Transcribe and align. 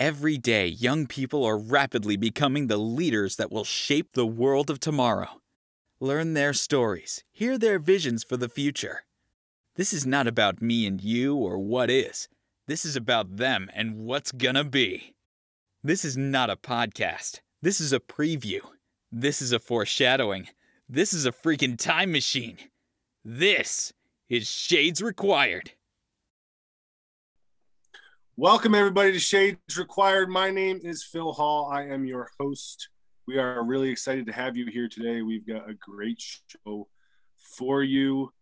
Every 0.00 0.38
day, 0.38 0.66
young 0.66 1.06
people 1.06 1.44
are 1.44 1.56
rapidly 1.56 2.16
becoming 2.16 2.66
the 2.66 2.76
leaders 2.76 3.36
that 3.36 3.52
will 3.52 3.62
shape 3.62 4.14
the 4.14 4.26
world 4.26 4.68
of 4.68 4.80
tomorrow. 4.80 5.40
Learn 6.00 6.34
their 6.34 6.52
stories, 6.52 7.22
hear 7.30 7.56
their 7.56 7.78
visions 7.78 8.24
for 8.24 8.36
the 8.36 8.48
future. 8.48 9.04
This 9.76 9.92
is 9.92 10.04
not 10.04 10.26
about 10.26 10.60
me 10.60 10.84
and 10.84 11.00
you 11.00 11.36
or 11.36 11.58
what 11.58 11.90
is. 11.90 12.28
This 12.66 12.84
is 12.84 12.96
about 12.96 13.36
them 13.36 13.70
and 13.72 13.98
what's 13.98 14.32
gonna 14.32 14.64
be. 14.64 15.14
This 15.84 16.04
is 16.04 16.16
not 16.16 16.50
a 16.50 16.56
podcast. 16.56 17.40
This 17.62 17.80
is 17.80 17.92
a 17.92 18.00
preview. 18.00 18.62
This 19.12 19.40
is 19.40 19.52
a 19.52 19.60
foreshadowing. 19.60 20.48
This 20.88 21.12
is 21.12 21.24
a 21.24 21.30
freaking 21.30 21.78
time 21.78 22.10
machine. 22.10 22.58
This 23.24 23.92
is 24.28 24.50
Shades 24.50 25.00
Required. 25.00 25.70
Welcome, 28.36 28.74
everybody, 28.74 29.12
to 29.12 29.20
Shades 29.20 29.78
Required. 29.78 30.28
My 30.28 30.50
name 30.50 30.80
is 30.82 31.04
Phil 31.04 31.32
Hall. 31.32 31.70
I 31.72 31.84
am 31.84 32.04
your 32.04 32.28
host. 32.40 32.88
We 33.28 33.38
are 33.38 33.62
really 33.62 33.90
excited 33.90 34.26
to 34.26 34.32
have 34.32 34.56
you 34.56 34.66
here 34.66 34.88
today. 34.88 35.22
We've 35.22 35.46
got 35.46 35.70
a 35.70 35.74
great 35.74 36.20
show 36.20 36.88
for 37.36 37.84
you. 37.84 38.32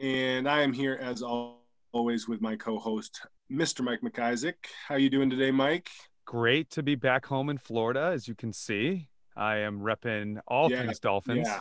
And 0.00 0.48
I 0.48 0.62
am 0.62 0.72
here, 0.72 0.98
as 1.00 1.22
always, 1.22 2.26
with 2.26 2.40
my 2.40 2.56
co 2.56 2.76
host, 2.76 3.20
Mr. 3.48 3.84
Mike 3.84 4.00
McIsaac. 4.00 4.54
How 4.88 4.96
you 4.96 5.08
doing 5.08 5.30
today, 5.30 5.52
Mike? 5.52 5.90
Great 6.24 6.68
to 6.70 6.82
be 6.82 6.96
back 6.96 7.24
home 7.24 7.48
in 7.48 7.56
Florida, 7.56 8.10
as 8.12 8.26
you 8.26 8.34
can 8.34 8.52
see. 8.52 9.06
I 9.36 9.58
am 9.58 9.78
repping 9.78 10.40
all 10.48 10.68
yeah, 10.72 10.82
things 10.82 10.98
Dolphins. 10.98 11.46
Yeah. 11.46 11.60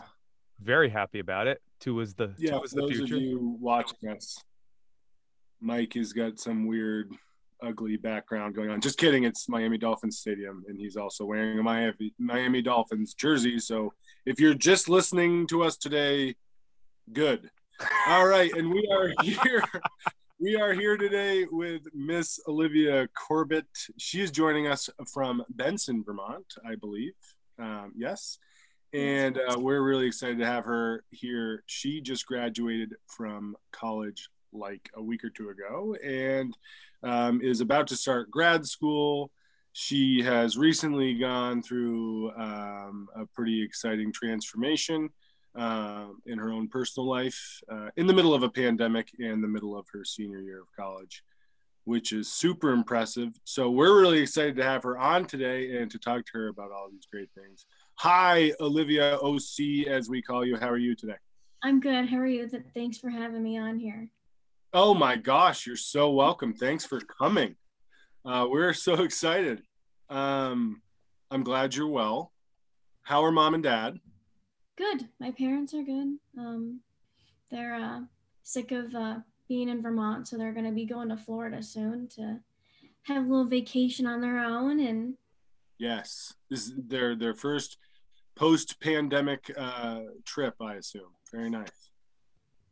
Very 0.59 0.90
happy 0.90 1.20
about 1.20 1.45
it. 1.45 1.62
Two 1.80 2.00
is 2.00 2.16
the 2.16 2.34
yeah. 2.40 2.58
Two 2.58 2.64
is 2.64 2.72
the 2.72 2.81
those 2.81 2.95
future. 2.95 3.17
of 3.17 3.22
you 3.22 3.58
watching 3.62 4.09
us, 4.09 4.44
Mike 5.62 5.94
has 5.94 6.14
got 6.14 6.40
some 6.40 6.66
weird 6.66 7.12
ugly 7.62 7.98
background 7.98 8.55
going 8.55 8.70
on. 8.70 8.82
Just 8.82 8.98
kidding. 8.98 9.23
It's 9.23 9.50
Miami 9.50 9.77
Dolphins 9.77 10.20
Stadium, 10.20 10.64
and 10.68 10.80
he's 10.80 10.95
also 10.95 11.26
wearing 11.26 11.59
a 11.59 11.64
Miami 11.64 12.14
Miami 12.18 12.61
Dolphins 12.61 13.14
jersey. 13.14 13.59
So 13.59 13.94
if 14.25 14.39
you're 14.39 14.53
just 14.53 14.89
listening 14.89 15.48
to 15.48 15.64
us 15.64 15.78
today, 15.78 16.36
good. 17.11 17.50
All 18.08 18.28
right, 18.28 18.52
and 18.53 18.70
we 18.70 18.88
are 18.92 19.11
here. 19.23 19.64
we 20.39 20.56
are 20.56 20.73
here 20.73 20.98
today 20.98 21.45
with 21.52 21.81
Miss 21.94 22.39
Olivia 22.48 23.08
Corbett. 23.16 23.66
She 23.98 24.22
is 24.22 24.31
joining 24.31 24.67
us 24.67 24.89
from 25.14 25.44
Benson, 25.50 26.03
Vermont, 26.06 26.45
I 26.66 26.76
believe. 26.76 27.14
Um, 27.59 27.94
yes. 27.98 28.38
And 28.94 29.38
uh, 29.38 29.59
we're 29.59 29.81
really 29.81 30.08
excited 30.08 30.39
to 30.39 30.45
have 30.45 30.64
her 30.64 31.03
here. 31.11 31.64
She 31.66 32.00
just 32.00 32.26
graduated 32.26 32.94
from 33.08 33.58
college 33.73 34.30
like 34.56 34.89
a 34.95 35.02
week 35.02 35.23
or 35.23 35.30
two 35.30 35.50
ago 35.50 35.95
and 36.03 36.58
um, 37.03 37.42
is 37.42 37.61
about 37.61 37.88
to 37.88 37.95
start 37.95 38.31
grad 38.31 38.66
school. 38.66 39.31
She 39.73 40.22
has 40.23 40.58
recently 40.58 41.14
gone 41.16 41.61
through 41.61 42.31
um, 42.31 43.08
a 43.16 43.26
pretty 43.26 43.61
exciting 43.61 44.14
transformation 44.14 45.09
uh, 45.56 46.08
in 46.26 46.38
her 46.38 46.52
own 46.52 46.67
personal 46.67 47.08
life 47.08 47.61
uh, 47.72 47.89
in 47.98 48.08
the 48.08 48.14
middle 48.14 48.33
of 48.33 48.44
a 48.44 48.50
pandemic 48.50 49.09
and 49.20 49.44
the 49.44 49.48
middle 49.48 49.78
of 49.78 49.86
her 49.94 50.03
senior 50.03 50.39
year 50.39 50.61
of 50.61 50.67
college, 50.78 51.23
which 51.86 52.11
is 52.11 52.31
super 52.31 52.72
impressive. 52.72 53.30
So 53.44 53.70
we're 53.70 54.00
really 54.00 54.20
excited 54.20 54.56
to 54.58 54.64
have 54.64 54.83
her 54.83 54.98
on 54.98 55.26
today 55.26 55.78
and 55.78 55.89
to 55.92 56.00
talk 56.00 56.26
to 56.26 56.31
her 56.33 56.48
about 56.48 56.72
all 56.72 56.89
these 56.92 57.08
great 57.11 57.30
things. 57.36 57.66
Hi, 58.00 58.52
Olivia 58.59 59.17
OC, 59.22 59.88
as 59.88 60.09
we 60.09 60.22
call 60.22 60.45
you. 60.45 60.58
How 60.58 60.70
are 60.70 60.78
you 60.78 60.95
today? 60.95 61.16
I'm 61.64 61.80
good. 61.80 62.09
How 62.09 62.17
are 62.17 62.28
you? 62.28 62.50
Thanks 62.73 62.98
for 62.98 63.09
having 63.09 63.42
me 63.42 63.58
on 63.58 63.80
here. 63.80 64.09
Oh 64.78 64.94
my 64.94 65.16
gosh, 65.16 65.66
you're 65.66 65.78
so 65.78 66.12
welcome. 66.12 66.54
Thanks 66.54 66.86
for 66.86 67.00
coming. 67.00 67.56
Uh, 68.26 68.45
we're 68.50 68.73
so 68.73 68.94
excited. 69.04 69.62
Um, 70.09 70.82
I'm 71.32 71.45
glad 71.45 71.73
you're 71.73 71.88
well. 71.88 72.34
How 73.04 73.23
are 73.23 73.32
mom 73.32 73.54
and 73.54 73.64
dad? 73.64 74.00
Good. 74.78 75.08
My 75.17 75.32
parents 75.32 75.73
are 75.73 75.82
good. 75.82 76.17
Um, 76.38 76.82
they're 77.49 77.73
uh, 77.73 78.02
sick 78.44 78.73
of 78.73 78.94
uh, 78.94 79.20
being 79.48 79.70
in 79.70 79.82
Vermont, 79.82 80.27
so 80.27 80.38
they're 80.38 80.52
going 80.52 80.66
to 80.66 80.73
be 80.73 80.86
going 80.86 81.08
to 81.08 81.16
Florida 81.16 81.64
soon 81.64 82.10
to 82.17 82.42
have 83.04 83.23
a 83.23 83.30
little 83.30 83.48
vacation 83.48 84.05
on 84.05 84.20
their 84.20 84.39
own. 84.39 84.82
And 84.82 85.14
yes, 85.78 86.33
this 86.49 86.66
is 86.66 86.73
their 86.76 87.16
their 87.16 87.33
first 87.33 87.78
post 88.36 88.82
pandemic 88.82 89.49
uh, 89.58 90.02
trip, 90.26 90.55
I 90.60 90.73
assume. 90.73 91.14
Very 91.32 91.49
nice. 91.49 91.92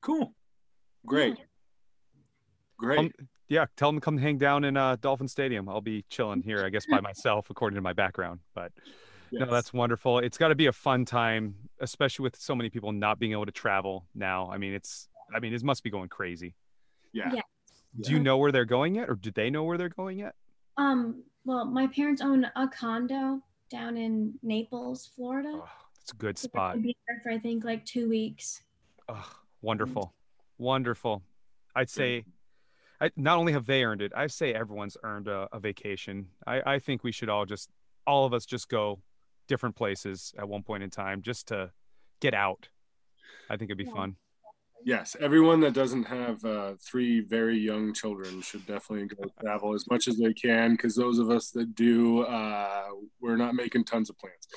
Cool. 0.01 0.35
Great. 1.05 1.37
Yeah. 1.37 1.45
Great. 2.77 2.99
Um, 2.99 3.11
yeah, 3.49 3.65
tell 3.77 3.89
them 3.89 3.99
to 3.99 4.01
come 4.03 4.17
hang 4.17 4.37
down 4.37 4.63
in 4.63 4.77
uh, 4.77 4.95
Dolphin 4.99 5.27
Stadium. 5.27 5.69
I'll 5.69 5.81
be 5.81 6.05
chilling 6.09 6.41
here, 6.41 6.65
I 6.65 6.69
guess, 6.69 6.85
by 6.85 6.99
myself, 7.01 7.49
according 7.49 7.75
to 7.75 7.81
my 7.81 7.93
background. 7.93 8.39
But 8.55 8.71
yes. 9.31 9.41
no, 9.41 9.45
that's 9.45 9.73
wonderful. 9.73 10.19
It's 10.19 10.37
got 10.37 10.47
to 10.47 10.55
be 10.55 10.67
a 10.67 10.71
fun 10.71 11.05
time, 11.05 11.55
especially 11.79 12.23
with 12.23 12.35
so 12.35 12.55
many 12.55 12.69
people 12.69 12.91
not 12.91 13.19
being 13.19 13.33
able 13.33 13.45
to 13.45 13.51
travel 13.51 14.07
now. 14.15 14.49
I 14.51 14.57
mean, 14.57 14.73
it's, 14.73 15.07
I 15.33 15.39
mean, 15.39 15.53
it 15.53 15.63
must 15.63 15.83
be 15.83 15.89
going 15.89 16.09
crazy. 16.09 16.55
Yeah. 17.11 17.31
yeah. 17.33 17.41
Do 18.01 18.11
you 18.11 18.19
know 18.19 18.37
where 18.37 18.51
they're 18.51 18.65
going 18.65 18.95
yet, 18.95 19.09
or 19.09 19.15
do 19.15 19.29
they 19.29 19.49
know 19.49 19.63
where 19.63 19.77
they're 19.77 19.89
going 19.89 20.17
yet? 20.17 20.33
Um. 20.77 21.23
Well, 21.45 21.65
my 21.65 21.87
parents 21.87 22.21
own 22.21 22.47
a 22.55 22.67
condo 22.69 23.41
down 23.69 23.97
in 23.97 24.33
Naples, 24.41 25.11
Florida. 25.13 25.51
Oh, 25.53 25.69
it's 26.01 26.11
a 26.11 26.15
good 26.15 26.37
spot. 26.37 26.81
Be 26.81 26.95
there 27.07 27.19
for 27.21 27.31
I 27.31 27.37
think 27.37 27.63
like 27.65 27.85
two 27.85 28.09
weeks. 28.09 28.63
Oh, 29.09 29.29
wonderful, 29.61 30.13
wonderful. 30.57 31.21
I'd 31.75 31.89
say 31.89 32.23
I, 33.03 33.11
not 33.17 33.37
only 33.37 33.51
have 33.51 33.65
they 33.65 33.83
earned 33.83 34.01
it, 34.01 34.13
I 34.15 34.27
say 34.27 34.53
everyone's 34.53 34.95
earned 35.03 35.27
a, 35.27 35.49
a 35.51 35.59
vacation. 35.59 36.27
I, 36.47 36.75
I 36.75 36.79
think 36.79 37.03
we 37.03 37.11
should 37.11 37.27
all 37.27 37.45
just, 37.45 37.69
all 38.07 38.25
of 38.25 38.33
us 38.33 38.45
just 38.45 38.69
go 38.69 39.01
different 39.49 39.75
places 39.75 40.33
at 40.37 40.47
one 40.47 40.63
point 40.63 40.83
in 40.83 40.89
time 40.89 41.21
just 41.21 41.49
to 41.49 41.71
get 42.21 42.33
out. 42.33 42.69
I 43.49 43.57
think 43.57 43.69
it'd 43.69 43.77
be 43.77 43.83
yeah. 43.83 43.93
fun. 43.93 44.15
Yes, 44.85 45.17
everyone 45.19 45.59
that 45.61 45.73
doesn't 45.73 46.03
have 46.03 46.43
uh, 46.45 46.73
three 46.81 47.19
very 47.19 47.57
young 47.57 47.93
children 47.93 48.41
should 48.41 48.65
definitely 48.65 49.07
go 49.07 49.29
travel 49.41 49.73
as 49.73 49.85
much 49.89 50.07
as 50.07 50.17
they 50.17 50.33
can 50.33 50.71
because 50.71 50.95
those 50.95 51.19
of 51.19 51.29
us 51.29 51.51
that 51.51 51.75
do, 51.75 52.21
uh, 52.21 52.85
we're 53.19 53.35
not 53.35 53.53
making 53.53 53.83
tons 53.83 54.09
of 54.09 54.17
plans. 54.17 54.47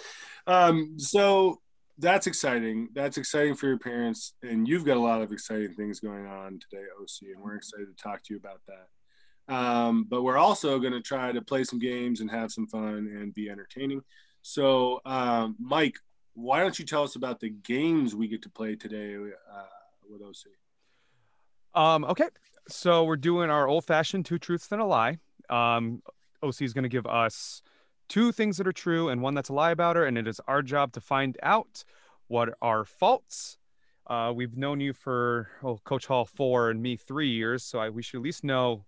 Um, 0.47 0.95
so 0.99 1.61
that's 1.99 2.27
exciting. 2.27 2.89
That's 2.95 3.17
exciting 3.17 3.55
for 3.55 3.69
your 3.69 3.79
parents, 3.79 4.35
and 4.43 4.69
you've 4.69 4.85
got 4.85 4.97
a 4.97 5.01
lot 5.01 5.23
of 5.23 5.33
exciting 5.33 5.75
things 5.75 6.01
going 6.01 6.27
on 6.27 6.59
today, 6.59 6.85
OC, 7.01 7.35
and 7.35 7.43
we're 7.43 7.55
excited 7.55 7.87
to 7.87 8.03
talk 8.03 8.23
to 8.25 8.35
you 8.35 8.39
about 8.39 8.61
that. 8.67 9.55
Um, 9.55 10.05
but 10.09 10.23
we're 10.23 10.37
also 10.37 10.79
going 10.79 10.93
to 10.93 11.01
try 11.01 11.33
to 11.33 11.41
play 11.41 11.65
some 11.65 11.79
games 11.79 12.21
and 12.21 12.31
have 12.31 12.51
some 12.51 12.67
fun 12.67 13.11
and 13.15 13.33
be 13.33 13.49
entertaining. 13.49 14.03
So, 14.43 15.01
um, 15.07 15.57
Mike, 15.59 15.99
why 16.35 16.61
don't 16.61 16.79
you 16.79 16.85
tell 16.85 17.03
us 17.03 17.17
about 17.17 17.41
the 17.41 17.51
games 17.51 18.15
we 18.15 18.29
get 18.29 18.43
to 18.43 18.51
play 18.51 18.77
today 18.77 19.15
uh, 19.15 19.63
with 20.11 20.21
OC? 20.21 21.81
Um, 21.81 22.05
okay, 22.05 22.29
so 22.69 23.05
we're 23.05 23.17
doing 23.17 23.51
our 23.51 23.69
old-fashioned 23.69 24.27
two 24.27 24.39
truths 24.39 24.69
and 24.71 24.81
a 24.81 24.85
lie. 24.85 25.19
Um, 25.49 26.03
OC 26.43 26.63
is 26.63 26.73
going 26.73 26.83
to 26.83 26.89
give 26.89 27.07
us 27.07 27.63
two 28.09 28.33
things 28.33 28.57
that 28.59 28.67
are 28.67 28.73
true 28.73 29.09
and 29.09 29.23
one 29.23 29.35
that's 29.35 29.49
a 29.49 29.53
lie 29.53 29.71
about 29.71 29.97
her. 29.97 30.05
And 30.05 30.17
it 30.19 30.27
is 30.27 30.41
our 30.47 30.63
job 30.63 30.93
to 30.93 31.01
find 31.01 31.37
out 31.43 31.85
what 32.29 32.51
are 32.61 32.85
faults. 32.85 33.59
Uh, 34.07 34.33
we've 34.35 34.57
known 34.57 34.81
you 34.81 34.93
for 34.93 35.49
oh, 35.63 35.79
Coach 35.85 36.07
Hall 36.07 36.25
four 36.25 36.71
and 36.71 36.81
me 36.81 36.97
three 36.97 37.31
years, 37.31 37.65
so 37.65 37.81
I, 37.81 37.91
we 37.91 38.03
should 38.03 38.19
at 38.19 38.23
least 38.23 38.45
know 38.45 38.85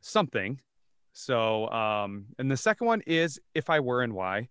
something. 0.00 0.60
So, 1.12 1.68
um, 1.70 2.26
and 2.38 2.50
the 2.50 2.56
second 2.56 2.86
one 2.86 3.02
is 3.06 3.40
if 3.54 3.70
I 3.70 3.80
were 3.80 4.02
and 4.02 4.14
why. 4.14 4.48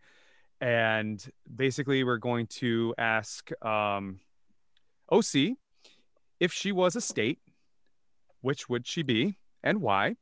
And 0.60 1.24
basically, 1.54 2.04
we're 2.04 2.18
going 2.18 2.48
to 2.48 2.96
ask 2.98 3.52
um, 3.64 4.20
OC 5.12 5.56
if 6.40 6.52
she 6.52 6.72
was 6.72 6.96
a 6.96 7.02
state, 7.02 7.40
which 8.42 8.68
would 8.70 8.88
she 8.88 9.04
be 9.04 9.38
and 9.64 9.82
why? 9.82 10.16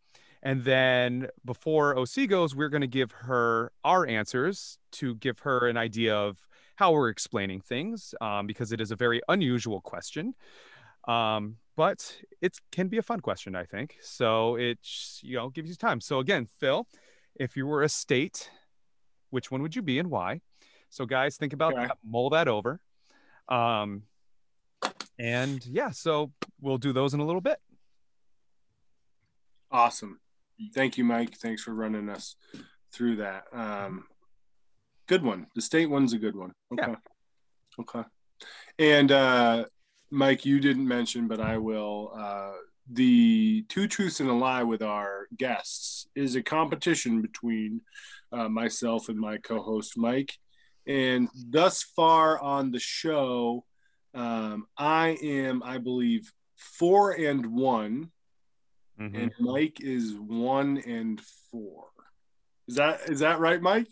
And 0.45 0.63
then 0.63 1.27
before 1.43 1.97
OC 1.97 2.27
goes, 2.29 2.55
we're 2.55 2.69
going 2.69 2.81
to 2.81 2.87
give 2.87 3.11
her 3.11 3.71
our 3.83 4.05
answers 4.05 4.77
to 4.91 5.15
give 5.15 5.39
her 5.39 5.67
an 5.67 5.75
idea 5.75 6.15
of 6.15 6.37
how 6.75 6.91
we're 6.91 7.09
explaining 7.09 7.61
things 7.61 8.13
um, 8.21 8.45
because 8.45 8.71
it 8.71 8.79
is 8.79 8.91
a 8.91 8.95
very 8.95 9.21
unusual 9.27 9.81
question. 9.81 10.35
Um, 11.07 11.57
but 11.75 12.15
it 12.41 12.57
can 12.71 12.89
be 12.89 12.99
a 12.99 13.01
fun 13.01 13.21
question, 13.21 13.55
I 13.55 13.63
think. 13.63 13.97
So 14.01 14.55
it 14.55 14.77
you 15.23 15.35
know 15.35 15.49
gives 15.49 15.69
you 15.69 15.75
time. 15.75 15.99
So 15.99 16.19
again, 16.19 16.45
Phil, 16.59 16.87
if 17.35 17.57
you 17.57 17.65
were 17.65 17.81
a 17.81 17.89
state, 17.89 18.51
which 19.31 19.49
one 19.49 19.63
would 19.63 19.75
you 19.75 19.81
be 19.81 19.97
and 19.97 20.11
why? 20.11 20.41
So 20.91 21.07
guys, 21.07 21.37
think 21.37 21.53
about 21.53 21.73
okay. 21.73 21.87
that. 21.87 21.97
Mull 22.05 22.29
that 22.29 22.47
over. 22.47 22.79
Um, 23.49 24.03
and 25.17 25.65
yeah, 25.65 25.89
so 25.89 26.31
we'll 26.61 26.77
do 26.77 26.93
those 26.93 27.15
in 27.15 27.19
a 27.19 27.25
little 27.25 27.41
bit. 27.41 27.57
Awesome. 29.71 30.19
Thank 30.73 30.97
you, 30.97 31.03
Mike. 31.03 31.35
Thanks 31.37 31.61
for 31.61 31.73
running 31.73 32.09
us 32.09 32.35
through 32.93 33.17
that. 33.17 33.45
Um, 33.51 34.05
good 35.07 35.23
one. 35.23 35.47
The 35.55 35.61
state 35.61 35.89
one's 35.89 36.13
a 36.13 36.17
good 36.17 36.35
one. 36.35 36.53
Okay. 36.73 36.91
Yeah. 36.91 36.95
Okay. 37.79 38.07
And 38.79 39.11
uh, 39.11 39.65
Mike, 40.11 40.45
you 40.45 40.59
didn't 40.59 40.87
mention, 40.87 41.27
but 41.27 41.39
I 41.39 41.57
will. 41.57 42.11
Uh, 42.15 42.53
the 42.91 43.65
two 43.67 43.87
truths 43.87 44.19
and 44.19 44.29
a 44.29 44.33
lie 44.33 44.63
with 44.63 44.81
our 44.81 45.27
guests 45.37 46.07
is 46.15 46.35
a 46.35 46.43
competition 46.43 47.21
between 47.21 47.81
uh, 48.31 48.47
myself 48.47 49.09
and 49.09 49.19
my 49.19 49.37
co-host 49.37 49.97
Mike. 49.97 50.33
And 50.87 51.29
thus 51.49 51.81
far 51.81 52.39
on 52.39 52.71
the 52.71 52.79
show, 52.79 53.65
um, 54.13 54.67
I 54.77 55.17
am, 55.21 55.63
I 55.63 55.79
believe, 55.79 56.31
four 56.55 57.11
and 57.11 57.47
one, 57.47 58.11
Mhm. 58.99 59.23
and 59.23 59.31
Mike 59.39 59.81
is 59.81 60.13
one 60.13 60.77
and 60.77 61.19
four. 61.51 61.87
Is 62.67 62.75
that 62.75 63.01
is 63.09 63.19
that 63.19 63.39
right, 63.39 63.61
Mike? 63.61 63.87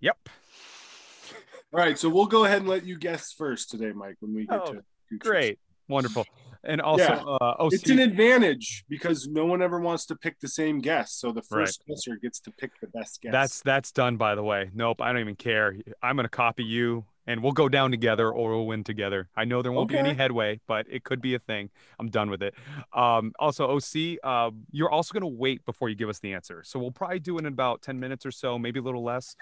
Yep. 0.00 0.28
All 1.72 1.80
right, 1.80 1.98
so 1.98 2.08
we'll 2.08 2.26
go 2.26 2.44
ahead 2.44 2.58
and 2.60 2.68
let 2.68 2.84
you 2.86 2.96
guess 2.98 3.32
first 3.32 3.70
today, 3.70 3.92
Mike. 3.92 4.16
When 4.20 4.34
we 4.34 4.46
get 4.46 4.60
Oh, 4.60 4.72
to. 4.74 4.82
Great. 5.18 5.58
Wonderful. 5.88 6.24
And 6.64 6.80
also, 6.80 7.02
Yeah. 7.04 7.22
uh, 7.40 7.56
OC, 7.58 7.74
It's 7.74 7.90
an 7.90 7.98
advantage 7.98 8.84
because 8.88 9.26
no 9.28 9.46
one 9.46 9.62
ever 9.62 9.78
wants 9.80 10.06
to 10.06 10.16
pick 10.16 10.38
the 10.40 10.48
same 10.48 10.80
guess. 10.80 11.12
so 11.12 11.32
the 11.32 11.42
first 11.42 11.82
guesser 11.86 12.16
gets 12.16 12.40
to 12.40 12.50
pick 12.52 12.72
the 12.80 12.88
best 12.88 13.20
guess. 13.22 13.32
that's 13.32 13.62
that's 13.62 13.92
done 13.92 14.16
by 14.16 14.34
the 14.34 14.42
way. 14.42 14.70
Nope, 14.74 15.00
I 15.00 15.12
don't 15.12 15.20
even 15.20 15.36
care. 15.36 15.76
I'm 16.02 16.16
gonna 16.16 16.28
copy 16.28 16.64
you, 16.64 17.06
and 17.28 17.42
we'll 17.42 17.52
go 17.52 17.68
down 17.68 17.90
together, 17.90 18.32
or 18.32 18.50
we'll 18.52 18.66
win 18.66 18.82
together. 18.82 19.28
I 19.36 19.44
know 19.44 19.60
there 19.60 19.70
won't 19.70 19.90
be 19.90 19.98
any 19.98 20.14
headway, 20.14 20.60
but 20.66 20.86
it 20.90 21.04
could 21.04 21.20
be 21.20 21.34
a 21.34 21.38
thing. 21.38 21.68
I'm 22.00 22.08
done 22.08 22.30
with 22.30 22.42
it. 22.42 22.54
Um, 22.94 23.32
also, 23.38 23.68
OC, 23.76 24.18
uh, 24.24 24.50
you're 24.72 24.90
also 24.90 25.12
gonna 25.12 25.28
wait 25.28 25.64
before 25.66 25.90
you 25.90 25.94
give 25.94 26.08
us 26.08 26.20
the 26.20 26.32
answer. 26.32 26.62
So 26.64 26.78
we'll 26.78 26.90
probably 26.90 27.20
do 27.20 27.36
it 27.36 27.40
in 27.40 27.46
about 27.46 27.82
10 27.82 28.00
minutes 28.00 28.24
or 28.24 28.30
so, 28.30 28.58
maybe 28.58 28.80
a 28.80 28.82
little 28.82 29.04
less. 29.04 29.36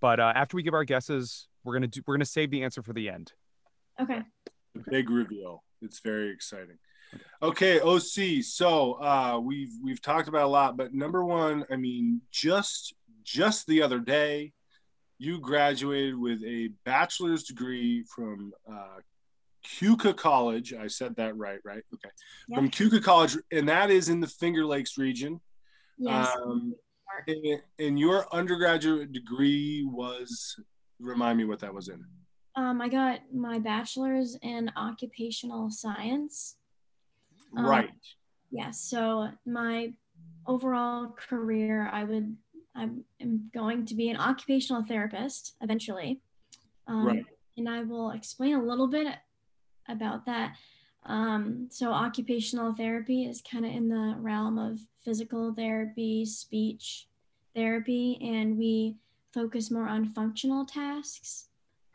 But 0.00 0.20
uh, 0.20 0.32
after 0.36 0.56
we 0.56 0.62
give 0.62 0.72
our 0.72 0.84
guesses, 0.84 1.48
we're 1.64 1.74
gonna 1.74 1.88
do 1.88 2.00
we're 2.06 2.14
gonna 2.14 2.24
save 2.24 2.52
the 2.52 2.62
answer 2.62 2.80
for 2.80 2.92
the 2.92 3.08
end. 3.08 3.32
Okay. 4.00 4.22
a 4.76 4.90
big 4.90 5.10
reveal. 5.10 5.64
It's 5.82 5.98
very 5.98 6.30
exciting. 6.30 6.78
Okay, 7.42 7.80
OC. 7.80 8.44
So 8.44 8.94
uh, 9.02 9.40
we've 9.42 9.72
we've 9.82 10.00
talked 10.00 10.28
about 10.28 10.44
a 10.44 10.48
lot, 10.48 10.76
but 10.76 10.94
number 10.94 11.24
one, 11.24 11.64
I 11.70 11.76
mean, 11.76 12.20
just 12.30 12.94
just 13.24 13.66
the 13.66 13.82
other 13.82 13.98
day, 13.98 14.52
you 15.22 15.38
graduated 15.38 16.18
with 16.18 16.42
a 16.42 16.68
bachelor's 16.84 17.44
degree 17.44 18.02
from 18.02 18.52
uh, 18.68 18.98
Keuka 19.64 20.16
College. 20.16 20.74
I 20.74 20.88
said 20.88 21.14
that 21.14 21.36
right, 21.36 21.60
right? 21.64 21.84
Okay, 21.94 22.10
Yep. 22.48 22.58
from 22.58 22.70
Keuka 22.70 23.00
College, 23.00 23.36
and 23.52 23.68
that 23.68 23.88
is 23.90 24.08
in 24.08 24.18
the 24.18 24.26
Finger 24.26 24.66
Lakes 24.66 24.98
region. 24.98 25.40
Yes. 25.96 26.28
Um, 26.36 26.74
and, 27.28 27.62
and 27.78 27.98
your 28.00 28.26
undergraduate 28.34 29.12
degree 29.12 29.84
was 29.84 30.56
remind 30.98 31.38
me 31.38 31.44
what 31.44 31.60
that 31.60 31.72
was 31.72 31.86
in. 31.88 32.04
Um, 32.56 32.80
I 32.80 32.88
got 32.88 33.20
my 33.32 33.60
bachelor's 33.60 34.36
in 34.42 34.72
occupational 34.76 35.70
science. 35.70 36.56
Um, 37.56 37.64
right. 37.64 37.90
Yes. 38.50 38.80
So 38.80 39.28
my 39.46 39.92
overall 40.48 41.14
career, 41.16 41.88
I 41.92 42.02
would, 42.02 42.36
I 42.74 42.88
am 43.20 43.50
going 43.52 43.84
to 43.86 43.94
be 43.94 44.08
an 44.10 44.16
occupational 44.16 44.84
therapist 44.84 45.54
eventually. 45.60 46.20
Um, 46.86 47.06
Right. 47.06 47.26
And 47.58 47.68
I 47.68 47.82
will 47.82 48.12
explain 48.12 48.54
a 48.54 48.62
little 48.62 48.88
bit 48.88 49.14
about 49.88 50.24
that. 50.24 50.56
Um, 51.04 51.68
so 51.70 51.92
occupational 51.92 52.74
therapy 52.74 53.24
is 53.24 53.42
kind 53.42 53.66
of 53.66 53.72
in 53.72 53.88
the 53.88 54.14
realm 54.18 54.58
of 54.58 54.80
physical 55.04 55.52
therapy, 55.52 56.24
speech 56.24 57.08
therapy, 57.54 58.18
and 58.22 58.56
we 58.56 58.96
focus 59.34 59.70
more 59.70 59.86
on 59.88 60.06
functional 60.06 60.64
tasks. 60.64 61.48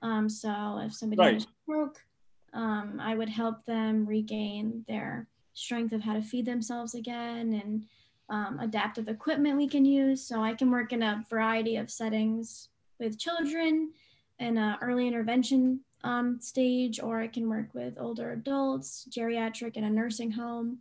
Um, 0.04 0.30
so 0.30 0.80
if 0.84 0.94
somebody 0.94 1.22
Right. 1.22 1.34
has 1.36 1.48
stroke, 1.64 2.06
um, 2.54 3.00
I 3.00 3.16
would 3.16 3.30
help 3.30 3.66
them 3.66 4.06
regain 4.06 4.86
their 4.88 5.28
strength 5.54 5.92
of 5.94 6.02
how 6.02 6.14
to 6.14 6.22
feed 6.22 6.46
themselves 6.46 6.94
again 6.94 7.54
and 7.54 7.88
um, 8.30 8.60
adaptive 8.60 9.08
equipment 9.08 9.58
we 9.58 9.68
can 9.68 9.86
use. 9.86 10.22
So 10.22 10.42
I 10.42 10.54
can 10.54 10.70
work 10.72 10.94
in 10.94 11.04
a 11.04 11.24
variety 11.30 11.78
of 11.78 11.90
settings 11.90 12.70
with 13.00 13.18
children 13.20 13.92
in 14.40 14.58
an 14.58 14.78
early 14.82 15.08
intervention 15.08 15.80
um, 16.04 16.40
stage, 16.40 17.00
or 17.00 17.20
I 17.20 17.28
can 17.28 17.50
work 17.50 17.70
with 17.74 17.98
older 18.00 18.32
adults, 18.32 19.08
geriatric 19.10 19.78
in 19.78 19.84
a 19.84 19.90
nursing 19.90 20.32
home, 20.32 20.80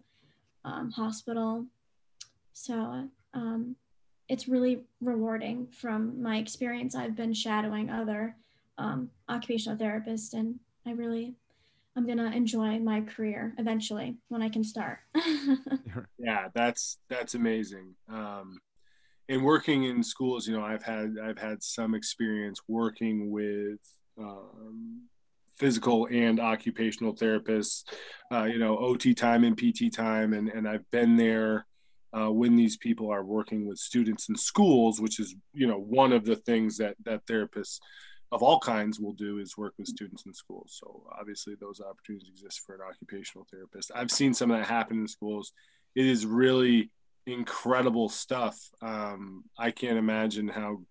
um, 0.65 0.91
hospital. 0.91 1.65
So 2.53 3.09
um, 3.35 3.77
it's 4.29 4.49
really 4.49 4.81
rewarding 5.01 5.67
from 5.69 6.21
my 6.23 6.39
experience. 6.39 6.95
I've 6.95 7.17
been 7.17 7.33
shadowing 7.33 7.91
other 7.91 8.37
um, 8.79 9.11
occupational 9.29 9.79
therapists, 9.79 10.35
and 10.35 10.59
I 10.85 10.91
really, 10.93 11.35
I'm 11.97 12.07
gonna 12.07 12.31
enjoy 12.31 12.79
my 12.79 13.01
career 13.01 13.55
eventually 13.59 14.17
when 14.29 14.43
I 14.43 14.49
can 14.49 14.63
start. 14.63 14.99
yeah 16.19 16.49
that's 16.55 16.99
that's 17.09 17.35
amazing 17.35 17.95
um 18.09 18.59
and 19.29 19.43
working 19.43 19.85
in 19.85 20.03
schools 20.03 20.47
you 20.47 20.57
know 20.57 20.65
i've 20.65 20.83
had 20.83 21.15
i've 21.25 21.39
had 21.39 21.63
some 21.63 21.95
experience 21.95 22.61
working 22.69 23.31
with 23.31 23.81
um 24.19 25.03
physical 25.57 26.07
and 26.11 26.39
occupational 26.39 27.15
therapists 27.15 27.85
uh, 28.33 28.45
you 28.45 28.59
know 28.59 28.77
ot 28.77 29.17
time 29.17 29.45
and 29.45 29.57
pt 29.57 29.93
time 29.93 30.33
and 30.33 30.49
and 30.49 30.69
i've 30.69 30.89
been 30.91 31.17
there 31.17 31.67
uh, 32.13 32.31
when 32.31 32.57
these 32.57 32.77
people 32.77 33.11
are 33.11 33.25
working 33.25 33.67
with 33.67 33.79
students 33.79 34.29
in 34.29 34.37
schools 34.37 35.01
which 35.01 35.19
is 35.19 35.35
you 35.53 35.67
know 35.67 35.79
one 35.79 36.13
of 36.13 36.25
the 36.25 36.37
things 36.37 36.77
that 36.77 36.95
that 37.05 37.25
therapists 37.27 37.79
of 38.33 38.43
all 38.43 38.59
kinds 38.59 38.99
will 38.99 39.13
do 39.13 39.39
is 39.39 39.57
work 39.57 39.75
with 39.79 39.87
students 39.87 40.25
in 40.27 40.35
schools 40.35 40.77
so 40.81 41.05
obviously 41.19 41.55
those 41.61 41.81
opportunities 41.81 42.29
exist 42.29 42.61
for 42.67 42.75
an 42.75 42.81
occupational 42.89 43.47
therapist 43.51 43.91
i've 43.95 44.11
seen 44.11 44.35
some 44.35 44.51
of 44.51 44.59
that 44.59 44.67
happen 44.67 44.99
in 44.99 45.09
schools 45.09 45.53
it 45.95 46.07
is 46.07 46.27
really 46.27 46.91
incredible 47.27 48.09
stuff. 48.09 48.59
Um, 48.81 49.45
I 49.59 49.71
can't 49.71 49.99
imagine 49.99 50.49
how 50.49 50.83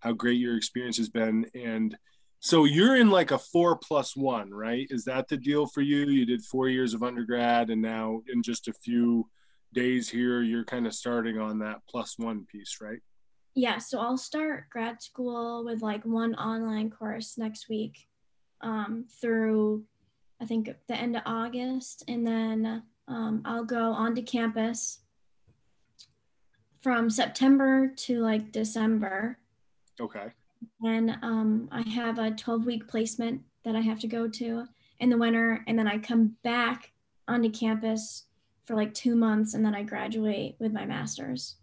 how 0.00 0.12
great 0.12 0.38
your 0.38 0.56
experience 0.56 0.98
has 0.98 1.08
been. 1.08 1.46
And 1.54 1.96
so 2.40 2.64
you're 2.64 2.96
in 2.96 3.10
like 3.10 3.30
a 3.30 3.38
four 3.38 3.76
plus 3.76 4.14
one, 4.14 4.52
right? 4.52 4.86
Is 4.90 5.04
that 5.04 5.28
the 5.28 5.36
deal 5.38 5.66
for 5.66 5.80
you? 5.80 6.06
You 6.08 6.26
did 6.26 6.44
four 6.44 6.68
years 6.68 6.92
of 6.92 7.02
undergrad, 7.02 7.70
and 7.70 7.80
now 7.80 8.20
in 8.30 8.42
just 8.42 8.68
a 8.68 8.74
few 8.74 9.28
days 9.72 10.08
here, 10.08 10.42
you're 10.42 10.64
kind 10.64 10.86
of 10.86 10.94
starting 10.94 11.38
on 11.38 11.60
that 11.60 11.78
plus 11.88 12.18
one 12.18 12.44
piece, 12.50 12.78
right? 12.82 13.00
Yeah, 13.54 13.78
so 13.78 14.00
I'll 14.00 14.16
start 14.16 14.70
grad 14.70 15.02
school 15.02 15.64
with 15.64 15.82
like 15.82 16.04
one 16.04 16.34
online 16.34 16.90
course 16.90 17.38
next 17.38 17.68
week 17.68 18.08
um, 18.60 19.06
through 19.20 19.84
I 20.40 20.46
think 20.46 20.68
the 20.88 20.96
end 20.96 21.16
of 21.16 21.22
August, 21.24 22.04
and 22.08 22.26
then 22.26 22.82
um, 23.08 23.42
I'll 23.44 23.64
go 23.64 23.92
onto 23.92 24.22
campus 24.22 25.00
from 26.82 27.08
September 27.08 27.92
to 27.96 28.20
like 28.20 28.52
December. 28.52 29.38
Okay. 30.00 30.26
And 30.84 31.16
um, 31.22 31.68
I 31.72 31.82
have 31.88 32.18
a 32.18 32.30
12 32.30 32.66
week 32.66 32.88
placement 32.88 33.42
that 33.64 33.76
I 33.76 33.80
have 33.80 34.00
to 34.00 34.06
go 34.06 34.28
to 34.28 34.66
in 35.00 35.08
the 35.08 35.16
winter. 35.16 35.64
And 35.66 35.78
then 35.78 35.88
I 35.88 35.98
come 35.98 36.36
back 36.42 36.92
onto 37.26 37.50
campus 37.50 38.24
for 38.66 38.76
like 38.76 38.92
two 38.92 39.14
months 39.16 39.54
and 39.54 39.64
then 39.64 39.74
I 39.74 39.82
graduate 39.82 40.56
with 40.58 40.72
my 40.72 40.84
master's. 40.84 41.56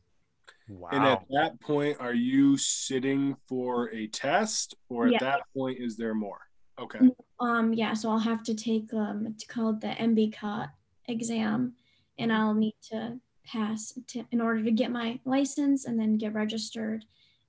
Wow. 0.80 0.90
And 0.92 1.06
at 1.06 1.24
that 1.30 1.60
point, 1.60 1.98
are 2.00 2.14
you 2.14 2.58
sitting 2.58 3.36
for 3.48 3.90
a 3.94 4.08
test, 4.08 4.76
or 4.90 5.08
at 5.08 5.20
that 5.20 5.42
point, 5.56 5.80
is 5.80 5.98
there 5.98 6.14
more? 6.14 6.40
Okay. 6.80 7.00
Um, 7.40 7.74
yeah, 7.74 7.94
so 7.94 8.10
I'll 8.10 8.20
have 8.20 8.44
to 8.44 8.56
take 8.56 8.94
um, 8.94 9.28
it's 9.28 9.44
called 9.44 9.82
the 9.82 9.90
NBCOT 9.90 10.70
exam 11.08 11.74
and 12.18 12.32
I'll 12.32 12.54
need 12.54 12.76
to 12.90 13.20
pass 13.46 13.94
to, 14.08 14.24
in 14.32 14.42
order 14.42 14.64
to 14.64 14.72
get 14.72 14.92
my 14.92 15.20
license 15.26 15.86
and 15.86 16.00
then 16.00 16.18
get 16.18 16.34
registered 16.34 17.06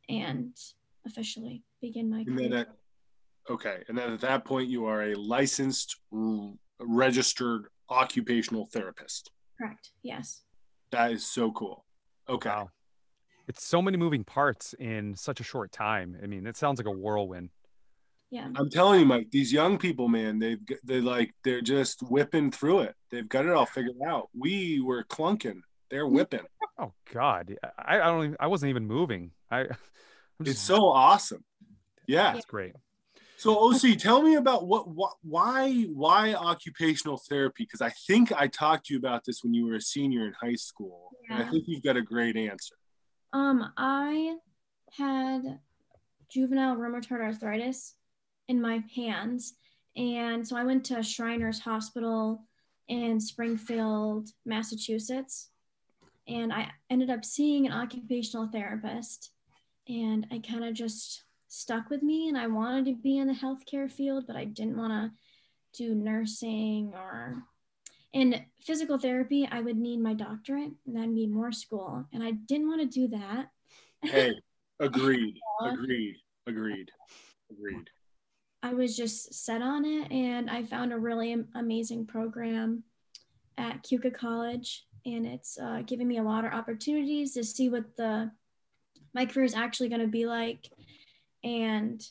and 0.08 0.56
officially 1.06 1.62
begin 1.80 2.10
my 2.10 2.20
And 2.20 2.38
then 2.38 2.52
at 2.52 2.68
okay, 3.48 3.82
and 3.88 3.96
then 3.96 4.12
at 4.12 4.20
that 4.20 4.44
point, 4.44 4.68
you 4.68 4.86
are 4.86 5.02
a 5.10 5.14
licensed, 5.14 5.96
r- 6.12 6.52
registered 6.80 7.66
occupational 7.88 8.66
therapist. 8.66 9.30
Correct. 9.58 9.90
Yes. 10.02 10.42
That 10.90 11.12
is 11.12 11.24
so 11.24 11.52
cool. 11.52 11.84
Okay. 12.28 12.50
Wow. 12.50 12.70
It's 13.48 13.64
so 13.64 13.82
many 13.82 13.96
moving 13.96 14.24
parts 14.24 14.74
in 14.78 15.14
such 15.16 15.40
a 15.40 15.44
short 15.44 15.72
time. 15.72 16.16
I 16.22 16.26
mean, 16.26 16.46
it 16.46 16.56
sounds 16.56 16.78
like 16.78 16.86
a 16.86 16.90
whirlwind. 16.90 17.50
Yeah. 18.30 18.48
I'm 18.56 18.70
telling 18.70 19.00
you, 19.00 19.06
Mike, 19.06 19.30
these 19.30 19.52
young 19.52 19.76
people, 19.76 20.08
man, 20.08 20.38
they've 20.38 20.58
they 20.84 21.02
like 21.02 21.34
they're 21.44 21.60
just 21.60 22.00
whipping 22.02 22.50
through 22.50 22.80
it. 22.80 22.94
They've 23.10 23.28
got 23.28 23.44
it 23.44 23.52
all 23.52 23.66
figured 23.66 23.96
out. 24.06 24.30
We 24.34 24.80
were 24.80 25.04
clunking. 25.04 25.60
They're 25.90 26.06
whipping. 26.06 26.40
Oh 26.78 26.94
God, 27.12 27.54
I, 27.78 28.00
I 28.00 28.04
don't 28.06 28.24
even, 28.24 28.36
I 28.40 28.46
wasn't 28.46 28.70
even 28.70 28.86
moving. 28.86 29.32
I, 29.50 29.60
I'm 30.40 30.46
It's 30.46 30.60
so 30.60 30.86
awesome. 30.86 31.44
Yeah. 32.08 32.34
it's 32.34 32.46
great. 32.46 32.72
So 33.36 33.58
OC, 33.58 33.98
tell 33.98 34.22
me 34.22 34.36
about 34.36 34.66
what, 34.66 34.88
what 34.88 35.14
why 35.22 35.82
why 35.92 36.32
occupational 36.32 37.18
therapy? 37.28 37.64
Because 37.64 37.82
I 37.82 37.90
think 37.90 38.32
I 38.32 38.46
talked 38.46 38.86
to 38.86 38.94
you 38.94 38.98
about 38.98 39.24
this 39.26 39.42
when 39.42 39.52
you 39.52 39.66
were 39.66 39.74
a 39.74 39.80
senior 39.80 40.26
in 40.26 40.32
high 40.40 40.54
school. 40.54 41.10
And 41.28 41.42
I 41.42 41.50
think 41.50 41.64
you've 41.66 41.82
got 41.82 41.96
a 41.96 42.02
great 42.02 42.36
answer. 42.36 42.76
Um, 43.32 43.72
I 43.76 44.36
had 44.96 45.58
juvenile 46.28 46.76
rheumatoid 46.76 47.20
arthritis 47.20 47.94
in 48.48 48.60
my 48.60 48.82
hands, 48.94 49.54
and 49.96 50.46
so 50.46 50.56
I 50.56 50.64
went 50.64 50.84
to 50.86 51.02
Shriners 51.02 51.60
Hospital 51.60 52.44
in 52.88 53.20
Springfield, 53.20 54.28
Massachusetts. 54.44 55.48
And 56.28 56.52
I 56.52 56.70
ended 56.88 57.10
up 57.10 57.24
seeing 57.24 57.66
an 57.66 57.72
occupational 57.72 58.48
therapist, 58.48 59.32
and 59.88 60.26
I 60.30 60.38
kind 60.38 60.64
of 60.64 60.74
just 60.74 61.24
stuck 61.48 61.90
with 61.90 62.02
me. 62.02 62.28
And 62.28 62.38
I 62.38 62.46
wanted 62.46 62.86
to 62.86 62.94
be 62.94 63.18
in 63.18 63.28
the 63.28 63.34
healthcare 63.34 63.90
field, 63.90 64.24
but 64.26 64.36
I 64.36 64.44
didn't 64.44 64.76
want 64.76 64.92
to 64.92 65.82
do 65.82 65.94
nursing 65.94 66.92
or 66.94 67.42
in 68.12 68.44
physical 68.60 68.98
therapy. 68.98 69.48
I 69.50 69.60
would 69.60 69.76
need 69.76 70.00
my 70.00 70.14
doctorate, 70.14 70.72
and 70.86 70.96
that'd 70.96 71.14
be 71.14 71.26
more 71.26 71.52
school, 71.52 72.06
and 72.12 72.22
I 72.22 72.32
didn't 72.32 72.68
want 72.68 72.80
to 72.80 72.86
do 72.86 73.08
that. 73.08 73.48
Hey, 74.02 74.34
agreed, 74.80 75.38
agreed, 75.62 76.16
agreed, 76.46 76.90
agreed. 77.50 77.90
I 78.62 78.74
was 78.74 78.96
just 78.96 79.34
set 79.34 79.62
on 79.62 79.84
it, 79.84 80.10
and 80.12 80.48
I 80.48 80.64
found 80.64 80.92
a 80.92 80.98
really 80.98 81.36
amazing 81.54 82.06
program 82.06 82.84
at 83.58 83.82
Keuka 83.82 84.14
College, 84.14 84.86
and 85.04 85.26
it's 85.26 85.58
uh, 85.58 85.82
giving 85.84 86.06
me 86.06 86.18
a 86.18 86.22
lot 86.22 86.44
of 86.44 86.52
opportunities 86.52 87.34
to 87.34 87.44
see 87.44 87.68
what 87.68 87.96
the 87.96 88.30
my 89.14 89.26
career 89.26 89.44
is 89.44 89.54
actually 89.54 89.90
going 89.90 90.00
to 90.00 90.06
be 90.06 90.24
like, 90.26 90.70
and 91.44 92.02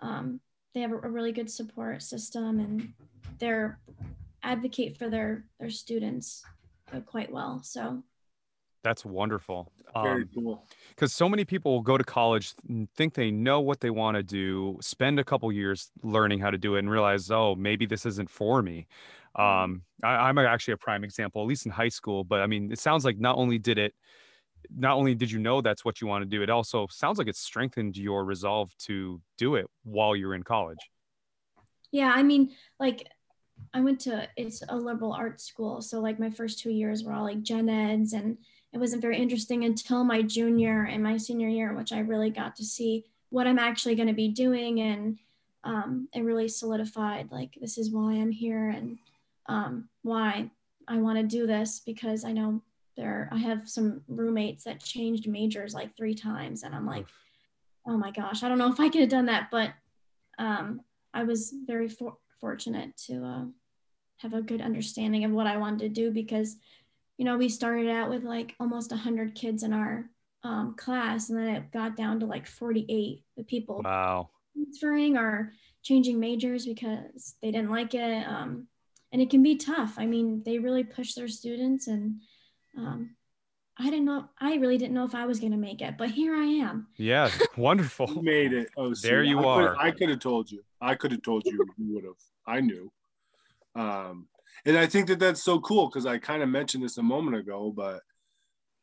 um, 0.00 0.40
they 0.74 0.80
have 0.80 0.92
a, 0.92 0.96
a 0.96 1.08
really 1.08 1.32
good 1.32 1.50
support 1.50 2.02
system, 2.02 2.60
and 2.60 2.92
they're 3.38 3.78
advocate 4.44 4.96
for 4.96 5.08
their 5.10 5.46
their 5.58 5.70
students 5.70 6.44
uh, 6.92 7.00
quite 7.00 7.32
well. 7.32 7.60
So 7.64 8.04
that's 8.82 9.04
wonderful. 9.04 9.72
Very 10.00 10.22
Um, 10.22 10.30
cool. 10.34 10.66
because 10.90 11.12
so 11.14 11.28
many 11.28 11.44
people 11.44 11.72
will 11.72 11.80
go 11.80 11.96
to 11.96 12.04
college 12.04 12.52
and 12.68 12.88
think 12.90 13.14
they 13.14 13.30
know 13.30 13.60
what 13.60 13.80
they 13.80 13.90
want 13.90 14.16
to 14.16 14.22
do 14.22 14.76
spend 14.80 15.18
a 15.18 15.24
couple 15.24 15.50
years 15.50 15.90
learning 16.02 16.40
how 16.40 16.50
to 16.50 16.58
do 16.58 16.76
it 16.76 16.80
and 16.80 16.90
realize 16.90 17.30
oh 17.30 17.54
maybe 17.54 17.86
this 17.86 18.04
isn't 18.04 18.28
for 18.28 18.60
me 18.60 18.86
um, 19.36 19.82
I, 20.02 20.28
i'm 20.28 20.36
actually 20.38 20.74
a 20.74 20.76
prime 20.76 21.04
example 21.04 21.40
at 21.42 21.48
least 21.48 21.64
in 21.64 21.72
high 21.72 21.88
school 21.88 22.24
but 22.24 22.40
i 22.40 22.46
mean 22.46 22.72
it 22.72 22.78
sounds 22.78 23.04
like 23.04 23.18
not 23.18 23.36
only 23.38 23.58
did 23.58 23.78
it 23.78 23.94
not 24.76 24.96
only 24.96 25.14
did 25.14 25.30
you 25.30 25.38
know 25.38 25.60
that's 25.60 25.84
what 25.84 26.00
you 26.00 26.08
want 26.08 26.22
to 26.22 26.28
do 26.28 26.42
it 26.42 26.50
also 26.50 26.86
sounds 26.90 27.18
like 27.18 27.28
it 27.28 27.36
strengthened 27.36 27.96
your 27.96 28.24
resolve 28.24 28.76
to 28.78 29.20
do 29.38 29.54
it 29.54 29.66
while 29.84 30.16
you're 30.16 30.34
in 30.34 30.42
college 30.42 30.90
yeah, 31.94 32.10
I 32.12 32.24
mean, 32.24 32.50
like 32.80 33.06
I 33.72 33.80
went 33.80 34.00
to 34.02 34.28
it's 34.36 34.62
a 34.68 34.76
liberal 34.76 35.12
arts 35.12 35.44
school, 35.44 35.82
so 35.82 36.00
like 36.00 36.20
my 36.20 36.30
first 36.30 36.60
two 36.60 36.70
years 36.70 37.02
were 37.02 37.12
all 37.12 37.24
like 37.24 37.42
gen 37.42 37.68
eds, 37.68 38.12
and 38.12 38.38
it 38.72 38.78
wasn't 38.78 39.02
very 39.02 39.18
interesting 39.18 39.64
until 39.64 40.04
my 40.04 40.22
junior 40.22 40.84
and 40.84 41.02
my 41.02 41.16
senior 41.16 41.48
year, 41.48 41.74
which 41.74 41.92
I 41.92 42.00
really 42.00 42.30
got 42.30 42.56
to 42.56 42.64
see 42.64 43.04
what 43.30 43.46
I'm 43.46 43.58
actually 43.58 43.96
going 43.96 44.08
to 44.08 44.14
be 44.14 44.28
doing, 44.28 44.80
and 44.80 45.18
um, 45.64 46.08
it 46.14 46.20
really 46.20 46.48
solidified 46.48 47.30
like 47.32 47.56
this 47.60 47.78
is 47.78 47.90
why 47.90 48.12
I'm 48.12 48.30
here 48.30 48.68
and 48.68 48.98
um, 49.46 49.88
why 50.02 50.50
I 50.86 50.98
want 50.98 51.18
to 51.18 51.24
do 51.24 51.46
this 51.46 51.80
because 51.84 52.24
I 52.24 52.32
know 52.32 52.62
there 52.96 53.28
I 53.32 53.38
have 53.38 53.68
some 53.68 54.02
roommates 54.06 54.64
that 54.64 54.80
changed 54.80 55.26
majors 55.26 55.74
like 55.74 55.96
three 55.96 56.14
times, 56.14 56.62
and 56.62 56.74
I'm 56.74 56.86
like, 56.86 57.06
oh 57.86 57.96
my 57.96 58.10
gosh, 58.10 58.42
I 58.42 58.48
don't 58.48 58.58
know 58.58 58.72
if 58.72 58.80
I 58.80 58.88
could 58.88 59.00
have 59.00 59.10
done 59.10 59.26
that, 59.26 59.48
but 59.50 59.70
um, 60.38 60.80
I 61.12 61.24
was 61.24 61.52
very 61.66 61.88
for- 61.88 62.18
fortunate 62.54 62.94
to 62.98 63.24
uh, 63.24 63.44
have 64.18 64.34
a 64.34 64.42
good 64.42 64.60
understanding 64.60 65.24
of 65.24 65.30
what 65.32 65.46
I 65.46 65.56
wanted 65.56 65.78
to 65.80 65.88
do 65.88 66.10
because, 66.10 66.56
you 67.16 67.24
know, 67.24 67.38
we 67.38 67.48
started 67.48 67.88
out 67.88 68.10
with 68.10 68.22
like 68.22 68.54
almost 68.60 68.90
100 68.90 69.34
kids 69.34 69.62
in 69.62 69.72
our 69.72 70.04
um, 70.42 70.74
class, 70.76 71.30
and 71.30 71.38
then 71.38 71.48
it 71.56 71.72
got 71.72 71.96
down 71.96 72.20
to 72.20 72.26
like 72.26 72.46
48 72.46 73.24
the 73.38 73.44
people 73.44 73.80
wow 73.82 74.28
transferring 74.54 75.16
or 75.16 75.52
changing 75.82 76.20
majors 76.20 76.66
because 76.66 77.34
they 77.40 77.50
didn't 77.50 77.70
like 77.70 77.94
it. 77.94 78.28
Um, 78.28 78.66
and 79.10 79.22
it 79.22 79.30
can 79.30 79.42
be 79.42 79.56
tough. 79.56 79.94
I 79.96 80.04
mean, 80.04 80.42
they 80.44 80.58
really 80.58 80.84
push 80.84 81.14
their 81.14 81.28
students, 81.28 81.86
and 81.86 82.16
um, 82.76 83.16
I 83.78 83.84
didn't 83.84 84.04
know, 84.04 84.26
I 84.38 84.56
really 84.56 84.76
didn't 84.76 84.94
know 84.94 85.04
if 85.06 85.14
I 85.14 85.24
was 85.24 85.40
going 85.40 85.52
to 85.52 85.58
make 85.58 85.80
it, 85.80 85.94
but 85.96 86.10
here 86.10 86.34
I 86.36 86.44
am. 86.44 86.88
yeah 86.98 87.30
wonderful 87.56 88.06
You 88.14 88.22
made 88.22 88.52
it. 88.52 88.68
Oh, 88.76 88.92
There 88.94 89.22
you 89.24 89.38
I 89.38 89.42
could- 89.42 89.48
are. 89.48 89.76
I 89.86 89.90
could 89.92 90.10
have 90.10 90.20
told 90.20 90.50
you. 90.52 90.60
I 90.82 90.94
could 90.94 91.10
have 91.12 91.22
told 91.22 91.42
you. 91.46 91.56
You 91.78 91.94
would 91.94 92.04
have. 92.04 92.22
I 92.46 92.60
knew. 92.60 92.92
Um, 93.74 94.28
and 94.64 94.78
I 94.78 94.86
think 94.86 95.08
that 95.08 95.18
that's 95.18 95.42
so 95.42 95.60
cool 95.60 95.88
because 95.88 96.06
I 96.06 96.18
kind 96.18 96.42
of 96.42 96.48
mentioned 96.48 96.84
this 96.84 96.98
a 96.98 97.02
moment 97.02 97.36
ago, 97.36 97.72
but 97.74 98.00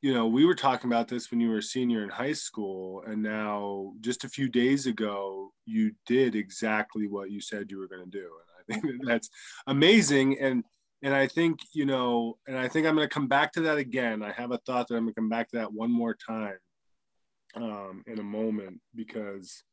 you 0.01 0.13
know, 0.13 0.27
we 0.27 0.45
were 0.45 0.55
talking 0.55 0.89
about 0.89 1.07
this 1.07 1.29
when 1.29 1.39
you 1.39 1.49
were 1.49 1.59
a 1.59 1.63
senior 1.63 2.03
in 2.03 2.09
high 2.09 2.33
school, 2.33 3.03
and 3.05 3.21
now 3.21 3.93
just 4.01 4.23
a 4.23 4.29
few 4.29 4.49
days 4.49 4.87
ago, 4.87 5.51
you 5.65 5.91
did 6.07 6.35
exactly 6.35 7.07
what 7.07 7.29
you 7.29 7.39
said 7.39 7.69
you 7.69 7.77
were 7.77 7.87
going 7.87 8.03
to 8.03 8.09
do, 8.09 8.27
and 8.27 8.57
I 8.59 8.73
think 8.79 8.83
that 8.99 9.07
that's 9.07 9.29
amazing. 9.67 10.39
And 10.39 10.63
and 11.03 11.13
I 11.13 11.27
think 11.27 11.59
you 11.73 11.85
know, 11.85 12.37
and 12.47 12.57
I 12.57 12.67
think 12.67 12.87
I'm 12.87 12.95
going 12.95 13.07
to 13.07 13.13
come 13.13 13.27
back 13.27 13.53
to 13.53 13.61
that 13.61 13.77
again. 13.77 14.23
I 14.23 14.31
have 14.31 14.51
a 14.51 14.57
thought 14.65 14.87
that 14.87 14.95
I'm 14.95 15.03
going 15.03 15.13
to 15.13 15.21
come 15.21 15.29
back 15.29 15.49
to 15.49 15.57
that 15.57 15.71
one 15.71 15.91
more 15.91 16.15
time 16.15 16.57
um, 17.55 18.03
in 18.07 18.19
a 18.19 18.23
moment 18.23 18.81
because 18.95 19.63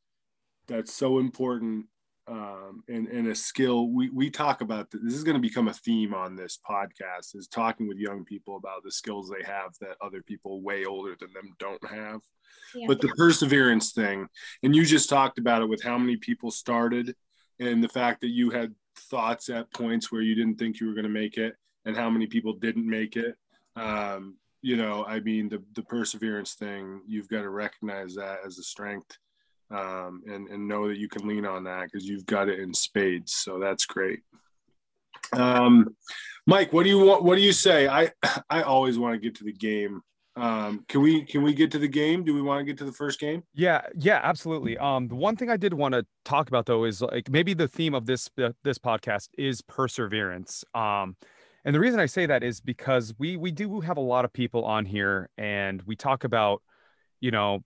that's 0.67 0.93
so 0.93 1.17
important 1.17 1.87
um, 2.29 2.83
and, 2.87 3.07
and 3.07 3.27
a 3.27 3.35
skill 3.35 3.89
we, 3.89 4.09
we 4.09 4.29
talk 4.29 4.61
about 4.61 4.91
th- 4.91 5.03
this 5.03 5.15
is 5.15 5.23
going 5.23 5.35
to 5.35 5.41
become 5.41 5.67
a 5.67 5.73
theme 5.73 6.13
on 6.13 6.35
this 6.35 6.59
podcast 6.69 7.35
is 7.35 7.47
talking 7.47 7.87
with 7.87 7.97
young 7.97 8.23
people 8.23 8.55
about 8.57 8.83
the 8.83 8.91
skills 8.91 9.29
they 9.29 9.45
have 9.45 9.71
that 9.81 9.97
other 10.01 10.21
people 10.21 10.61
way 10.61 10.85
older 10.85 11.15
than 11.19 11.33
them 11.33 11.55
don't 11.59 11.83
have. 11.89 12.21
Yeah. 12.75 12.85
but 12.87 13.01
the 13.01 13.09
perseverance 13.09 13.91
thing 13.93 14.27
and 14.63 14.75
you 14.75 14.85
just 14.85 15.09
talked 15.09 15.39
about 15.39 15.61
it 15.61 15.69
with 15.69 15.83
how 15.83 15.97
many 15.97 16.17
people 16.17 16.51
started 16.51 17.15
and 17.59 17.83
the 17.83 17.89
fact 17.89 18.21
that 18.21 18.29
you 18.29 18.51
had 18.51 18.73
thoughts 18.95 19.49
at 19.49 19.71
points 19.73 20.11
where 20.11 20.21
you 20.21 20.35
didn't 20.35 20.57
think 20.57 20.79
you 20.79 20.87
were 20.87 20.93
going 20.93 21.03
to 21.03 21.09
make 21.09 21.37
it 21.37 21.55
and 21.85 21.95
how 21.95 22.09
many 22.09 22.27
people 22.27 22.53
didn't 22.53 22.87
make 22.87 23.15
it. 23.15 23.35
Um, 23.75 24.35
you 24.61 24.75
know 24.75 25.05
i 25.07 25.19
mean 25.19 25.47
the, 25.49 25.63
the 25.73 25.83
perseverance 25.83 26.53
thing 26.53 27.01
you've 27.07 27.29
got 27.29 27.41
to 27.41 27.49
recognize 27.49 28.15
that 28.15 28.39
as 28.45 28.57
a 28.57 28.63
strength 28.63 29.17
um, 29.71 30.21
and, 30.27 30.47
and 30.49 30.67
know 30.67 30.87
that 30.87 30.97
you 30.97 31.07
can 31.07 31.27
lean 31.27 31.45
on 31.45 31.63
that 31.65 31.85
because 31.85 32.07
you've 32.07 32.25
got 32.25 32.49
it 32.49 32.59
in 32.59 32.73
spades 32.73 33.33
so 33.33 33.59
that's 33.59 33.85
great. 33.85 34.21
Um, 35.33 35.95
mike 36.47 36.73
what 36.73 36.83
do 36.83 36.89
you 36.89 36.99
want 36.99 37.23
what 37.23 37.35
do 37.35 37.41
you 37.41 37.53
say? 37.53 37.87
I 37.87 38.11
i 38.49 38.61
always 38.61 38.97
want 38.97 39.13
to 39.15 39.19
get 39.19 39.35
to 39.35 39.43
the 39.43 39.53
game. 39.53 40.01
Um, 40.35 40.85
can 40.87 41.01
we 41.01 41.25
can 41.25 41.43
we 41.43 41.53
get 41.53 41.71
to 41.71 41.79
the 41.79 41.87
game? 41.87 42.23
Do 42.23 42.33
we 42.33 42.41
want 42.41 42.61
to 42.61 42.63
get 42.63 42.77
to 42.77 42.85
the 42.85 42.93
first 42.93 43.19
game? 43.19 43.43
Yeah, 43.53 43.81
yeah, 43.95 44.21
absolutely. 44.23 44.77
Um, 44.77 45.07
the 45.07 45.15
one 45.15 45.35
thing 45.35 45.49
I 45.49 45.57
did 45.57 45.73
want 45.73 45.93
to 45.93 46.05
talk 46.23 46.47
about 46.47 46.65
though 46.65 46.85
is 46.85 47.01
like 47.01 47.29
maybe 47.29 47.53
the 47.53 47.67
theme 47.67 47.93
of 47.93 48.05
this 48.05 48.29
uh, 48.41 48.51
this 48.63 48.77
podcast 48.77 49.29
is 49.37 49.61
perseverance. 49.61 50.63
Um, 50.73 51.17
and 51.65 51.75
the 51.75 51.79
reason 51.79 51.99
I 51.99 52.05
say 52.05 52.25
that 52.25 52.41
is 52.41 52.61
because 52.61 53.13
we 53.17 53.35
we 53.35 53.51
do 53.51 53.81
have 53.81 53.97
a 53.97 54.01
lot 54.01 54.23
of 54.23 54.31
people 54.31 54.63
on 54.63 54.85
here, 54.85 55.29
and 55.37 55.81
we 55.81 55.95
talk 55.97 56.23
about, 56.23 56.61
you 57.19 57.31
know, 57.31 57.59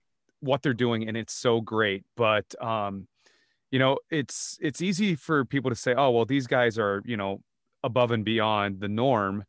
what 0.44 0.62
they're 0.62 0.74
doing, 0.74 1.08
and 1.08 1.16
it's 1.16 1.32
so 1.32 1.60
great. 1.60 2.04
But 2.16 2.54
um, 2.62 3.08
you 3.70 3.78
know, 3.78 3.98
it's 4.10 4.58
it's 4.60 4.80
easy 4.80 5.16
for 5.16 5.44
people 5.44 5.70
to 5.70 5.76
say, 5.76 5.94
oh, 5.96 6.10
well, 6.10 6.24
these 6.24 6.46
guys 6.46 6.78
are 6.78 7.02
you 7.04 7.16
know 7.16 7.40
above 7.82 8.10
and 8.10 8.24
beyond 8.24 8.80
the 8.80 8.88
norm. 8.88 9.44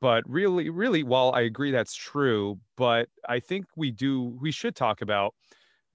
But 0.00 0.22
really 0.28 0.70
really 0.70 1.02
while 1.02 1.32
i 1.34 1.40
agree 1.40 1.72
that's 1.72 1.94
true 1.94 2.60
but 2.76 3.08
i 3.28 3.40
think 3.40 3.66
we 3.74 3.90
do 3.90 4.36
we 4.40 4.52
should 4.52 4.76
talk 4.76 5.02
about 5.02 5.34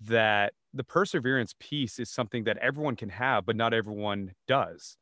that 0.01 0.53
the 0.73 0.83
perseverance 0.83 1.55
piece 1.59 1.99
is 1.99 2.09
something 2.09 2.43
that 2.43 2.57
everyone 2.57 2.97
can 2.97 3.07
have 3.09 3.45
but 3.45 3.55
not 3.55 3.73
everyone 3.73 4.33
does. 4.45 4.97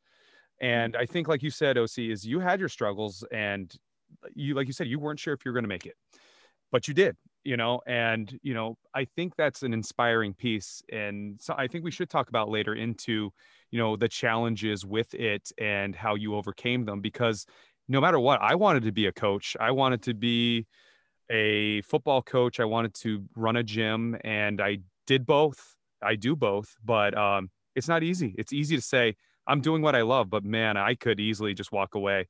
And 0.59 0.95
i 0.95 1.07
think 1.07 1.27
like 1.27 1.41
you 1.41 1.49
said 1.49 1.79
oc 1.79 1.97
is 1.97 2.25
you 2.25 2.39
had 2.39 2.59
your 2.59 2.69
struggles 2.69 3.23
and 3.31 3.73
you 4.35 4.53
like 4.53 4.67
you 4.67 4.73
said 4.73 4.87
you 4.87 4.99
weren't 4.99 5.19
sure 5.19 5.33
if 5.33 5.43
you 5.43 5.49
were 5.49 5.55
going 5.55 5.63
to 5.63 5.75
make 5.75 5.87
it 5.87 5.95
but 6.71 6.87
you 6.87 6.93
did 6.93 7.17
you 7.43 7.57
know 7.57 7.81
and 7.87 8.39
you 8.43 8.53
know 8.53 8.77
i 8.93 9.03
think 9.03 9.35
that's 9.35 9.63
an 9.63 9.73
inspiring 9.73 10.33
piece 10.33 10.81
and 10.91 11.39
so 11.41 11.53
i 11.57 11.67
think 11.67 11.83
we 11.83 11.91
should 11.91 12.09
talk 12.09 12.29
about 12.29 12.49
later 12.49 12.75
into 12.75 13.31
you 13.71 13.79
know 13.79 13.95
the 13.95 14.07
challenges 14.07 14.85
with 14.85 15.13
it 15.13 15.51
and 15.57 15.95
how 15.95 16.15
you 16.15 16.35
overcame 16.35 16.85
them 16.85 17.01
because 17.01 17.45
no 17.87 17.99
matter 17.99 18.19
what 18.19 18.41
i 18.41 18.55
wanted 18.55 18.83
to 18.83 18.91
be 18.91 19.07
a 19.07 19.11
coach. 19.11 19.57
I 19.59 19.71
wanted 19.71 20.03
to 20.03 20.13
be 20.13 20.67
a 21.29 21.81
football 21.83 22.21
coach. 22.21 22.59
I 22.59 22.65
wanted 22.65 22.93
to 22.95 23.23
run 23.35 23.55
a 23.55 23.63
gym 23.63 24.17
and 24.23 24.61
i 24.61 24.79
did 25.07 25.25
both. 25.25 25.75
I 26.01 26.15
do 26.15 26.35
both 26.35 26.75
but 26.83 27.17
um, 27.17 27.49
it's 27.75 27.87
not 27.87 28.03
easy. 28.03 28.35
It's 28.37 28.53
easy 28.53 28.75
to 28.75 28.81
say 28.81 29.15
i'm 29.47 29.61
doing 29.61 29.81
what 29.81 29.95
i 29.95 30.01
love 30.01 30.29
but 30.29 30.43
man 30.43 30.77
i 30.77 30.95
could 30.95 31.19
easily 31.19 31.53
just 31.53 31.71
walk 31.71 31.95
away 31.95 32.27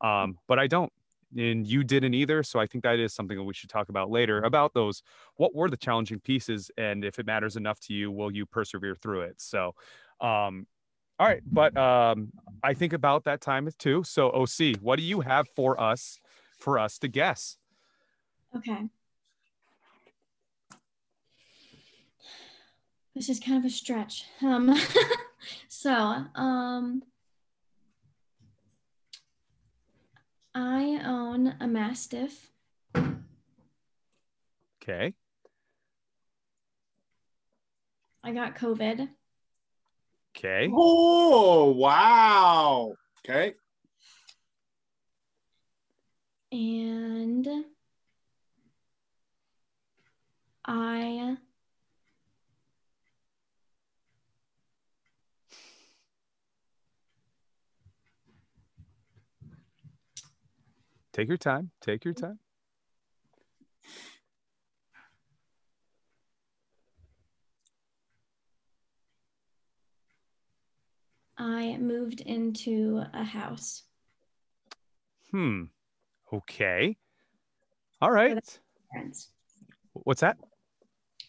um, 0.00 0.38
but 0.48 0.58
i 0.58 0.66
don't 0.66 0.92
and 1.36 1.66
you 1.66 1.82
didn't 1.82 2.14
either 2.14 2.42
so 2.42 2.60
i 2.60 2.66
think 2.66 2.84
that 2.84 2.98
is 2.98 3.12
something 3.12 3.36
that 3.36 3.44
we 3.44 3.54
should 3.54 3.70
talk 3.70 3.88
about 3.88 4.10
later 4.10 4.42
about 4.42 4.74
those 4.74 5.02
what 5.36 5.54
were 5.54 5.68
the 5.68 5.76
challenging 5.76 6.20
pieces 6.20 6.70
and 6.76 7.04
if 7.04 7.18
it 7.18 7.26
matters 7.26 7.56
enough 7.56 7.80
to 7.80 7.94
you 7.94 8.10
will 8.10 8.30
you 8.30 8.46
persevere 8.46 8.94
through 8.94 9.22
it 9.22 9.34
so 9.38 9.74
um, 10.20 10.66
all 11.18 11.26
right, 11.26 11.42
but 11.50 11.74
um, 11.78 12.30
I 12.62 12.74
think 12.74 12.92
about 12.92 13.24
that 13.24 13.40
time 13.40 13.68
too. 13.78 14.02
So, 14.04 14.30
OC, 14.30 14.76
what 14.82 14.96
do 14.96 15.02
you 15.02 15.20
have 15.20 15.48
for 15.56 15.80
us 15.80 16.20
for 16.58 16.78
us 16.78 16.98
to 16.98 17.08
guess? 17.08 17.56
Okay. 18.54 18.88
This 23.14 23.30
is 23.30 23.40
kind 23.40 23.56
of 23.56 23.64
a 23.64 23.70
stretch. 23.70 24.24
Um, 24.42 24.78
so, 25.68 25.92
um, 26.34 27.02
I 30.58 31.02
own 31.04 31.54
a 31.60 31.68
Mastiff. 31.68 32.50
Okay. 34.82 35.12
I 38.24 38.32
got 38.32 38.56
COVID. 38.56 39.06
Okay. 40.34 40.70
Oh, 40.72 41.72
wow. 41.72 42.94
Okay. 43.20 43.52
And 46.50 47.46
I 50.64 51.36
Take 61.16 61.28
your 61.28 61.38
time. 61.38 61.70
Take 61.80 62.04
your 62.04 62.12
time. 62.12 62.38
I 71.38 71.78
moved 71.78 72.20
into 72.20 73.02
a 73.14 73.24
house. 73.24 73.84
Hmm. 75.30 75.62
Okay. 76.30 76.98
All 78.02 78.10
right. 78.10 78.36
Parents. 78.92 79.30
What's 79.94 80.20
that? 80.20 80.36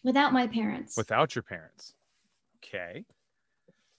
Without 0.03 0.33
my 0.33 0.47
parents. 0.47 0.97
Without 0.97 1.33
your 1.33 1.43
parents. 1.43 1.93
Okay. 2.57 3.05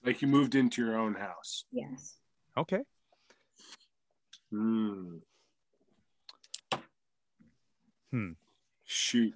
Like 0.05 0.21
you 0.21 0.27
moved 0.27 0.53
into 0.53 0.85
your 0.85 0.99
own 0.99 1.15
house. 1.15 1.65
yes. 1.71 2.17
Okay. 2.55 2.81
Hmm. 4.51 5.17
Hmm. 8.11 8.31
Shoot. 8.85 9.33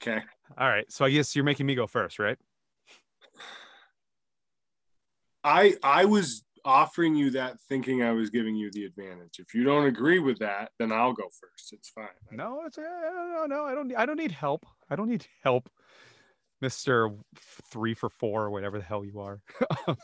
Okay. 0.00 0.20
All 0.56 0.68
right. 0.68 0.90
So 0.90 1.04
I 1.04 1.10
guess 1.10 1.34
you're 1.34 1.44
making 1.44 1.66
me 1.66 1.74
go 1.74 1.86
first, 1.86 2.18
right? 2.18 2.38
I 5.42 5.74
I 5.82 6.04
was 6.04 6.44
offering 6.64 7.14
you 7.14 7.30
that 7.30 7.60
thinking 7.68 8.02
I 8.02 8.12
was 8.12 8.30
giving 8.30 8.56
you 8.56 8.70
the 8.72 8.84
advantage. 8.84 9.38
If 9.38 9.54
you 9.54 9.64
don't 9.64 9.86
agree 9.86 10.18
with 10.18 10.38
that, 10.40 10.72
then 10.78 10.92
I'll 10.92 11.12
go 11.12 11.24
first. 11.24 11.72
It's 11.72 11.88
fine. 11.88 12.08
No, 12.30 12.62
it's 12.66 12.78
uh, 12.78 12.82
no, 12.82 13.46
no. 13.46 13.64
I 13.64 13.74
don't. 13.74 13.94
I 13.96 14.06
don't 14.06 14.18
need 14.18 14.32
help. 14.32 14.66
I 14.90 14.96
don't 14.96 15.08
need 15.08 15.26
help, 15.42 15.70
Mister 16.60 17.10
Three 17.70 17.94
for 17.94 18.10
Four 18.10 18.44
or 18.44 18.50
whatever 18.50 18.78
the 18.78 18.84
hell 18.84 19.04
you 19.04 19.20
are. 19.20 19.40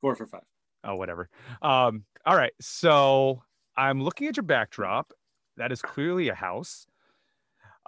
Four 0.00 0.14
for 0.14 0.26
five. 0.26 0.42
oh, 0.84 0.94
whatever. 0.94 1.28
Um. 1.62 2.04
All 2.24 2.36
right. 2.36 2.52
So 2.60 3.42
I'm 3.76 4.02
looking 4.02 4.28
at 4.28 4.36
your 4.36 4.44
backdrop. 4.44 5.12
That 5.58 5.72
is 5.72 5.82
clearly 5.82 6.28
a 6.28 6.34
house. 6.34 6.86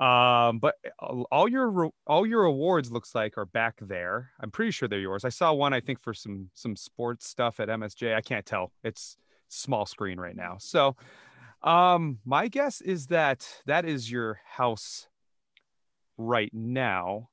Um, 0.00 0.60
but 0.60 0.76
all 0.98 1.26
all 1.30 1.48
your 1.48 1.90
all 2.06 2.26
your 2.26 2.44
awards 2.44 2.90
looks 2.90 3.14
like 3.14 3.36
are 3.36 3.44
back 3.44 3.76
there. 3.82 4.30
I'm 4.40 4.50
pretty 4.50 4.70
sure 4.70 4.88
they're 4.88 4.98
yours. 4.98 5.26
I 5.26 5.28
saw 5.28 5.52
one, 5.52 5.74
I 5.74 5.80
think, 5.80 6.00
for 6.00 6.14
some 6.14 6.48
some 6.54 6.74
sports 6.74 7.28
stuff 7.28 7.60
at 7.60 7.68
MSJ. 7.68 8.14
I 8.14 8.22
can't 8.22 8.46
tell. 8.46 8.72
It's 8.82 9.18
small 9.48 9.84
screen 9.84 10.18
right 10.18 10.34
now. 10.34 10.56
So, 10.58 10.96
um, 11.62 12.18
my 12.24 12.48
guess 12.48 12.80
is 12.80 13.08
that 13.08 13.46
that 13.66 13.84
is 13.84 14.10
your 14.10 14.40
house 14.46 15.06
right 16.16 16.52
now. 16.54 17.28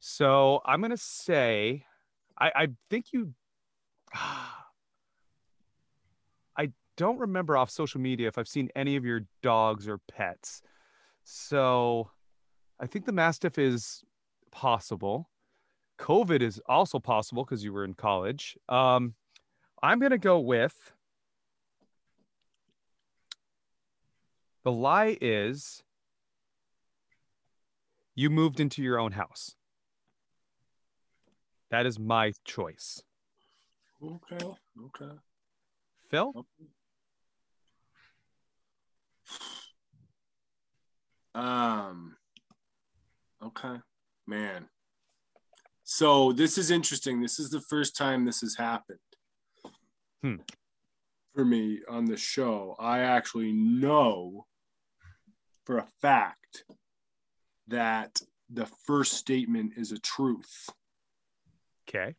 So 0.00 0.60
I'm 0.64 0.80
gonna 0.80 0.96
say, 0.96 1.84
I 2.36 2.50
I 2.54 2.68
think 2.90 3.12
you. 3.12 3.34
Don't 6.98 7.20
remember 7.20 7.56
off 7.56 7.70
social 7.70 8.00
media 8.00 8.26
if 8.26 8.38
I've 8.38 8.48
seen 8.48 8.68
any 8.74 8.96
of 8.96 9.04
your 9.04 9.20
dogs 9.40 9.86
or 9.86 9.98
pets. 10.10 10.62
So 11.22 12.10
I 12.80 12.86
think 12.88 13.06
the 13.06 13.12
Mastiff 13.12 13.56
is 13.56 14.02
possible. 14.50 15.30
COVID 16.00 16.42
is 16.42 16.60
also 16.66 16.98
possible 16.98 17.44
because 17.44 17.62
you 17.62 17.72
were 17.72 17.84
in 17.84 17.94
college. 17.94 18.58
Um, 18.68 19.14
I'm 19.80 20.00
going 20.00 20.10
to 20.10 20.18
go 20.18 20.40
with 20.40 20.74
the 24.64 24.72
lie 24.72 25.16
is 25.20 25.84
you 28.16 28.28
moved 28.28 28.58
into 28.58 28.82
your 28.82 28.98
own 28.98 29.12
house. 29.12 29.54
That 31.70 31.86
is 31.86 31.96
my 31.96 32.32
choice. 32.44 33.04
Okay. 34.02 34.46
Okay. 34.84 35.14
Phil? 36.10 36.44
Um. 41.34 42.16
Okay, 43.42 43.76
man. 44.26 44.68
So 45.84 46.32
this 46.32 46.58
is 46.58 46.70
interesting. 46.70 47.20
This 47.20 47.38
is 47.38 47.50
the 47.50 47.60
first 47.62 47.96
time 47.96 48.24
this 48.24 48.40
has 48.40 48.56
happened. 48.56 48.98
Hmm. 50.22 50.36
For 51.34 51.44
me 51.44 51.80
on 51.88 52.04
the 52.04 52.16
show, 52.16 52.74
I 52.78 53.00
actually 53.00 53.52
know 53.52 54.46
for 55.64 55.78
a 55.78 55.86
fact 56.02 56.64
that 57.68 58.20
the 58.50 58.66
first 58.86 59.14
statement 59.14 59.74
is 59.76 59.92
a 59.92 59.98
truth. 59.98 60.68
Okay. 61.88 62.14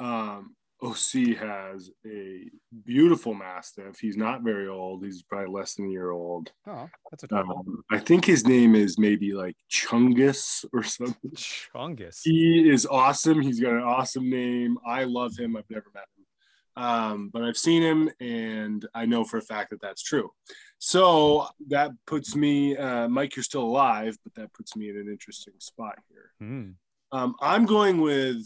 Um, 0.00 0.56
OC 0.82 1.36
has 1.38 1.90
a 2.04 2.50
beautiful 2.84 3.34
mastiff. 3.34 4.00
He's 4.00 4.16
not 4.16 4.42
very 4.42 4.66
old. 4.66 5.04
He's 5.04 5.22
probably 5.22 5.52
less 5.52 5.74
than 5.74 5.86
a 5.86 5.90
year 5.90 6.10
old. 6.10 6.50
Oh, 6.66 6.88
that's 7.10 7.24
a 7.24 7.36
Um, 7.36 7.84
I 7.90 7.98
think 7.98 8.24
his 8.24 8.46
name 8.46 8.74
is 8.74 8.98
maybe 8.98 9.32
like 9.32 9.56
Chungus 9.70 10.64
or 10.72 10.82
something. 10.82 11.30
Chungus. 11.32 12.20
He 12.24 12.68
is 12.68 12.84
awesome. 12.86 13.40
He's 13.40 13.60
got 13.60 13.74
an 13.74 13.82
awesome 13.82 14.28
name. 14.28 14.76
I 14.86 15.04
love 15.04 15.36
him. 15.38 15.56
I've 15.56 15.70
never 15.70 15.86
met 15.94 16.06
him, 16.16 16.82
um, 16.82 17.30
but 17.32 17.44
I've 17.44 17.56
seen 17.56 17.82
him, 17.82 18.10
and 18.20 18.84
I 18.92 19.06
know 19.06 19.22
for 19.22 19.36
a 19.36 19.42
fact 19.42 19.70
that 19.70 19.80
that's 19.80 20.02
true. 20.02 20.32
So 20.78 21.46
that 21.68 21.92
puts 22.08 22.34
me, 22.34 22.76
uh, 22.76 23.06
Mike. 23.08 23.36
You're 23.36 23.44
still 23.44 23.62
alive, 23.62 24.18
but 24.24 24.34
that 24.34 24.52
puts 24.52 24.74
me 24.74 24.90
in 24.90 24.96
an 24.96 25.08
interesting 25.08 25.54
spot 25.58 25.96
here. 26.08 26.32
Hmm. 26.40 26.70
Um, 27.12 27.36
I'm 27.40 27.66
going 27.66 28.00
with. 28.00 28.44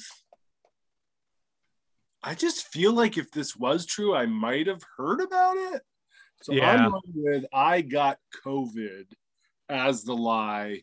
I 2.26 2.34
just 2.34 2.66
feel 2.66 2.92
like 2.92 3.16
if 3.16 3.30
this 3.30 3.56
was 3.56 3.86
true, 3.86 4.14
I 4.14 4.26
might 4.26 4.66
have 4.66 4.82
heard 4.96 5.20
about 5.20 5.56
it. 5.56 5.82
So 6.42 6.52
Yeah. 6.52 6.70
I'm 6.70 6.90
going 6.90 7.00
with 7.14 7.44
I 7.52 7.82
got 7.82 8.18
COVID 8.44 9.04
as 9.68 10.02
the 10.02 10.14
lie, 10.14 10.82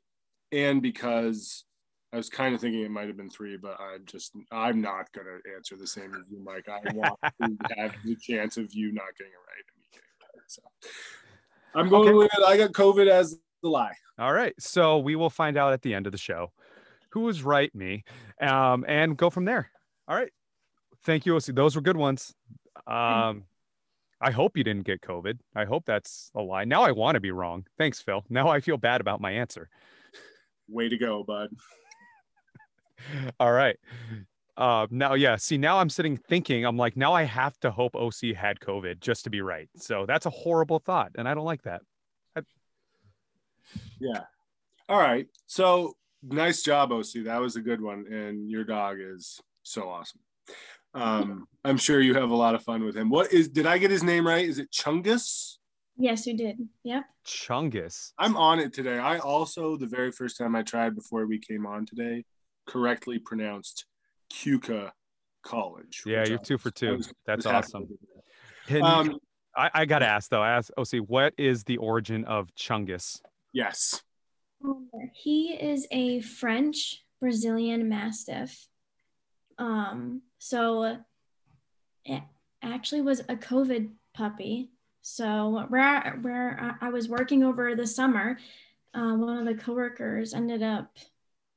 and 0.54 0.82
because 0.82 1.66
I 2.14 2.18
was 2.18 2.30
kind 2.30 2.56
of 2.56 2.62
thinking 2.62 2.82
it 2.84 2.92
might 2.92 3.08
have 3.08 3.18
been 3.18 3.30
three, 3.30 3.58
but 3.58 3.78
I'm 3.80 4.06
just 4.06 4.32
I'm 4.52 4.80
not 4.80 5.12
gonna 5.12 5.40
answer 5.54 5.76
the 5.76 5.86
same 5.86 6.14
as 6.16 6.24
you, 6.32 6.40
Mike. 6.42 6.70
I 6.70 6.80
want 6.94 7.20
to 7.42 7.58
have 7.78 7.92
the 8.06 8.16
chance 8.16 8.56
of 8.56 8.74
you 8.74 8.94
not 8.94 9.16
getting 9.18 9.34
it 9.34 9.44
right. 9.46 9.64
and 9.68 9.82
me 9.82 9.88
getting 9.92 10.08
it 10.20 10.26
right. 10.34 10.44
So 10.48 10.62
I'm 11.76 11.90
going 11.90 12.08
Okay. 12.08 12.14
with 12.14 12.48
I 12.48 12.56
got 12.56 12.72
COVID 12.72 13.08
as 13.08 13.38
the 13.62 13.70
lie. 13.70 13.96
All 14.18 14.32
right. 14.32 14.54
So 14.60 15.00
we 15.00 15.18
will 15.18 15.30
find 15.30 15.58
out 15.58 15.74
at 15.74 15.82
the 15.82 15.94
end 15.94 16.06
of 16.06 16.14
the 16.14 16.18
show 16.18 16.54
who 17.10 17.22
was 17.22 17.44
right, 17.44 17.74
me, 17.76 18.06
um, 18.42 18.86
and 18.88 19.18
go 19.18 19.30
from 19.30 19.44
there. 19.44 19.70
All 20.08 20.16
right. 20.16 20.32
Thank 21.04 21.26
you, 21.26 21.36
OC. 21.36 21.46
Those 21.48 21.76
were 21.76 21.82
good 21.82 21.98
ones. 21.98 22.34
Um, 22.88 23.44
I 24.22 24.32
hope 24.32 24.56
you 24.56 24.64
didn't 24.64 24.86
get 24.86 25.02
COVID. 25.02 25.38
I 25.56 25.66
hope 25.66 25.86
that's 25.86 26.32
a 26.36 26.42
lie. 26.42 26.64
Now 26.64 26.84
I 26.84 26.92
want 26.92 27.16
to 27.16 27.20
be 27.20 27.32
wrong. 27.32 27.66
Thanks, 27.78 28.02
Phil. 28.02 28.24
Now 28.30 28.48
I 28.48 28.62
feel 28.62 28.78
bad 28.78 29.02
about 29.02 29.20
my 29.20 29.32
answer. 29.32 29.70
Way 30.70 30.90
to 30.90 30.98
go, 30.98 31.24
bud. 31.24 31.50
All 33.40 33.52
right. 33.52 33.78
Uh, 34.56 34.88
now, 34.90 35.14
yeah. 35.14 35.36
See, 35.36 35.58
now 35.58 35.80
I'm 35.80 35.90
sitting 35.90 36.16
thinking, 36.16 36.66
I'm 36.66 36.78
like, 36.78 36.96
now 36.96 37.14
I 37.14 37.24
have 37.24 37.60
to 37.62 37.72
hope 37.72 37.96
OC 37.96 38.36
had 38.36 38.60
COVID 38.60 39.02
just 39.02 39.26
to 39.26 39.30
be 39.30 39.42
right. 39.42 39.70
So 39.76 40.06
that's 40.06 40.26
a 40.26 40.30
horrible 40.30 40.80
thought, 40.80 41.12
and 41.16 41.28
I 41.28 41.34
don't 41.34 41.46
like 41.46 41.64
that. 41.64 41.82
Yeah. 44.00 44.22
All 44.90 45.00
right. 45.00 45.28
So 45.48 45.96
nice 46.22 46.62
job, 46.62 46.92
OC. 46.92 47.26
That 47.26 47.40
was 47.40 47.56
a 47.56 47.62
good 47.62 47.82
one. 47.82 48.06
And 48.12 48.50
your 48.50 48.64
dog 48.64 48.98
is 49.00 49.40
so 49.64 49.90
awesome. 49.90 50.20
Um, 50.94 51.48
I'm 51.66 51.78
sure 51.78 52.00
you 52.02 52.14
have 52.16 52.30
a 52.32 52.36
lot 52.36 52.56
of 52.56 52.64
fun 52.64 52.84
with 52.84 52.96
him. 52.96 53.10
What 53.10 53.32
is 53.34 53.50
did 53.50 53.66
I 53.66 53.78
get 53.78 53.90
his 53.92 54.04
name 54.04 54.28
right? 54.28 54.48
Is 54.48 54.60
it 54.60 54.72
Chungus? 54.72 55.58
Yes, 55.98 56.26
you 56.26 56.36
did. 56.36 56.58
Yep. 56.84 57.04
Chungus. 57.26 58.12
I'm 58.18 58.36
on 58.36 58.60
it 58.60 58.74
today. 58.74 58.98
I 58.98 59.20
also, 59.20 59.78
the 59.78 59.86
very 59.88 60.12
first 60.12 60.38
time 60.38 60.56
I 60.56 60.64
tried 60.64 60.96
before 60.96 61.26
we 61.28 61.40
came 61.40 61.66
on 61.66 61.86
today, 61.86 62.26
correctly 62.68 63.20
pronounced 63.20 63.86
Keuka 64.34 64.92
College. 65.44 66.04
Yeah, 66.06 66.24
you're 66.28 66.40
I 66.40 66.44
two 66.44 66.58
for 66.58 66.72
two. 66.72 66.98
was- 66.98 67.14
That's 67.26 67.46
awesome. 67.46 67.82
with 67.82 68.00
that. 68.00 68.24
Can- 68.68 68.84
Um, 68.84 69.20
I, 69.56 69.70
I 69.74 69.86
gotta 69.86 70.08
ask 70.08 70.30
though. 70.32 70.44
Ask 70.44 70.72
OC, 70.78 70.98
what 71.08 71.34
is 71.38 71.64
the 71.64 71.78
origin 71.78 72.26
of 72.26 72.54
Chungus? 72.56 73.20
yes. 73.52 74.02
He 75.14 75.54
is 75.54 75.86
a 75.92 76.22
French 76.22 77.04
Brazilian 77.20 77.90
Mastiff. 77.90 78.66
Um, 79.58 80.22
so 80.44 80.98
it 82.04 82.22
actually 82.62 83.02
was 83.02 83.22
a 83.22 83.36
COVID 83.38 83.92
puppy. 84.14 84.72
So 85.02 85.66
where 85.70 86.20
where 86.22 86.78
I 86.82 86.90
was 86.90 87.08
working 87.08 87.44
over 87.44 87.76
the 87.76 87.88
summer, 87.88 88.38
uh, 88.94 89.14
one 89.14 89.38
of 89.38 89.46
the 89.46 89.64
coworkers 89.64 90.34
ended 90.34 90.62
up 90.62 90.98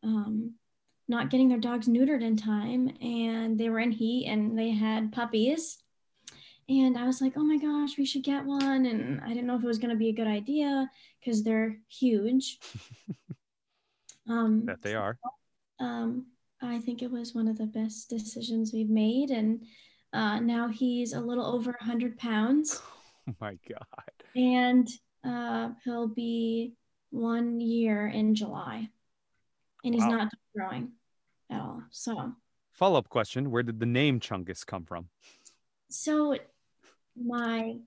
um, 0.05 0.53
not 1.09 1.31
getting 1.31 1.49
their 1.49 1.59
dogs 1.59 1.89
neutered 1.89 2.23
in 2.23 2.37
time, 2.37 2.97
and 3.01 3.59
they 3.59 3.71
were 3.71 3.81
in 3.81 3.91
heat 3.91 4.29
and 4.29 4.57
they 4.57 4.71
had 4.71 5.11
puppies. 5.11 5.79
And 6.69 6.97
I 6.97 7.07
was 7.07 7.21
like, 7.21 7.33
oh 7.37 7.45
my 7.45 7.59
gosh, 7.59 7.99
we 7.99 8.07
should 8.07 8.23
get 8.23 8.45
one. 8.45 8.87
And 8.87 9.21
I 9.21 9.29
didn't 9.31 9.49
know 9.49 9.57
if 9.57 9.65
it 9.65 9.67
was 9.67 9.79
going 9.79 9.91
to 9.91 9.99
be 9.99 10.11
a 10.11 10.17
good 10.21 10.29
idea 10.29 10.89
because 11.19 11.43
they're 11.43 11.77
huge. 11.89 12.61
um, 14.29 14.65
that 14.67 14.83
they 14.83 14.95
are. 14.95 15.19
Um, 15.81 16.27
I 16.63 16.79
think 16.79 17.03
it 17.03 17.11
was 17.11 17.35
one 17.35 17.49
of 17.49 17.59
the 17.59 17.67
best 17.67 18.09
decisions 18.09 18.73
we've 18.73 18.91
made. 18.91 19.31
And 19.31 19.63
uh, 20.13 20.41
now 20.41 20.69
he's 20.69 21.13
a 21.13 21.21
little 21.21 21.47
over 21.47 21.73
100 21.81 22.19
pounds. 22.19 22.81
Oh 23.29 23.35
my 23.41 23.59
God. 23.69 24.13
And 24.37 24.89
uh, 25.25 25.71
he'll 25.83 26.07
be 26.07 26.75
one 27.11 27.59
year 27.59 28.07
in 28.07 28.37
July. 28.37 28.89
And 29.83 29.93
he's 29.93 30.05
wow. 30.05 30.11
not 30.11 30.29
growing 30.57 30.93
at 31.51 31.61
all. 31.61 31.83
So, 31.91 32.35
follow 32.73 33.01
up 33.01 33.09
question 33.09 33.51
Where 33.51 33.65
did 33.65 33.81
the 33.81 33.87
name 33.87 34.21
Chungus 34.21 34.65
come 34.65 34.85
from? 34.85 35.09
So, 35.89 36.37
my 37.21 37.79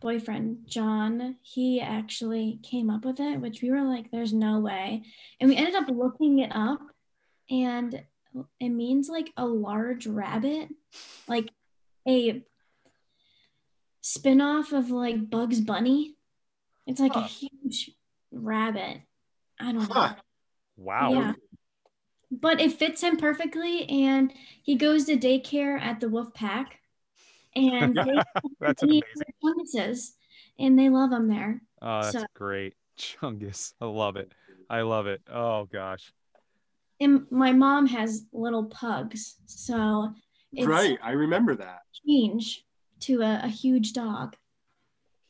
boyfriend, 0.00 0.66
John, 0.66 1.36
he 1.42 1.80
actually 1.80 2.60
came 2.62 2.90
up 2.90 3.04
with 3.04 3.20
it, 3.20 3.40
which 3.40 3.62
we 3.62 3.70
were 3.70 3.82
like, 3.82 4.10
there's 4.10 4.32
no 4.32 4.60
way. 4.60 5.02
And 5.40 5.48
we 5.48 5.56
ended 5.56 5.74
up 5.74 5.88
looking 5.88 6.40
it 6.40 6.50
up, 6.54 6.80
and 7.50 8.04
it 8.60 8.68
means 8.68 9.08
like 9.08 9.32
a 9.36 9.46
large 9.46 10.06
rabbit, 10.06 10.68
like 11.28 11.50
a 12.08 12.42
spin-off 14.00 14.72
of 14.72 14.90
like 14.90 15.30
Bugs 15.30 15.60
Bunny. 15.60 16.16
It's 16.86 17.00
like 17.00 17.14
huh. 17.14 17.20
a 17.20 17.24
huge 17.24 17.92
rabbit. 18.32 19.02
I 19.60 19.72
don't 19.72 19.90
huh. 19.90 20.08
know. 20.08 20.14
Wow. 20.76 21.12
Yeah. 21.12 21.32
But 22.30 22.60
it 22.60 22.72
fits 22.72 23.02
him 23.02 23.16
perfectly 23.16 23.88
and 23.88 24.32
he 24.62 24.74
goes 24.74 25.04
to 25.04 25.16
daycare 25.16 25.80
at 25.80 26.00
the 26.00 26.08
Wolf 26.08 26.34
Pack. 26.34 26.80
And 27.54 27.96
that's 28.60 28.82
amazing. 28.82 29.04
and 30.58 30.78
they 30.78 30.88
love 30.88 31.12
him 31.12 31.28
there. 31.28 31.62
Oh, 31.80 32.02
that's 32.02 32.12
so. 32.12 32.24
great. 32.34 32.74
Chungus. 32.98 33.74
I 33.80 33.86
love 33.86 34.16
it. 34.16 34.32
I 34.68 34.82
love 34.82 35.06
it. 35.06 35.22
Oh 35.32 35.68
gosh. 35.72 36.12
And 37.00 37.26
my 37.30 37.52
mom 37.52 37.86
has 37.86 38.26
little 38.32 38.66
pugs. 38.66 39.36
So 39.46 40.12
right. 40.62 40.98
I 41.02 41.12
remember 41.12 41.54
that. 41.56 41.80
Change 42.06 42.64
to 43.00 43.22
a, 43.22 43.40
a 43.44 43.48
huge 43.48 43.92
dog. 43.92 44.36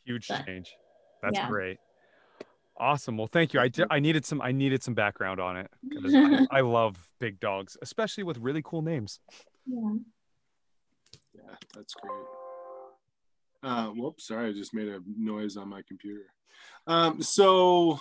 Huge 0.04 0.28
but, 0.28 0.46
change. 0.46 0.74
That's 1.22 1.38
yeah. 1.38 1.48
great. 1.48 1.78
Awesome. 2.76 3.16
Well, 3.16 3.28
thank 3.28 3.54
you. 3.54 3.60
I 3.60 3.68
did, 3.68 3.86
I 3.90 4.00
needed 4.00 4.26
some 4.26 4.42
I 4.42 4.50
needed 4.50 4.82
some 4.82 4.94
background 4.94 5.40
on 5.40 5.56
it 5.56 5.70
because 5.88 6.14
I, 6.14 6.58
I, 6.58 6.60
love 6.60 6.96
big 7.20 7.38
dogs, 7.38 7.76
especially 7.80 8.24
with 8.24 8.38
really 8.38 8.62
cool 8.62 8.82
names. 8.82 9.20
Yeah. 9.64 9.94
Yeah, 11.34 11.54
that's 11.74 11.94
great. 11.94 12.12
Uh, 13.62 13.86
whoops, 13.88 14.28
sorry, 14.28 14.50
I 14.50 14.52
just 14.52 14.74
made 14.74 14.88
a 14.88 15.00
noise 15.06 15.56
on 15.56 15.68
my 15.68 15.82
computer. 15.86 16.26
Um, 16.86 17.22
so, 17.22 18.00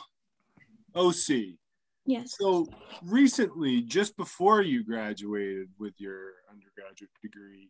OC. 0.93 1.56
Yes. 2.05 2.35
So 2.39 2.67
recently, 3.03 3.81
just 3.81 4.17
before 4.17 4.61
you 4.61 4.83
graduated 4.83 5.69
with 5.79 5.93
your 5.97 6.33
undergraduate 6.51 7.11
degree, 7.21 7.69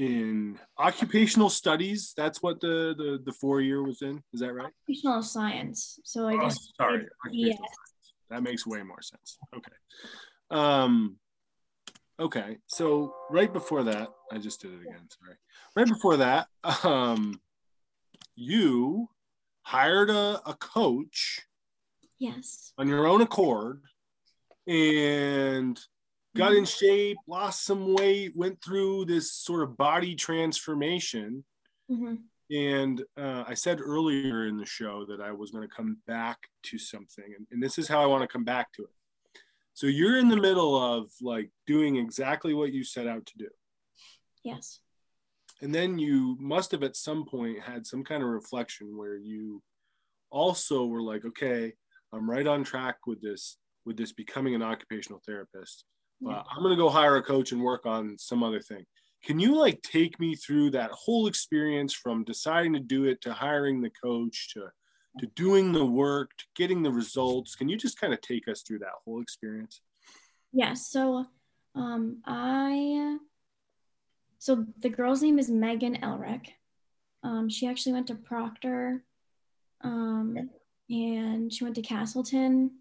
in 0.00 0.58
occupational 0.78 1.50
studies. 1.50 2.14
That's 2.16 2.42
what 2.42 2.60
the 2.60 2.94
the, 2.96 3.20
the 3.24 3.32
four 3.32 3.60
year 3.60 3.82
was 3.82 4.00
in. 4.00 4.22
Is 4.32 4.40
that 4.40 4.54
right? 4.54 4.72
Occupational 4.88 5.22
science. 5.22 6.00
So 6.04 6.26
I 6.26 6.36
oh, 6.42 6.50
sorry. 6.78 7.06
Yes. 7.32 7.58
That 8.30 8.42
makes 8.42 8.66
way 8.66 8.82
more 8.82 9.02
sense. 9.02 9.38
Okay. 9.54 9.72
Um, 10.50 11.16
okay. 12.18 12.58
So 12.66 13.12
right 13.30 13.52
before 13.52 13.82
that, 13.84 14.08
I 14.32 14.38
just 14.38 14.62
did 14.62 14.72
it 14.72 14.80
again. 14.80 15.06
Sorry. 15.22 15.36
Right 15.76 15.86
before 15.86 16.16
that, 16.18 16.46
um, 16.84 17.40
you 18.34 19.08
hired 19.62 20.08
a, 20.08 20.40
a 20.46 20.54
coach. 20.54 21.42
Yes. 22.20 22.72
On 22.78 22.86
your 22.86 23.08
own 23.08 23.22
accord, 23.22 23.80
and 24.68 25.80
got 26.36 26.52
in 26.52 26.64
shape, 26.64 27.16
lost 27.26 27.64
some 27.64 27.94
weight, 27.94 28.36
went 28.36 28.62
through 28.62 29.06
this 29.06 29.32
sort 29.32 29.62
of 29.62 29.76
body 29.76 30.14
transformation. 30.14 31.44
Mm-hmm. 31.90 32.14
And 32.54 33.02
uh, 33.16 33.44
I 33.46 33.54
said 33.54 33.80
earlier 33.80 34.46
in 34.46 34.56
the 34.56 34.66
show 34.66 35.04
that 35.06 35.20
I 35.20 35.32
was 35.32 35.50
going 35.50 35.66
to 35.66 35.74
come 35.74 35.98
back 36.06 36.38
to 36.64 36.78
something, 36.78 37.24
and, 37.36 37.46
and 37.50 37.62
this 37.62 37.78
is 37.78 37.88
how 37.88 38.02
I 38.02 38.06
want 38.06 38.22
to 38.22 38.28
come 38.28 38.44
back 38.44 38.72
to 38.74 38.82
it. 38.82 38.90
So 39.72 39.86
you're 39.86 40.18
in 40.18 40.28
the 40.28 40.36
middle 40.36 40.76
of 40.76 41.10
like 41.22 41.50
doing 41.66 41.96
exactly 41.96 42.54
what 42.54 42.72
you 42.72 42.84
set 42.84 43.06
out 43.06 43.24
to 43.26 43.38
do. 43.38 43.48
Yes. 44.44 44.80
And 45.62 45.74
then 45.74 45.98
you 45.98 46.36
must 46.40 46.72
have 46.72 46.82
at 46.82 46.96
some 46.96 47.24
point 47.24 47.60
had 47.60 47.86
some 47.86 48.04
kind 48.04 48.22
of 48.22 48.28
reflection 48.28 48.96
where 48.96 49.16
you 49.16 49.62
also 50.30 50.86
were 50.86 51.02
like, 51.02 51.24
okay, 51.24 51.74
I'm 52.12 52.28
right 52.28 52.46
on 52.46 52.64
track 52.64 52.96
with 53.06 53.20
this, 53.22 53.56
with 53.84 53.96
this 53.96 54.12
becoming 54.12 54.54
an 54.54 54.62
occupational 54.62 55.22
therapist 55.26 55.84
uh, 56.26 56.42
I'm 56.50 56.62
gonna 56.62 56.76
go 56.76 56.88
hire 56.88 57.16
a 57.16 57.22
coach 57.22 57.52
and 57.52 57.62
work 57.62 57.86
on 57.86 58.16
some 58.18 58.42
other 58.42 58.60
thing. 58.60 58.84
Can 59.24 59.38
you 59.38 59.56
like 59.56 59.82
take 59.82 60.18
me 60.18 60.34
through 60.34 60.70
that 60.70 60.90
whole 60.90 61.26
experience 61.26 61.92
from 61.92 62.24
deciding 62.24 62.72
to 62.74 62.80
do 62.80 63.04
it 63.04 63.20
to 63.22 63.32
hiring 63.32 63.80
the 63.80 63.90
coach 63.90 64.52
to 64.54 64.68
to 65.18 65.26
doing 65.34 65.72
the 65.72 65.84
work 65.84 66.30
to 66.38 66.44
getting 66.54 66.82
the 66.82 66.90
results? 66.90 67.54
Can 67.54 67.68
you 67.68 67.76
just 67.76 67.98
kind 67.98 68.12
of 68.12 68.20
take 68.20 68.48
us 68.48 68.62
through 68.62 68.80
that 68.80 68.92
whole 69.04 69.20
experience? 69.20 69.80
Yes. 70.52 70.88
So 70.88 71.26
um, 71.74 72.18
I 72.26 73.18
so 74.38 74.66
the 74.78 74.88
girl's 74.88 75.22
name 75.22 75.38
is 75.38 75.50
Megan 75.50 75.96
Elric. 75.96 76.48
Um, 77.22 77.48
she 77.48 77.66
actually 77.66 77.92
went 77.92 78.06
to 78.08 78.14
Proctor 78.14 79.04
um, 79.82 80.50
and 80.90 81.52
she 81.52 81.64
went 81.64 81.76
to 81.76 81.82
Castleton 81.82 82.72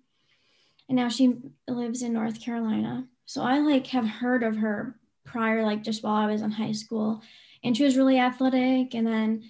and 0.89 0.95
now 0.95 1.07
she 1.07 1.35
lives 1.67 2.01
in 2.01 2.13
North 2.13 2.41
Carolina. 2.41 3.07
So 3.25 3.43
I 3.43 3.59
like 3.59 3.87
have 3.87 4.07
heard 4.07 4.41
of 4.41 4.57
her 4.57 4.95
prior, 5.23 5.63
like 5.63 5.83
just 5.83 6.01
while 6.01 6.15
I 6.15 6.25
was 6.25 6.41
in 6.41 6.51
high 6.51 6.71
school, 6.71 7.21
and 7.63 7.77
she 7.77 7.83
was 7.83 7.95
really 7.95 8.17
athletic. 8.17 8.95
And 8.95 9.05
then 9.05 9.43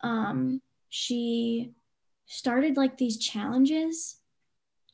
um, 0.00 0.62
she 0.88 1.74
started 2.24 2.78
like 2.78 2.96
these 2.96 3.18
challenges 3.18 4.16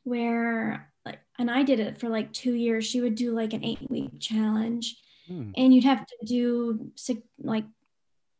where 0.03 0.91
like, 1.05 1.19
and 1.39 1.49
I 1.49 1.63
did 1.63 1.79
it 1.79 1.97
for 1.97 2.09
like 2.09 2.33
two 2.33 2.53
years. 2.53 2.85
She 2.85 2.99
would 2.99 3.15
do 3.15 3.31
like 3.33 3.53
an 3.53 3.63
eight 3.63 3.89
week 3.89 4.19
challenge, 4.19 4.97
hmm. 5.25 5.51
and 5.55 5.73
you'd 5.73 5.85
have 5.85 6.05
to 6.05 6.25
do 6.25 6.91
like 7.39 7.65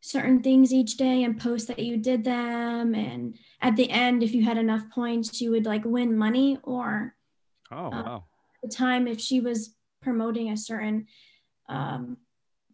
certain 0.04 0.42
things 0.42 0.70
each 0.70 0.98
day 0.98 1.22
and 1.22 1.40
post 1.40 1.66
that 1.66 1.78
you 1.78 1.96
did 1.96 2.24
them. 2.24 2.94
And 2.94 3.38
at 3.62 3.74
the 3.74 3.88
end, 3.88 4.22
if 4.22 4.34
you 4.34 4.44
had 4.44 4.58
enough 4.58 4.82
points, 4.90 5.40
you 5.40 5.50
would 5.52 5.64
like 5.64 5.82
win 5.84 6.16
money 6.16 6.58
or. 6.62 7.14
Oh 7.72 7.86
uh, 7.86 7.90
wow! 7.90 8.24
the 8.62 8.68
time, 8.68 9.08
if 9.08 9.18
she 9.18 9.40
was 9.40 9.74
promoting 10.02 10.50
a 10.50 10.56
certain 10.58 11.06
um, 11.70 12.18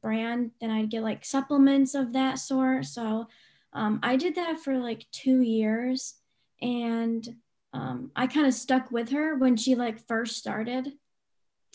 brand, 0.03 0.51
then 0.61 0.71
I'd 0.71 0.91
get 0.91 1.05
like 1.05 1.25
supplements 1.25 1.95
of 1.95 2.13
that 2.15 2.41
sort. 2.41 2.87
So 2.87 3.29
um, 3.73 4.01
I 4.03 4.17
did 4.17 4.35
that 4.35 4.59
for 4.59 4.77
like 4.79 5.07
two 5.13 5.41
years, 5.41 6.15
and 6.61 7.27
um, 7.73 8.11
I 8.17 8.27
kind 8.27 8.49
of 8.49 8.55
stuck 8.55 8.91
with 8.91 9.11
her 9.11 9.37
when 9.37 9.57
she 9.57 9.77
like 9.77 10.05
first 10.09 10.37
started. 10.37 10.93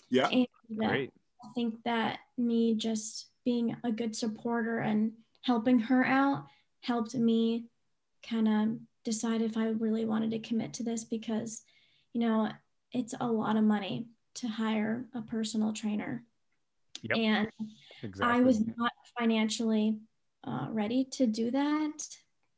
Yeah, 0.10 0.28
and, 0.28 0.48
uh, 0.84 0.90
great. 0.90 1.14
I 1.42 1.48
think 1.56 1.76
that 1.86 2.20
me 2.38 2.76
just 2.76 3.28
being 3.46 3.78
a 3.86 3.92
good 3.92 4.16
supporter 4.16 4.80
and 4.80 5.14
helping 5.46 5.78
her 5.78 6.04
out 6.04 6.48
helped 6.82 7.14
me 7.14 7.66
kind 8.28 8.48
of 8.48 8.80
decide 9.04 9.44
if 9.44 9.58
I 9.58 9.68
really 9.68 10.04
wanted 10.04 10.32
to 10.32 10.40
commit 10.40 10.74
to 10.74 10.84
this 10.84 11.04
because, 11.04 11.62
you 12.14 12.22
know, 12.22 12.50
it's 12.92 13.14
a 13.20 13.28
lot 13.28 13.56
of 13.56 13.64
money 13.64 14.08
to 14.36 14.48
hire 14.48 15.06
a 15.14 15.22
personal 15.22 15.72
trainer. 15.72 16.24
Yep. 17.04 17.18
And 17.18 17.50
exactly. 18.02 18.40
I 18.40 18.42
was 18.42 18.60
not 18.76 18.92
financially 19.20 20.00
uh, 20.44 20.68
ready 20.72 21.06
to 21.12 21.28
do 21.28 21.52
that. 21.52 22.08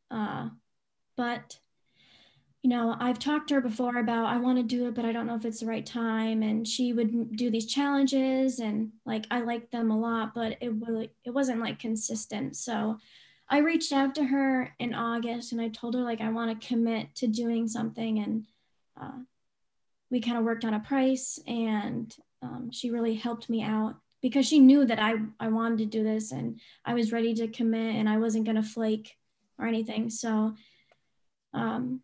Uh, 0.10 0.50
but, 1.17 1.60
you 2.67 2.75
know, 2.75 2.97
I've 2.99 3.17
talked 3.17 3.47
to 3.47 3.53
her 3.53 3.62
before 3.62 3.95
about 3.97 4.25
I 4.25 4.36
want 4.39 4.58
to 4.58 4.63
do 4.63 4.88
it, 4.88 4.93
but 4.93 5.06
I 5.06 5.13
don't 5.13 5.25
know 5.25 5.36
if 5.36 5.45
it's 5.45 5.62
the 5.62 5.67
right 5.67 5.86
time. 5.86 6.43
And 6.43 6.67
she 6.67 6.91
would 6.91 7.38
do 7.38 7.49
these 7.49 7.65
challenges, 7.65 8.60
and 8.60 8.91
like 9.06 9.25
I 9.32 9.39
liked 9.39 9.71
them 9.71 9.89
a 9.89 9.97
lot, 9.97 10.36
but 10.36 10.58
it 10.60 10.73
really 10.73 11.10
it 11.23 11.30
wasn't 11.30 11.62
like 11.62 11.80
consistent. 11.80 12.58
So 12.58 12.97
I 13.47 13.60
reached 13.60 13.93
out 13.93 14.15
to 14.15 14.25
her 14.25 14.73
in 14.80 14.93
August, 14.93 15.53
and 15.53 15.62
I 15.62 15.69
told 15.69 15.95
her 15.95 16.01
like 16.01 16.19
I 16.19 16.30
want 16.30 16.60
to 16.60 16.67
commit 16.67 17.15
to 17.15 17.27
doing 17.27 17.69
something, 17.69 18.19
and 18.19 18.45
uh, 18.99 19.19
we 20.10 20.19
kind 20.19 20.38
of 20.38 20.43
worked 20.43 20.65
on 20.65 20.73
a 20.73 20.82
price 20.82 21.39
and 21.47 22.13
um, 22.41 22.69
she 22.73 22.89
really 22.91 23.15
helped 23.15 23.49
me 23.49 23.63
out 23.63 23.95
because 24.21 24.45
she 24.45 24.60
knew 24.60 24.86
that 24.86 24.99
I, 24.99 25.13
I 25.39 25.47
wanted 25.47 25.77
to 25.80 25.86
do 25.86 26.03
this 26.03 26.34
and 26.34 26.60
I 26.84 26.95
was 26.95 27.13
ready 27.13 27.34
to 27.36 27.47
commit 27.47 27.95
and 27.95 28.10
I 28.10 28.17
wasn't 28.17 28.45
to 28.45 28.63
flake 28.63 29.15
or 29.58 29.67
anything. 29.67 30.10
So 30.10 30.56
um, 31.53 32.01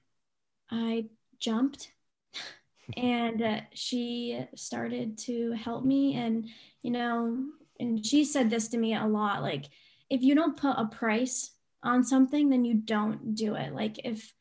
I 0.70 1.06
jumped 1.40 1.92
and 2.98 3.42
uh, 3.42 3.62
she 3.74 4.46
started 4.56 5.18
to 5.20 5.52
help 5.52 5.84
me. 5.84 6.16
And, 6.16 6.50
you 6.82 6.92
know, 6.92 7.46
and 7.80 8.06
she 8.06 8.26
said 8.26 8.50
this 8.50 8.70
to 8.70 8.78
me 8.78 8.96
a 8.96 9.06
lot 9.06 9.42
like, 9.42 9.66
if 10.10 10.22
you 10.22 10.36
don't 10.36 10.58
put 10.58 10.76
a 10.78 10.86
price 10.86 11.52
on 11.82 12.04
something, 12.04 12.50
then 12.50 12.66
you 12.66 12.76
don't 12.76 13.36
do 13.36 13.56
it. 13.56 13.74
Like, 13.74 14.00
if 14.06 14.34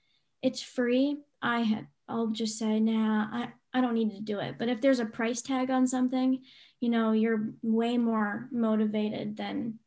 it's 0.43 0.61
free, 0.61 1.19
I 1.41 1.61
had, 1.61 1.87
I'll 2.09 2.29
just 2.29 2.59
say, 2.59 2.79
nah, 2.79 3.27
I, 3.33 3.49
I 3.73 3.81
don't 3.81 3.95
need 3.95 4.11
to 4.11 4.21
do 4.21 4.39
it. 4.39 4.57
But 4.59 4.69
if 4.69 4.81
there's 4.81 5.01
a 5.01 5.07
price 5.07 5.41
tag 5.41 5.71
on 5.71 5.87
something, 5.87 6.43
you 6.81 6.89
know, 6.89 7.13
you're 7.13 7.51
way 7.63 7.97
more 7.97 8.49
motivated 8.53 9.37
than 9.37 9.79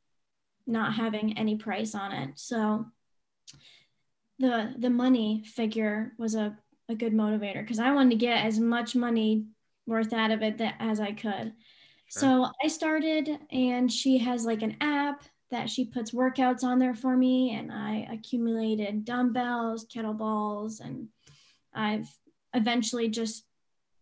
not 0.65 0.93
having 0.93 1.37
any 1.37 1.55
price 1.57 1.93
on 1.93 2.11
it. 2.11 2.31
So 2.35 2.85
the 4.39 4.73
the 4.77 4.89
money 4.89 5.43
figure 5.45 6.13
was 6.17 6.35
a, 6.35 6.57
a 6.89 6.95
good 6.95 7.13
motivator 7.13 7.61
because 7.61 7.79
I 7.79 7.93
wanted 7.93 8.11
to 8.11 8.25
get 8.25 8.45
as 8.45 8.59
much 8.59 8.95
money 8.95 9.45
worth 9.87 10.13
out 10.13 10.31
of 10.31 10.41
it 10.41 10.57
that, 10.57 10.75
as 10.79 10.99
I 10.99 11.11
could. 11.11 11.53
Sure. 12.07 12.21
So 12.21 12.51
I 12.63 12.67
started 12.67 13.29
and 13.51 13.91
she 13.91 14.17
has 14.19 14.45
like 14.45 14.61
an 14.61 14.77
app 14.81 15.23
that 15.51 15.69
she 15.69 15.85
puts 15.85 16.11
workouts 16.11 16.63
on 16.63 16.79
there 16.79 16.95
for 16.95 17.15
me 17.15 17.55
and 17.55 17.71
I 17.71 18.07
accumulated 18.11 19.05
dumbbells, 19.05 19.87
kettlebells 19.87 20.79
and 20.81 21.07
I've 21.73 22.09
eventually 22.53 23.09
just 23.09 23.45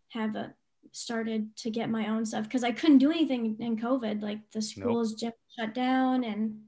have 0.10 0.36
a 0.36 0.54
started 0.92 1.56
to 1.58 1.72
get 1.72 1.90
my 1.90 2.10
own 2.10 2.24
stuff 2.26 2.44
because 2.44 2.64
I 2.64 2.72
couldn't 2.72 3.00
do 3.00 3.12
anything 3.12 3.58
in 3.60 3.78
COVID. 3.78 4.22
Like 4.22 4.40
the 4.52 4.62
schools 4.62 5.12
nope. 5.12 5.20
gym 5.20 5.32
shut 5.58 5.74
down 5.74 6.24
and 6.24 6.60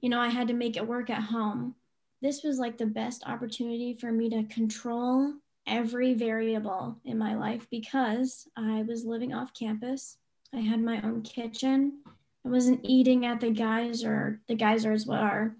you 0.00 0.08
know 0.08 0.20
I 0.20 0.28
had 0.28 0.48
to 0.48 0.54
make 0.54 0.76
it 0.76 0.86
work 0.86 1.10
at 1.10 1.22
home 1.22 1.74
this 2.20 2.42
was 2.42 2.58
like 2.58 2.78
the 2.78 2.86
best 2.86 3.22
opportunity 3.26 3.94
for 3.94 4.10
me 4.10 4.28
to 4.30 4.42
control 4.44 5.32
every 5.66 6.14
variable 6.14 6.96
in 7.04 7.18
my 7.18 7.34
life 7.34 7.66
because 7.70 8.48
I 8.56 8.82
was 8.82 9.04
living 9.04 9.34
off 9.34 9.54
campus. 9.54 10.16
I 10.54 10.60
had 10.60 10.80
my 10.80 11.00
own 11.02 11.22
kitchen. 11.22 12.00
I 12.44 12.48
wasn't 12.48 12.80
eating 12.82 13.26
at 13.26 13.40
the 13.40 13.50
geyser. 13.50 14.40
The 14.48 14.54
geyser 14.54 14.92
is 14.92 15.06
what 15.06 15.20
our 15.20 15.54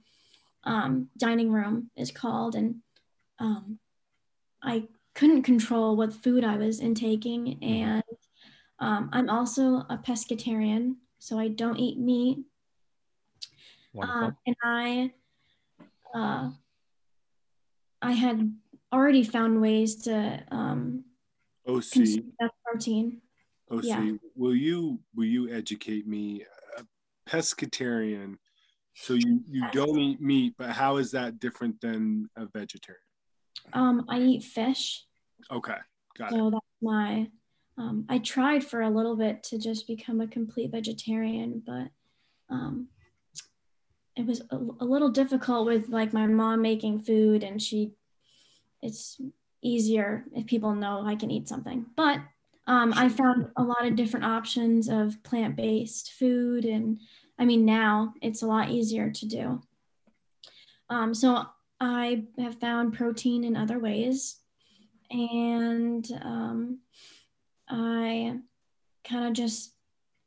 um, 0.65 1.09
dining 1.17 1.53
room 1.53 1.91
is 1.97 2.11
called. 2.11 2.55
And 2.55 2.77
um, 3.39 3.79
I 4.63 4.89
couldn't 5.15 5.43
control 5.43 5.97
what 5.97 6.13
food 6.13 6.43
I 6.43 6.57
was 6.57 6.81
intaking. 6.81 7.59
And 7.63 8.03
um, 8.81 9.11
I'm 9.13 9.29
also 9.29 9.85
a 9.91 10.01
pescatarian, 10.03 10.97
so 11.19 11.39
I 11.39 11.49
don't 11.49 11.79
eat 11.79 11.99
meat. 11.99 12.39
Um, 14.01 14.37
and 14.47 14.57
I 14.63 15.13
uh, 16.15 16.51
I 18.01 18.13
had 18.13 18.55
already 18.93 19.23
found 19.23 19.61
ways 19.61 19.97
to 20.05 20.43
um, 20.51 21.05
OC 21.67 22.23
that 22.41 22.51
protein. 22.65 23.21
OC, 23.71 23.85
yeah. 23.85 24.13
will 24.35 24.55
you 24.55 25.01
will 25.15 25.27
you 25.27 25.53
educate 25.53 26.07
me? 26.07 26.45
A 26.79 26.85
pescatarian, 27.29 28.37
so 28.95 29.15
you 29.15 29.43
you 29.47 29.65
don't 29.73 29.99
eat 29.99 30.21
meat, 30.21 30.55
but 30.57 30.71
how 30.71 30.97
is 30.97 31.11
that 31.13 31.39
different 31.39 31.81
than 31.81 32.29
a 32.37 32.47
vegetarian? 32.47 33.03
Um, 33.73 34.07
I 34.09 34.21
eat 34.21 34.45
fish. 34.45 35.05
Okay, 35.51 35.77
got 36.17 36.31
so 36.31 36.37
it. 36.37 36.39
So 36.39 36.51
that's 36.51 36.67
my. 36.83 37.29
Um, 37.77 38.07
I 38.09 38.19
tried 38.19 38.65
for 38.65 38.81
a 38.81 38.91
little 38.91 39.15
bit 39.15 39.45
to 39.45 39.59
just 39.59 39.87
become 39.87 40.21
a 40.21 40.27
complete 40.27 40.73
vegetarian, 40.73 41.63
but 41.65 41.89
um, 42.51 42.89
it 44.19 44.27
was 44.27 44.43
a, 44.51 44.57
a 44.57 44.85
little 44.85 45.11
difficult 45.11 45.65
with 45.65 45.89
like 45.89 46.13
my 46.13 46.27
mom 46.27 46.61
making 46.61 46.99
food 46.99 47.45
and 47.45 47.63
she 47.63 47.93
it's 48.83 49.21
easier 49.63 50.25
if 50.35 50.47
people 50.47 50.75
know 50.75 51.03
I 51.05 51.17
can 51.17 51.31
eat 51.31 51.49
something. 51.49 51.87
But 51.97 52.21
um, 52.67 52.93
I 52.95 53.09
found 53.09 53.49
a 53.57 53.63
lot 53.63 53.87
of 53.87 53.97
different 53.97 54.27
options 54.27 54.89
of 54.89 55.23
plant 55.23 55.57
based 55.57 56.13
food. 56.13 56.65
And 56.65 57.01
I 57.39 57.45
mean, 57.45 57.65
now 57.65 58.13
it's 58.21 58.43
a 58.43 58.47
lot 58.47 58.71
easier 58.71 59.11
to 59.11 59.27
do. 59.27 59.63
Um, 60.91 61.15
so 61.15 61.47
I 61.81 62.25
have 62.39 62.61
found 62.61 62.95
protein 62.95 63.45
in 63.45 63.57
other 63.57 63.79
ways. 63.79 64.37
And 65.11 66.07
um, 66.23 66.81
I 67.69 68.37
kind 69.09 69.27
of 69.27 69.33
just, 69.33 69.73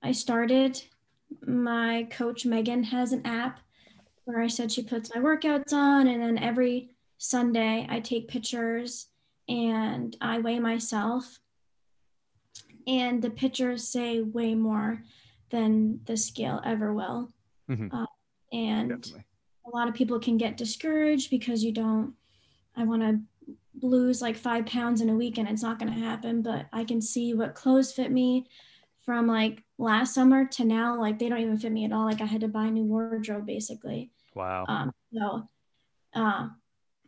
I 0.02 0.14
started. 0.14 0.82
My 1.46 2.08
coach 2.10 2.46
Megan 2.46 2.84
has 2.84 3.14
an 3.14 3.26
app 3.26 3.60
where 4.26 4.42
I 4.42 4.48
said 4.48 4.72
she 4.72 4.84
puts 4.84 5.14
my 5.14 5.22
workouts 5.22 5.74
on, 5.74 6.08
and 6.08 6.22
then 6.22 6.38
every 6.38 6.90
Sunday 7.18 7.86
I 7.90 8.00
take 8.00 8.28
pictures 8.28 9.08
and 9.48 10.16
I 10.22 10.40
weigh 10.40 10.60
myself. 10.60 11.40
And 12.88 13.22
the 13.22 13.30
pictures 13.30 13.88
say 13.88 14.22
way 14.22 14.56
more 14.56 15.04
than 15.50 16.00
the 16.06 16.18
scale 16.18 16.62
ever 16.66 16.94
will. 16.94 17.32
Mm-hmm. 17.70 17.96
Uh, 17.96 18.06
and 18.52 18.90
Definitely. 18.90 19.26
a 19.68 19.70
lot 19.76 19.88
of 19.88 19.94
people 19.94 20.20
can 20.20 20.38
get 20.38 20.58
discouraged 20.58 21.30
because 21.30 21.64
you 21.64 21.72
don't, 21.72 22.14
I 22.76 22.86
want 22.86 23.02
to 23.02 23.20
lose 23.86 24.22
like 24.22 24.36
five 24.36 24.66
pounds 24.66 25.02
in 25.02 25.10
a 25.10 25.16
week 25.16 25.38
and 25.38 25.48
it's 25.48 25.62
not 25.62 25.80
going 25.80 25.94
to 25.94 26.00
happen. 26.00 26.42
But 26.42 26.66
I 26.74 26.84
can 26.84 27.02
see 27.02 27.34
what 27.34 27.54
clothes 27.54 27.92
fit 27.92 28.12
me 28.12 28.48
from 29.06 29.28
like 29.28 29.64
last 29.78 30.14
summer 30.14 30.46
to 30.46 30.66
now. 30.66 31.00
Like 31.00 31.20
they 31.20 31.30
don't 31.30 31.40
even 31.40 31.58
fit 31.58 31.72
me 31.72 31.86
at 31.86 31.92
all. 31.92 32.06
Like 32.06 32.22
I 32.22 32.26
had 32.26 32.42
to 32.42 32.48
buy 32.48 32.66
a 32.66 32.72
new 32.72 32.84
wardrobe 32.84 33.46
basically. 33.46 34.12
Wow. 34.36 34.66
Um, 34.68 34.92
so, 35.14 35.50
uh, 36.16 36.48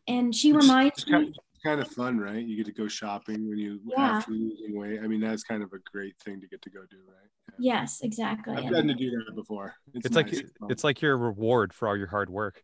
and 0.07 0.35
she 0.35 0.51
reminds 0.51 0.99
it's 0.99 1.03
kind, 1.05 1.27
of, 1.27 1.33
kind 1.63 1.81
of 1.81 1.87
fun, 1.87 2.17
right? 2.17 2.43
You 2.43 2.57
get 2.57 2.65
to 2.65 2.73
go 2.73 2.87
shopping 2.87 3.47
when 3.47 3.57
you 3.57 3.79
yeah. 3.85 4.17
after 4.17 4.31
losing 4.31 4.77
weight. 4.77 4.99
I 5.01 5.07
mean, 5.07 5.21
that's 5.21 5.43
kind 5.43 5.63
of 5.63 5.71
a 5.73 5.79
great 5.91 6.15
thing 6.23 6.41
to 6.41 6.47
get 6.47 6.61
to 6.63 6.69
go 6.69 6.81
do, 6.89 6.97
right? 7.07 7.29
Yeah. 7.59 7.81
Yes, 7.81 7.99
exactly. 8.01 8.55
I've 8.55 8.69
gotten 8.69 8.87
to 8.87 8.93
do 8.95 9.11
that 9.11 9.35
before. 9.35 9.75
It's, 9.93 10.07
it's 10.07 10.15
nice. 10.15 10.33
like 10.33 10.45
it's 10.69 10.83
like 10.83 11.01
your 11.01 11.17
reward 11.17 11.73
for 11.73 11.87
all 11.87 11.95
your 11.95 12.07
hard 12.07 12.29
work. 12.29 12.61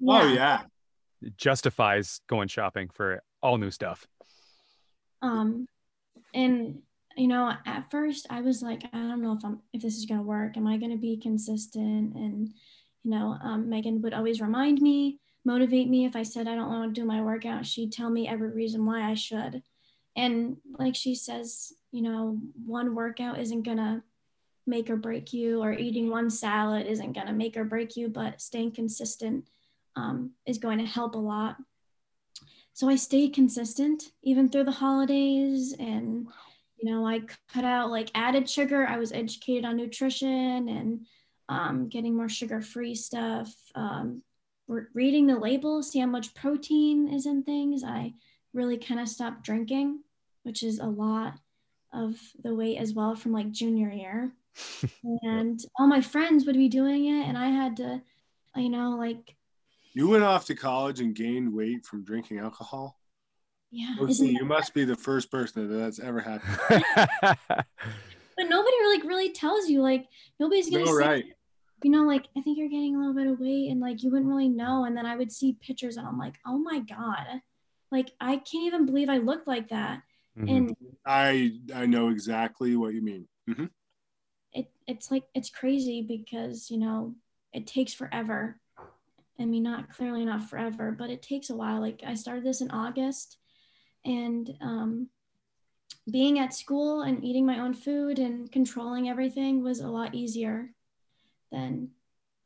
Yeah. 0.00 0.22
Oh 0.22 0.26
yeah. 0.26 0.62
It 1.22 1.36
justifies 1.36 2.20
going 2.28 2.48
shopping 2.48 2.90
for 2.92 3.22
all 3.42 3.56
new 3.56 3.70
stuff. 3.70 4.06
Um, 5.22 5.68
and 6.34 6.82
you 7.16 7.28
know, 7.28 7.52
at 7.66 7.90
first 7.90 8.26
I 8.30 8.40
was 8.40 8.62
like, 8.62 8.84
I 8.92 8.98
don't 8.98 9.22
know 9.22 9.32
if 9.32 9.44
I'm 9.44 9.60
if 9.72 9.82
this 9.82 9.96
is 9.96 10.06
gonna 10.06 10.22
work. 10.22 10.56
Am 10.56 10.66
I 10.66 10.76
gonna 10.76 10.96
be 10.96 11.16
consistent? 11.16 12.14
And 12.14 12.48
you 13.02 13.10
know, 13.10 13.36
um, 13.42 13.68
Megan 13.68 14.00
would 14.02 14.14
always 14.14 14.40
remind 14.40 14.80
me, 14.80 15.20
motivate 15.44 15.88
me. 15.88 16.04
If 16.04 16.16
I 16.16 16.22
said 16.22 16.48
I 16.48 16.54
don't 16.54 16.68
want 16.68 16.94
to 16.94 17.00
do 17.00 17.06
my 17.06 17.22
workout, 17.22 17.66
she'd 17.66 17.92
tell 17.92 18.10
me 18.10 18.28
every 18.28 18.50
reason 18.50 18.84
why 18.86 19.02
I 19.10 19.14
should. 19.14 19.62
And 20.16 20.56
like 20.78 20.94
she 20.94 21.14
says, 21.14 21.72
you 21.90 22.02
know, 22.02 22.38
one 22.64 22.94
workout 22.94 23.38
isn't 23.38 23.62
gonna 23.62 24.02
make 24.66 24.90
or 24.90 24.96
break 24.96 25.32
you, 25.32 25.62
or 25.62 25.72
eating 25.72 26.10
one 26.10 26.30
salad 26.30 26.86
isn't 26.86 27.12
gonna 27.12 27.32
make 27.32 27.56
or 27.56 27.64
break 27.64 27.96
you, 27.96 28.08
but 28.08 28.40
staying 28.40 28.72
consistent 28.72 29.48
um, 29.96 30.32
is 30.46 30.58
going 30.58 30.78
to 30.78 30.86
help 30.86 31.14
a 31.14 31.18
lot. 31.18 31.56
So 32.74 32.88
I 32.88 32.96
stayed 32.96 33.34
consistent 33.34 34.12
even 34.22 34.48
through 34.48 34.64
the 34.64 34.72
holidays 34.72 35.74
and 35.78 36.26
you 36.82 36.90
know 36.90 37.06
i 37.06 37.20
cut 37.52 37.64
out 37.64 37.90
like 37.90 38.10
added 38.14 38.48
sugar 38.48 38.86
i 38.86 38.98
was 38.98 39.12
educated 39.12 39.64
on 39.64 39.76
nutrition 39.76 40.68
and 40.68 41.06
um, 41.52 41.88
getting 41.88 42.16
more 42.16 42.28
sugar-free 42.28 42.94
stuff, 42.94 43.54
um, 43.74 44.22
re- 44.68 44.86
reading 44.94 45.26
the 45.26 45.38
label, 45.38 45.82
see 45.82 45.98
how 45.98 46.06
much 46.06 46.34
protein 46.34 47.08
is 47.08 47.26
in 47.26 47.42
things. 47.42 47.84
I 47.84 48.14
really 48.54 48.78
kind 48.78 49.00
of 49.00 49.08
stopped 49.08 49.44
drinking, 49.44 50.00
which 50.44 50.62
is 50.62 50.78
a 50.78 50.86
lot 50.86 51.34
of 51.92 52.18
the 52.42 52.54
weight 52.54 52.78
as 52.78 52.94
well 52.94 53.14
from 53.14 53.32
like 53.32 53.50
junior 53.50 53.90
year. 53.90 54.32
and 55.22 55.60
all 55.78 55.86
my 55.86 56.00
friends 56.00 56.46
would 56.46 56.56
be 56.56 56.68
doing 56.68 57.06
it, 57.06 57.26
and 57.26 57.36
I 57.36 57.48
had 57.48 57.76
to, 57.78 58.02
you 58.56 58.68
know, 58.68 58.96
like. 58.96 59.36
You 59.94 60.08
went 60.08 60.24
off 60.24 60.46
to 60.46 60.54
college 60.54 61.00
and 61.00 61.14
gained 61.14 61.52
weight 61.52 61.84
from 61.84 62.02
drinking 62.02 62.38
alcohol. 62.38 62.98
Yeah. 63.72 63.94
You 63.98 64.44
must 64.44 64.74
be 64.74 64.84
the 64.84 64.96
first 64.96 65.30
person 65.30 65.68
that 65.68 65.74
that's 65.74 65.98
ever 65.98 66.20
happened. 66.20 66.84
but 67.48 68.48
nobody 68.48 68.76
like 68.94 69.04
really 69.04 69.32
tells 69.32 69.68
you 69.68 69.80
like 69.80 70.06
nobody's 70.38 70.70
gonna 70.70 70.84
no, 70.84 70.98
say, 70.98 71.06
right 71.06 71.24
you 71.84 71.90
know, 71.90 72.04
like 72.04 72.28
I 72.36 72.40
think 72.40 72.58
you're 72.58 72.68
getting 72.68 72.94
a 72.94 72.98
little 72.98 73.14
bit 73.14 73.26
of 73.26 73.40
weight 73.40 73.70
and 73.70 73.80
like 73.80 74.02
you 74.02 74.10
wouldn't 74.10 74.28
really 74.28 74.48
know. 74.48 74.84
And 74.84 74.96
then 74.96 75.06
I 75.06 75.16
would 75.16 75.32
see 75.32 75.56
pictures 75.60 75.96
and 75.96 76.06
I'm 76.06 76.18
like, 76.18 76.34
oh 76.46 76.58
my 76.58 76.80
God. 76.80 77.26
Like 77.90 78.12
I 78.20 78.36
can't 78.36 78.66
even 78.66 78.86
believe 78.86 79.08
I 79.08 79.18
looked 79.18 79.48
like 79.48 79.68
that. 79.70 80.02
Mm-hmm. 80.38 80.48
And 80.48 80.76
I 81.04 81.58
I 81.74 81.86
know 81.86 82.08
exactly 82.08 82.76
what 82.76 82.94
you 82.94 83.02
mean. 83.02 83.26
Mm-hmm. 83.48 83.66
It 84.52 84.70
it's 84.86 85.10
like 85.10 85.24
it's 85.34 85.50
crazy 85.50 86.02
because 86.02 86.70
you 86.70 86.78
know 86.78 87.14
it 87.52 87.66
takes 87.66 87.92
forever. 87.92 88.58
I 89.38 89.44
mean, 89.44 89.62
not 89.62 89.90
clearly 89.90 90.24
not 90.24 90.48
forever, 90.48 90.94
but 90.96 91.10
it 91.10 91.22
takes 91.22 91.50
a 91.50 91.56
while. 91.56 91.80
Like 91.80 92.02
I 92.06 92.14
started 92.14 92.44
this 92.44 92.60
in 92.60 92.70
August, 92.70 93.38
and 94.04 94.50
um, 94.60 95.08
being 96.10 96.38
at 96.38 96.54
school 96.54 97.02
and 97.02 97.24
eating 97.24 97.46
my 97.46 97.60
own 97.60 97.74
food 97.74 98.18
and 98.18 98.50
controlling 98.50 99.08
everything 99.08 99.62
was 99.62 99.80
a 99.80 99.88
lot 99.88 100.14
easier 100.14 100.70
than 101.50 101.90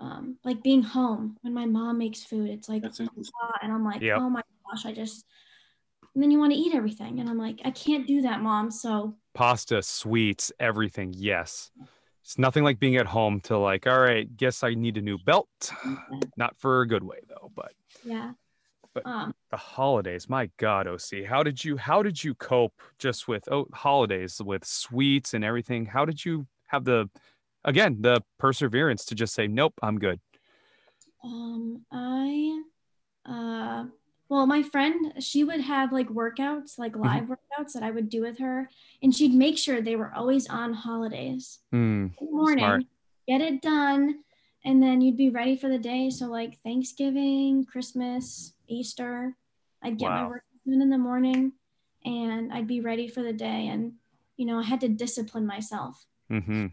um, 0.01 0.37
like 0.45 0.63
being 0.63 0.83
home 0.83 1.37
when 1.43 1.55
my 1.55 1.65
mom 1.65 1.99
makes 1.99 2.23
food. 2.23 2.51
It's 2.51 2.69
like 2.69 2.83
That's 2.83 3.01
interesting. 3.01 3.33
hot, 3.41 3.61
and 3.63 3.73
I'm 3.73 3.85
like, 3.85 4.03
Yep. 4.03 4.19
oh 4.21 4.31
my 4.31 4.43
gosh, 4.71 4.85
I 4.87 4.93
just. 4.93 5.25
And 6.15 6.23
then 6.23 6.31
you 6.31 6.39
want 6.39 6.53
to 6.53 6.59
eat 6.59 6.75
everything, 6.75 7.21
and 7.21 7.29
I'm 7.29 7.39
like, 7.39 7.61
I 7.65 7.71
can't 7.71 8.07
do 8.07 8.23
that, 8.23 8.41
mom. 8.41 8.71
So 8.71 9.17
Pasta, 9.35 9.83
sweets, 9.83 10.51
everything. 10.59 11.13
Yes. 11.15 11.71
It's 12.23 12.39
nothing 12.39 12.65
like 12.65 12.81
being 12.81 12.97
at 12.97 13.07
home 13.07 13.41
to 13.43 13.57
like, 13.59 13.87
all 13.87 14.01
right, 14.01 14.35
guess 14.37 14.65
I 14.65 14.75
need 14.75 14.97
a 14.97 15.03
new 15.03 15.19
belt. 15.19 15.49
Not 16.37 16.59
for 16.59 16.81
a 16.81 16.89
good 16.89 17.05
way 17.05 17.19
though, 17.29 17.53
but 17.55 17.73
yeah. 18.03 18.33
But- 18.97 19.07
um, 19.07 19.35
the 19.51 19.59
holidays, 19.59 20.27
my 20.27 20.49
God, 20.57 20.87
OC, 20.87 21.25
how 21.25 21.43
did 21.43 21.63
you 21.63 21.77
how 21.77 22.03
did 22.03 22.25
you 22.25 22.35
cope 22.35 22.81
just 22.99 23.29
with 23.29 23.47
oh 23.53 23.67
holidays 23.75 24.41
with 24.43 24.65
sweets 24.65 25.35
and 25.35 25.45
everything? 25.45 25.85
How 25.85 26.07
did 26.07 26.25
you 26.25 26.47
have 26.69 26.85
the 26.85 27.11
again 27.63 27.99
the 28.01 28.23
perseverance 28.39 29.05
to 29.07 29.15
just 29.15 29.35
say, 29.35 29.49
Nope, 29.49 29.75
I'm 29.83 29.99
good. 29.99 30.19
Um, 31.23 31.85
I, 31.93 32.63
uh, 33.27 33.85
well, 34.29 34.47
my 34.47 34.63
friend, 34.63 35.13
she 35.23 35.45
would 35.45 35.61
have 35.61 35.93
like 35.93 36.09
workouts, 36.09 36.79
like 36.79 36.97
live 36.97 37.25
workouts 37.25 37.73
that 37.75 37.83
I 37.83 37.91
would 37.91 38.09
do 38.09 38.23
with 38.23 38.39
her, 38.39 38.71
and 39.03 39.15
she'd 39.15 39.35
make 39.35 39.59
sure 39.59 39.83
they 39.83 39.97
were 39.97 40.13
always 40.15 40.49
on 40.49 40.73
holidays. 40.73 41.59
In 42.21 42.33
morning, 42.33 42.65
Smart. 42.65 42.83
get 43.29 43.41
it 43.43 43.61
done, 43.61 44.21
and 44.67 44.83
then 44.83 45.01
you'd 45.01 45.17
be 45.17 45.31
ready 45.31 45.57
for 45.57 45.69
the 45.69 45.79
day. 45.79 46.11
So 46.11 46.27
like 46.27 46.59
Thanksgiving, 46.63 47.65
Christmas, 47.65 48.53
Easter, 48.67 49.35
I'd 49.83 49.97
get 49.97 50.11
my 50.11 50.27
work 50.27 50.43
done 50.67 50.83
in 50.83 50.91
the 50.91 50.99
morning, 50.99 51.53
and 52.05 52.53
I'd 52.53 52.67
be 52.67 52.81
ready 52.81 53.07
for 53.07 53.23
the 53.23 53.33
day. 53.33 53.69
And 53.69 53.93
you 54.37 54.45
know, 54.45 54.59
I 54.59 54.65
had 54.65 54.81
to 54.81 54.89
discipline 54.89 55.47
myself. 55.47 56.05
hmm 56.29 56.67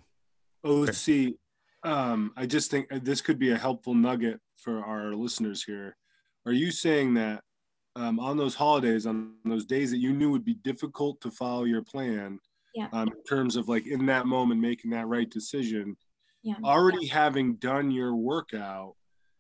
Oh, 0.66 0.86
see, 0.88 1.36
um, 1.84 2.32
I 2.38 2.46
just 2.46 2.72
think 2.72 2.88
this 3.04 3.22
could 3.22 3.38
be 3.38 3.52
a 3.52 3.58
helpful 3.58 3.94
nugget 3.94 4.40
for 4.58 4.84
our 4.84 5.14
listeners 5.14 5.64
here. 5.64 5.96
Are 6.46 6.54
you 6.54 6.72
saying 6.72 7.14
that 7.16 7.44
um, 7.96 8.20
on 8.20 8.38
those 8.38 8.56
holidays, 8.56 9.06
on 9.06 9.34
those 9.46 9.66
days 9.66 9.92
that 9.92 9.98
you 9.98 10.14
knew 10.14 10.32
would 10.32 10.46
be 10.46 10.56
difficult 10.56 11.22
to 11.22 11.30
follow 11.32 11.66
your 11.66 11.84
plan, 11.84 12.40
Yeah. 12.74 12.88
um, 12.94 13.10
in 13.10 13.24
terms 13.30 13.56
of 13.56 13.68
like 13.68 13.86
in 13.86 14.06
that 14.08 14.26
moment 14.26 14.62
making 14.62 14.92
that 14.92 15.08
right 15.08 15.30
decision, 15.30 15.96
Yeah. 16.44 16.56
already 16.64 17.08
having 17.08 17.56
done 17.56 17.90
your 17.92 18.16
workout 18.16 18.96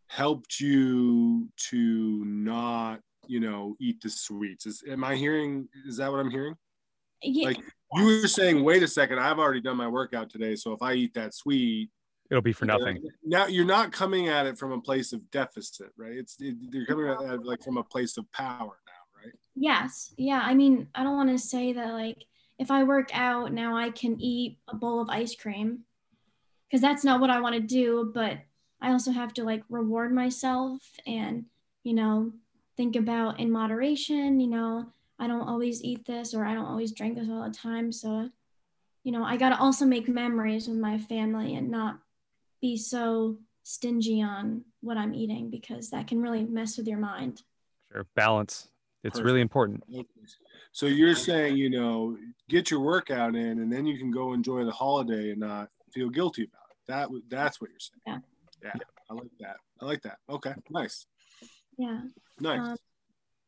helped 0.07 0.59
you 0.59 1.49
to 1.69 2.23
not, 2.25 3.01
you 3.27 3.39
know, 3.39 3.75
eat 3.79 4.01
the 4.01 4.09
sweets? 4.09 4.65
Is 4.65 4.83
am 4.89 5.03
I 5.03 5.15
hearing? 5.15 5.67
Is 5.85 5.97
that 5.97 6.11
what 6.11 6.19
I'm 6.19 6.31
hearing? 6.31 6.55
Yeah. 7.21 7.47
Like 7.47 7.57
you 7.95 8.05
were 8.05 8.27
saying, 8.27 8.63
wait 8.63 8.83
a 8.83 8.87
second, 8.87 9.19
I've 9.19 9.39
already 9.39 9.61
done 9.61 9.77
my 9.77 9.87
workout 9.87 10.29
today, 10.29 10.55
so 10.55 10.71
if 10.73 10.81
I 10.81 10.93
eat 10.93 11.13
that 11.13 11.33
sweet, 11.33 11.89
It'll 12.31 12.41
be 12.41 12.53
for 12.53 12.65
nothing. 12.65 13.03
now 13.23 13.47
you're 13.47 13.65
not 13.65 13.91
coming 13.91 14.27
at 14.29 14.45
it 14.45 14.57
from 14.57 14.71
a 14.71 14.81
place 14.81 15.13
of 15.13 15.29
deficit, 15.29 15.89
right? 15.97 16.13
It's 16.13 16.37
it, 16.39 16.55
you're 16.71 16.85
coming 16.85 17.07
at 17.07 17.21
it 17.21 17.45
like 17.45 17.61
from 17.61 17.77
a 17.77 17.83
place 17.83 18.17
of 18.17 18.31
power 18.31 18.79
now, 18.87 19.21
right? 19.23 19.33
Yes. 19.55 20.13
Yeah. 20.17 20.41
I 20.43 20.53
mean, 20.53 20.87
I 20.95 21.03
don't 21.03 21.15
want 21.15 21.29
to 21.29 21.37
say 21.37 21.73
that 21.73 21.93
like 21.93 22.25
if 22.57 22.71
I 22.71 22.83
work 22.83 23.09
out 23.13 23.51
now 23.51 23.75
I 23.75 23.89
can 23.91 24.19
eat 24.19 24.57
a 24.67 24.75
bowl 24.75 25.01
of 25.01 25.09
ice 25.09 25.35
cream 25.35 25.81
because 26.73 26.81
that's 26.81 27.03
not 27.03 27.21
what 27.21 27.29
I 27.29 27.39
want 27.39 27.53
to 27.53 27.61
do, 27.61 28.09
but 28.15 28.39
I 28.81 28.93
also 28.93 29.11
have 29.11 29.31
to 29.35 29.43
like 29.43 29.61
reward 29.69 30.11
myself 30.11 30.81
and, 31.05 31.45
you 31.83 31.93
know, 31.93 32.33
think 32.75 32.95
about 32.95 33.39
in 33.39 33.51
moderation, 33.51 34.39
you 34.39 34.47
know, 34.47 34.87
I 35.19 35.27
don't 35.27 35.47
always 35.47 35.83
eat 35.83 36.03
this 36.07 36.33
or 36.33 36.43
I 36.43 36.55
don't 36.55 36.65
always 36.65 36.91
drink 36.91 37.15
this 37.15 37.29
all 37.29 37.47
the 37.47 37.53
time. 37.53 37.91
So, 37.91 38.27
you 39.03 39.11
know, 39.11 39.23
I 39.23 39.37
got 39.37 39.49
to 39.49 39.59
also 39.59 39.85
make 39.85 40.07
memories 40.07 40.67
with 40.67 40.79
my 40.79 40.97
family 40.97 41.53
and 41.53 41.69
not 41.69 41.99
be 42.59 42.75
so 42.75 43.37
stingy 43.61 44.23
on 44.23 44.63
what 44.81 44.97
I'm 44.97 45.13
eating 45.13 45.51
because 45.51 45.91
that 45.91 46.07
can 46.07 46.23
really 46.23 46.43
mess 46.43 46.75
with 46.75 46.87
your 46.87 46.97
mind. 46.97 47.43
Sure. 47.91 48.07
Balance. 48.15 48.69
It's 49.03 49.13
Perfect. 49.13 49.25
really 49.25 49.41
important. 49.41 49.83
So 50.71 50.87
you're 50.87 51.13
saying, 51.13 51.55
you 51.55 51.69
know, 51.69 52.17
get 52.49 52.71
your 52.71 52.79
workout 52.79 53.35
in, 53.35 53.59
and 53.59 53.71
then 53.71 53.85
you 53.85 53.99
can 53.99 54.09
go 54.09 54.33
enjoy 54.33 54.63
the 54.63 54.71
holiday 54.71 55.31
and 55.31 55.41
not 55.41 55.69
feel 55.93 56.09
guilty 56.09 56.43
about 56.45 56.57
it. 56.57 56.62
That 56.87 57.09
that's 57.29 57.61
what 57.61 57.69
you're 57.69 57.79
saying. 57.79 58.01
Yeah. 58.05 58.19
Yeah, 58.63 58.81
I 59.09 59.13
like 59.13 59.31
that. 59.39 59.57
I 59.81 59.85
like 59.85 60.01
that. 60.03 60.17
Okay, 60.29 60.53
nice, 60.69 61.05
Yeah. 61.77 62.01
nice. 62.39 62.59
Um, 62.59 62.77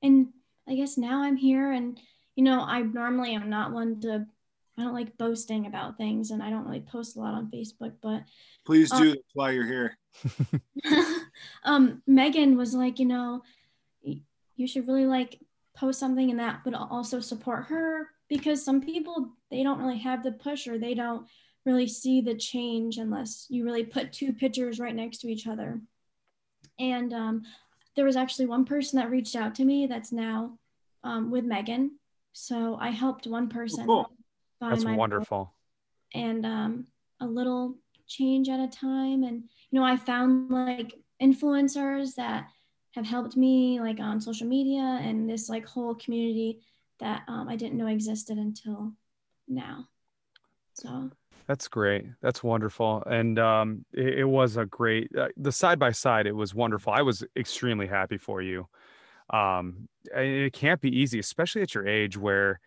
and 0.04 0.28
I 0.68 0.76
guess 0.76 0.98
now 0.98 1.22
I'm 1.24 1.38
here, 1.38 1.72
and 1.72 2.00
you 2.36 2.44
know, 2.44 2.60
I 2.62 2.82
normally 2.82 3.34
am 3.34 3.50
not 3.50 3.72
one 3.72 4.02
to, 4.02 4.26
I 4.78 4.82
don't 4.84 4.94
like 4.94 5.18
boasting 5.18 5.68
about 5.68 5.98
things, 5.98 6.32
and 6.32 6.44
I 6.44 6.50
don't 6.50 6.66
really 6.66 6.82
post 6.82 7.16
a 7.16 7.20
lot 7.20 7.34
on 7.34 7.50
Facebook. 7.50 7.94
But 8.02 8.24
Please 8.66 8.92
do 8.92 9.10
that's 9.10 9.22
why 9.34 9.52
you're 9.52 9.66
here. 9.66 9.98
um, 11.64 12.02
Megan 12.06 12.58
was 12.58 12.74
like, 12.74 13.00
you 13.00 13.06
know, 13.06 13.42
you 14.58 14.68
should 14.68 14.88
really 14.88 15.06
like 15.06 15.40
post 15.78 16.00
something, 16.00 16.30
and 16.30 16.40
that 16.40 16.66
would 16.66 16.76
also 16.76 17.22
support 17.22 17.66
her 17.66 18.10
because 18.28 18.66
some 18.66 18.82
people 18.82 19.30
they 19.50 19.64
don't 19.64 19.80
really 19.80 20.00
have 20.00 20.24
the 20.24 20.32
push, 20.34 20.68
or 20.68 20.78
they 20.78 20.94
don't 20.94 21.26
really 21.66 21.88
see 21.88 22.22
the 22.22 22.36
change 22.36 22.98
unless 22.98 23.48
you 23.50 23.66
really 23.66 23.84
put 23.84 24.14
two 24.14 24.34
pictures 24.34 24.80
right 24.80 24.96
next 24.96 25.20
to 25.20 25.28
each 25.28 25.48
other. 25.48 25.82
And 26.80 27.14
um, 27.14 27.44
there 27.96 28.06
was 28.06 28.16
actually 28.16 28.46
one 28.46 28.66
person 28.66 29.00
that 29.00 29.10
reached 29.10 29.36
out 29.36 29.56
to 29.56 29.66
me 29.66 29.88
that's 29.88 30.12
now 30.12 30.58
um, 31.04 31.32
with 31.32 31.46
Megan. 31.46 31.98
So 32.34 32.78
I 32.80 32.90
helped 32.90 33.28
one 33.28 33.50
person. 33.50 33.86
cool. 33.86 34.12
That's 34.60 34.84
my 34.84 34.92
goal 34.92 35.00
wonderful. 35.00 35.54
And 36.14 36.46
um, 36.46 36.88
a 37.20 37.26
little 37.26 37.76
change 38.08 38.50
at 38.50 38.60
a 38.60 38.68
time. 38.68 39.24
And, 39.24 39.44
you 39.72 39.80
know, 39.80 39.86
I 39.86 39.98
found 39.98 40.52
like 40.52 40.94
influencers 41.22 42.16
that 42.16 42.48
have 42.92 43.06
helped 43.06 43.36
me 43.36 43.80
like 43.80 44.00
on 44.00 44.22
social 44.22 44.48
media 44.48 45.00
and 45.02 45.30
this 45.30 45.50
like 45.50 45.66
whole 45.66 45.96
community 45.96 46.62
that 47.00 47.24
um, 47.28 47.48
I 47.50 47.56
didn't 47.56 47.78
know 47.78 47.88
existed 47.88 48.38
until 48.38 48.94
now. 49.48 49.88
So 50.74 51.12
That's 51.48 51.68
great. 51.68 52.06
That's 52.22 52.44
wonderful. 52.44 53.04
And 53.06 53.38
um, 53.38 53.86
it, 53.94 54.20
it 54.20 54.24
was 54.26 54.58
a 54.58 54.66
great, 54.66 55.16
uh, 55.16 55.28
the 55.38 55.52
side 55.52 55.78
by 55.78 55.92
side, 55.92 56.26
it 56.26 56.32
was 56.32 56.56
wonderful. 56.56 56.92
I 56.92 57.04
was 57.04 57.24
extremely 57.36 57.86
happy 57.86 58.18
for 58.18 58.42
you. 58.42 58.68
Um, 59.32 59.90
it 60.06 60.54
can't 60.54 60.82
be 60.82 60.90
easy, 60.96 61.20
especially 61.20 61.64
at 61.64 61.76
your 61.76 61.88
age 61.88 62.18
where, 62.18 62.60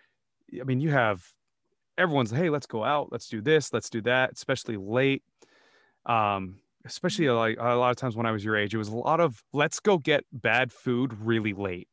I 0.61 0.64
mean, 0.64 0.81
you 0.81 0.91
have 0.91 1.33
everyone's, 1.99 2.31
hey, 2.33 2.51
let's 2.51 2.67
go 2.67 2.85
out, 2.85 3.12
let's 3.12 3.29
do 3.29 3.41
this, 3.43 3.73
let's 3.73 3.91
do 3.91 4.03
that, 4.03 4.33
especially 4.35 4.77
late. 4.77 5.25
Um, 6.07 6.61
especially 6.85 7.29
like 7.29 7.59
a 7.59 7.75
lot 7.75 7.91
of 7.91 7.97
times 7.97 8.17
when 8.17 8.27
I 8.27 8.31
was 8.33 8.45
your 8.45 8.57
age, 8.57 8.75
it 8.75 8.79
was 8.79 8.88
a 8.88 8.97
lot 8.97 9.21
of 9.21 9.43
let's 9.53 9.81
go 9.81 9.99
get 9.99 10.25
bad 10.33 10.73
food 10.73 11.12
really 11.12 11.53
late. 11.53 11.88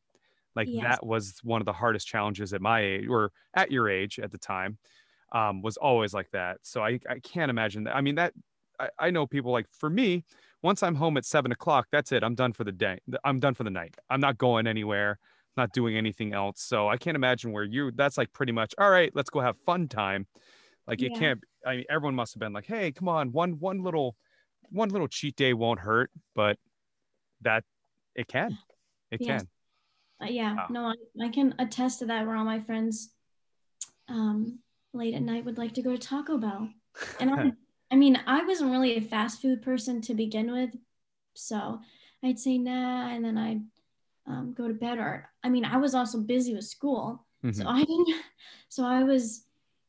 Like 0.56 0.70
Yes. 0.70 0.80
that 0.80 1.06
was 1.06 1.40
one 1.42 1.60
of 1.60 1.66
the 1.66 1.72
hardest 1.74 2.06
challenges 2.08 2.52
at 2.54 2.62
my 2.62 2.80
age 2.80 3.08
or 3.08 3.32
at 3.54 3.72
your 3.72 3.88
age 3.88 4.18
at 4.18 4.32
the 4.32 4.38
time 4.38 4.78
um, 5.32 5.62
was 5.62 5.76
always 5.76 6.14
like 6.14 6.30
that. 6.30 6.58
So 6.62 6.82
I, 6.82 7.00
I 7.08 7.18
can't 7.22 7.50
imagine 7.50 7.84
that. 7.84 7.96
I 7.96 8.00
mean, 8.00 8.14
that 8.16 8.32
I, 8.78 8.88
I 8.98 9.10
know 9.10 9.26
people 9.26 9.52
like 9.52 9.66
for 9.70 9.90
me, 9.90 10.24
once 10.62 10.82
I'm 10.82 10.94
home 10.94 11.16
at 11.16 11.24
seven 11.24 11.52
o'clock, 11.52 11.88
that's 11.90 12.12
it. 12.12 12.22
I'm 12.22 12.34
done 12.34 12.52
for 12.52 12.64
the 12.64 12.72
day. 12.72 12.98
I'm 13.24 13.40
done 13.40 13.54
for 13.54 13.64
the 13.64 13.70
night. 13.70 13.96
I'm 14.10 14.20
not 14.20 14.38
going 14.38 14.66
anywhere, 14.66 15.18
not 15.56 15.72
doing 15.72 15.96
anything 15.96 16.32
else. 16.32 16.60
So 16.60 16.88
I 16.88 16.96
can't 16.96 17.14
imagine 17.16 17.52
where 17.52 17.64
you, 17.64 17.90
that's 17.92 18.18
like 18.18 18.32
pretty 18.32 18.52
much, 18.52 18.74
all 18.78 18.90
right, 18.90 19.10
let's 19.14 19.30
go 19.30 19.40
have 19.40 19.56
fun 19.64 19.88
time. 19.88 20.26
Like 20.86 21.02
it 21.02 21.12
Yeah. 21.12 21.18
can't, 21.18 21.40
I 21.66 21.76
mean, 21.76 21.84
everyone 21.90 22.14
must 22.14 22.34
have 22.34 22.40
been 22.40 22.52
like, 22.52 22.66
hey, 22.66 22.92
come 22.92 23.08
on, 23.08 23.32
one, 23.32 23.58
one 23.58 23.82
little, 23.82 24.16
one 24.70 24.88
little 24.88 25.08
cheat 25.08 25.36
day 25.36 25.52
won't 25.52 25.80
hurt, 25.80 26.10
but 26.34 26.58
that 27.42 27.64
it 28.14 28.28
can, 28.28 28.56
it 29.10 29.20
Yes. 29.20 29.42
can. 29.42 29.48
Uh, 30.22 30.30
yeah, 30.30 30.54
Wow. 30.54 30.66
no, 30.70 30.86
I, 30.86 31.26
I 31.26 31.28
can 31.28 31.54
attest 31.58 31.98
to 31.98 32.06
that. 32.06 32.26
Where 32.26 32.36
all 32.36 32.44
my 32.44 32.60
friends, 32.60 33.10
um, 34.08 34.60
late 34.96 35.14
at 35.14 35.22
night 35.22 35.44
would 35.44 35.58
like 35.58 35.74
to 35.74 35.82
go 35.82 35.92
to 35.92 35.98
Taco 35.98 36.38
Bell, 36.38 36.68
and 37.20 37.30
I, 37.30 37.52
I 37.90 37.96
mean, 37.96 38.18
I 38.26 38.44
wasn't 38.44 38.70
really 38.72 38.96
a 38.96 39.00
fast 39.00 39.40
food 39.40 39.62
person 39.62 40.00
to 40.02 40.14
begin 40.14 40.50
with, 40.52 40.70
so 41.34 41.80
I'd 42.22 42.38
say 42.38 42.58
nah, 42.58 43.08
and 43.08 43.24
then 43.24 43.38
I'd 43.38 43.62
um, 44.26 44.54
go 44.56 44.66
to 44.68 44.74
bed. 44.74 44.98
Or 44.98 45.28
I 45.44 45.48
mean, 45.48 45.64
I 45.64 45.76
was 45.76 45.94
also 45.94 46.18
busy 46.20 46.54
with 46.54 46.64
school, 46.64 47.24
so 47.52 47.64
Mhm. 47.64 47.66
I 47.66 47.84
didn't. 47.84 48.08
So 48.68 48.84
I 48.84 49.04
was. 49.04 49.44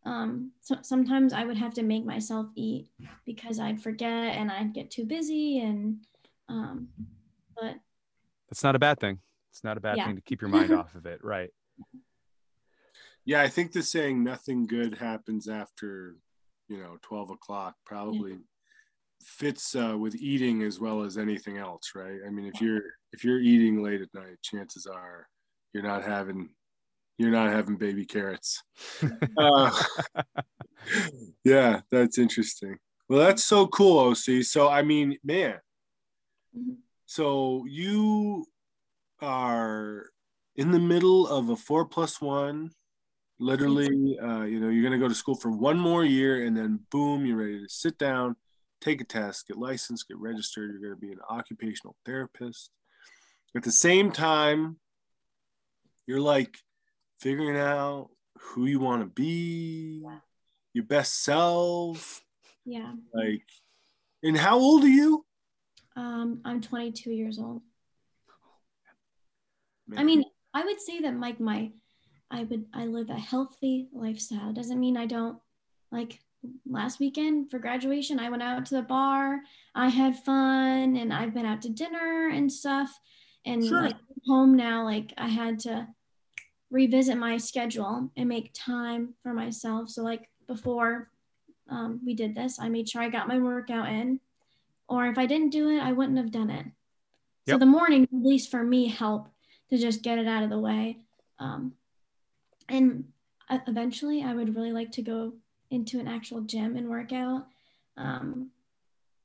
Um, 0.06 0.52
so 0.62 0.78
sometimes 0.84 1.34
I 1.34 1.44
would 1.44 1.58
have 1.58 1.74
to 1.74 1.84
make 1.84 2.06
myself 2.06 2.48
eat 2.56 2.90
because 3.26 3.60
I'd 3.60 3.82
forget 3.82 4.36
and 4.38 4.50
I'd 4.50 4.72
get 4.74 4.90
too 4.90 5.04
busy 5.04 5.60
and 5.60 6.06
um, 6.48 6.88
but 7.60 7.76
that's 8.48 8.64
not 8.64 8.76
a 8.76 8.80
bad 8.80 9.00
thing. 9.00 9.20
It's 9.52 9.64
not 9.66 9.76
a 9.78 9.82
bad 9.82 9.98
Yeah. 9.98 10.06
thing 10.06 10.16
to 10.16 10.22
keep 10.22 10.40
your 10.42 10.50
mind 10.50 10.72
off 10.80 10.96
of 10.96 11.06
it. 11.08 11.22
Right. 11.24 11.50
Yeah, 13.28 13.42
I 13.42 13.50
think 13.50 13.74
the 13.74 13.84
saying 13.84 14.24
"nothing 14.24 14.66
good 14.66 14.98
happens 14.98 15.48
after," 15.50 16.16
you 16.70 16.78
know, 16.78 16.98
twelve 17.02 17.30
o'clock 17.30 17.76
probably 17.86 18.40
fits 19.22 19.76
uh, 19.76 19.98
with 19.98 20.16
eating 20.16 20.64
as 20.64 20.80
well 20.80 21.04
as 21.04 21.18
anything 21.18 21.58
else, 21.58 21.92
right? 21.94 22.20
I 22.26 22.30
mean, 22.30 22.46
if 22.48 22.62
you're 22.62 22.84
if 23.12 23.24
you're 23.26 23.42
eating 23.42 23.84
late 23.84 24.02
at 24.02 24.14
night, 24.14 24.38
chances 24.42 24.86
are 24.86 25.28
you're 25.74 25.84
not 25.84 26.04
having 26.04 26.50
you're 27.18 27.32
not 27.32 27.52
having 27.52 27.76
baby 27.76 28.06
carrots. 28.06 28.64
Uh, 29.38 29.72
yeah, 31.44 31.82
that's 31.92 32.18
interesting. 32.18 32.78
Well, 33.10 33.20
that's 33.20 33.44
so 33.44 33.68
cool, 33.68 34.00
OC. 34.00 34.44
So, 34.44 34.68
I 34.70 34.82
mean, 34.82 35.18
man, 35.24 35.60
Mhm. 36.58 36.78
So 37.06 37.66
you 37.68 38.46
are 39.22 40.10
in 40.56 40.72
the 40.72 40.80
middle 40.80 41.28
of 41.28 41.50
a 41.50 41.56
four 41.56 41.86
plus 41.86 42.20
one. 42.22 42.72
Literally, 43.40 44.18
uh, 44.20 44.44
you 44.44 44.60
know, 44.60 44.70
you're 44.70 44.82
going 44.82 45.00
to 45.00 45.04
go 45.04 45.08
to 45.08 45.16
school 45.16 45.36
for 45.36 45.52
one 45.52 45.78
more 45.78 46.04
year, 46.04 46.46
and 46.46 46.58
then 46.58 46.80
boom, 46.90 47.26
you're 47.26 47.38
ready 47.38 47.60
to 47.60 47.70
sit 47.70 47.98
down, 47.98 48.36
take 48.82 49.00
a 49.00 49.04
test, 49.04 49.48
get 49.48 49.58
licensed, 49.58 50.08
get 50.08 50.18
registered. 50.18 50.72
You're 50.72 50.82
going 50.82 51.00
to 51.00 51.08
be 51.08 51.12
an 51.12 51.20
occupational 51.30 51.96
therapist. 52.06 52.72
At 53.56 53.64
the 53.64 53.72
same 53.72 54.12
time, 54.12 54.78
you're 56.08 56.22
like 56.22 56.58
figuring 57.20 57.58
out 57.58 58.10
who 58.40 58.66
you 58.66 58.80
want 58.80 59.02
to 59.02 59.08
be, 59.08 60.04
your 60.74 60.86
best 60.86 61.24
self. 61.24 62.24
Yeah. 62.66 62.94
Like, 63.14 63.44
and 64.24 64.38
how 64.38 64.58
old 64.60 64.84
are 64.84 64.90
you? 64.90 65.26
Um, 65.96 66.42
I'm 66.46 66.62
22 66.62 67.12
years 67.12 67.40
old. 67.40 67.62
I 69.96 70.04
mean, 70.04 70.24
I 70.54 70.66
would 70.66 70.82
say 70.82 71.02
that 71.02 71.20
like 71.20 71.40
my, 71.40 71.72
I 72.30 72.44
would 72.44 72.66
I 72.74 72.86
live 72.86 73.10
a 73.10 73.16
healthy 73.16 73.88
lifestyle. 73.94 74.52
Doesn't 74.54 74.80
mean 74.80 74.98
I 74.98 75.06
don't 75.06 75.38
like 75.92 76.20
last 76.70 77.00
weekend 77.00 77.50
for 77.50 77.60
graduation. 77.60 78.20
I 78.20 78.30
went 78.30 78.44
out 78.44 78.66
to 78.68 78.76
the 78.76 78.82
bar. 78.82 79.42
I 79.76 79.90
had 79.90 80.24
fun, 80.24 80.98
and 80.98 81.14
I've 81.14 81.34
been 81.34 81.46
out 81.46 81.62
to 81.64 81.70
dinner 81.70 82.30
and 82.30 82.52
stuff. 82.52 82.90
And 83.46 83.64
Sure. 83.64 83.82
like 83.82 83.96
home 84.26 84.56
now, 84.56 84.84
like 84.84 85.14
I 85.18 85.28
had 85.28 85.60
to 85.60 85.88
revisit 86.70 87.18
my 87.18 87.38
schedule 87.38 88.12
and 88.18 88.28
make 88.28 88.52
time 88.54 89.14
for 89.24 89.34
myself. 89.34 89.90
So 89.90 90.04
like 90.04 90.30
before 90.48 91.10
um, 91.70 92.02
we 92.06 92.14
did 92.14 92.36
this, 92.36 92.60
I 92.60 92.68
made 92.68 92.90
sure 92.90 93.02
I 93.02 93.10
got 93.10 93.28
my 93.28 93.40
workout 93.40 93.88
in, 93.88 94.20
or 94.90 95.08
if 95.08 95.18
I 95.18 95.26
didn't 95.26 95.52
do 95.52 95.70
it, 95.70 95.80
I 95.80 95.94
wouldn't 95.94 96.18
have 96.18 96.32
done 96.32 96.50
it. 96.50 96.66
So 97.48 97.58
the 97.58 97.66
morning, 97.66 98.04
at 98.04 98.10
least 98.12 98.52
for 98.52 98.62
me, 98.62 98.90
help 98.90 99.30
to 99.70 99.78
just 99.78 100.02
get 100.02 100.20
it 100.20 100.28
out 100.28 100.44
of 100.44 100.50
the 100.50 100.60
way. 100.60 101.00
Um, 101.40 101.74
and 102.70 103.06
eventually, 103.50 104.24
I 104.24 104.34
would 104.34 104.56
really 104.56 104.72
like 104.72 104.92
to 104.94 105.02
go 105.02 105.34
into 105.70 106.00
an 106.00 106.08
actual 106.08 106.42
gym 106.42 106.76
and 106.76 106.90
work 106.90 107.12
out. 107.14 107.48
Um, 107.98 108.52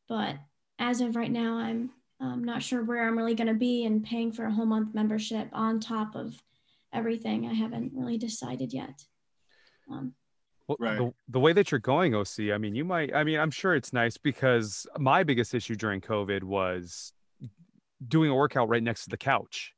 but 0.08 0.36
as 0.78 1.00
of 1.00 1.16
right 1.16 1.30
now, 1.30 1.56
I'm 1.56 1.90
um, 2.20 2.44
not 2.44 2.62
sure 2.62 2.82
where 2.82 3.06
I'm 3.06 3.16
really 3.16 3.34
going 3.34 3.48
to 3.48 3.54
be 3.54 3.84
and 3.84 4.04
paying 4.04 4.32
for 4.32 4.44
a 4.44 4.52
whole 4.52 4.66
month 4.66 4.94
membership 4.94 5.48
on 5.52 5.80
top 5.80 6.14
of 6.14 6.40
everything. 6.92 7.46
I 7.46 7.54
haven't 7.54 7.92
really 7.94 8.18
decided 8.18 8.72
yet. 8.72 9.04
Um, 9.90 10.14
Well, 10.68 10.76
Right. 10.78 10.98
the, 10.98 11.12
the 11.28 11.40
way 11.40 11.52
that 11.52 11.70
you're 11.70 11.80
going, 11.80 12.14
OC, 12.14 12.52
I 12.52 12.58
mean, 12.58 12.74
you 12.74 12.84
might, 12.84 13.14
I 13.14 13.24
mean, 13.24 13.38
I'm 13.38 13.50
sure 13.50 13.74
it's 13.74 13.92
nice 13.92 14.16
because 14.16 14.86
my 14.98 15.22
biggest 15.22 15.54
issue 15.54 15.74
during 15.74 16.00
COVID 16.00 16.44
was 16.44 17.12
doing 18.06 18.30
a 18.30 18.34
workout 18.34 18.68
right 18.68 18.82
next 18.82 19.04
to 19.04 19.10
the 19.10 19.16
couch 19.16 19.74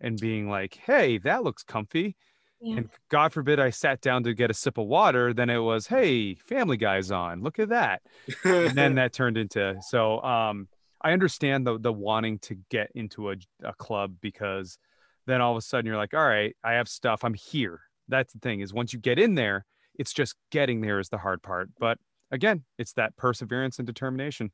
and 0.00 0.18
being 0.20 0.48
like, 0.48 0.74
hey, 0.74 1.18
that 1.18 1.44
looks 1.44 1.62
comfy. 1.62 2.16
Yeah. 2.60 2.76
And 2.76 2.90
God 3.08 3.32
forbid 3.32 3.58
I 3.58 3.70
sat 3.70 4.00
down 4.00 4.22
to 4.24 4.34
get 4.34 4.50
a 4.50 4.54
sip 4.54 4.76
of 4.76 4.86
water. 4.86 5.32
Then 5.32 5.48
it 5.48 5.58
was, 5.58 5.86
hey, 5.86 6.34
Family 6.34 6.76
Guy's 6.76 7.10
on. 7.10 7.42
Look 7.42 7.58
at 7.58 7.70
that. 7.70 8.02
And 8.44 8.76
then 8.76 8.94
that 8.96 9.12
turned 9.12 9.38
into, 9.38 9.76
so 9.88 10.20
um, 10.22 10.68
I 11.00 11.12
understand 11.12 11.66
the, 11.66 11.78
the 11.78 11.92
wanting 11.92 12.38
to 12.40 12.56
get 12.68 12.90
into 12.94 13.30
a, 13.30 13.36
a 13.64 13.72
club 13.72 14.16
because 14.20 14.78
then 15.26 15.40
all 15.40 15.52
of 15.52 15.58
a 15.58 15.62
sudden 15.62 15.86
you're 15.86 15.96
like, 15.96 16.12
all 16.12 16.26
right, 16.26 16.54
I 16.62 16.72
have 16.72 16.88
stuff. 16.88 17.24
I'm 17.24 17.34
here. 17.34 17.80
That's 18.08 18.32
the 18.32 18.40
thing 18.40 18.60
is 18.60 18.74
once 18.74 18.92
you 18.92 18.98
get 18.98 19.18
in 19.18 19.36
there, 19.36 19.64
it's 19.98 20.12
just 20.12 20.34
getting 20.50 20.80
there 20.82 20.98
is 20.98 21.08
the 21.08 21.18
hard 21.18 21.42
part. 21.42 21.70
But 21.78 21.98
again, 22.30 22.64
it's 22.78 22.92
that 22.94 23.16
perseverance 23.16 23.78
and 23.78 23.86
determination 23.86 24.50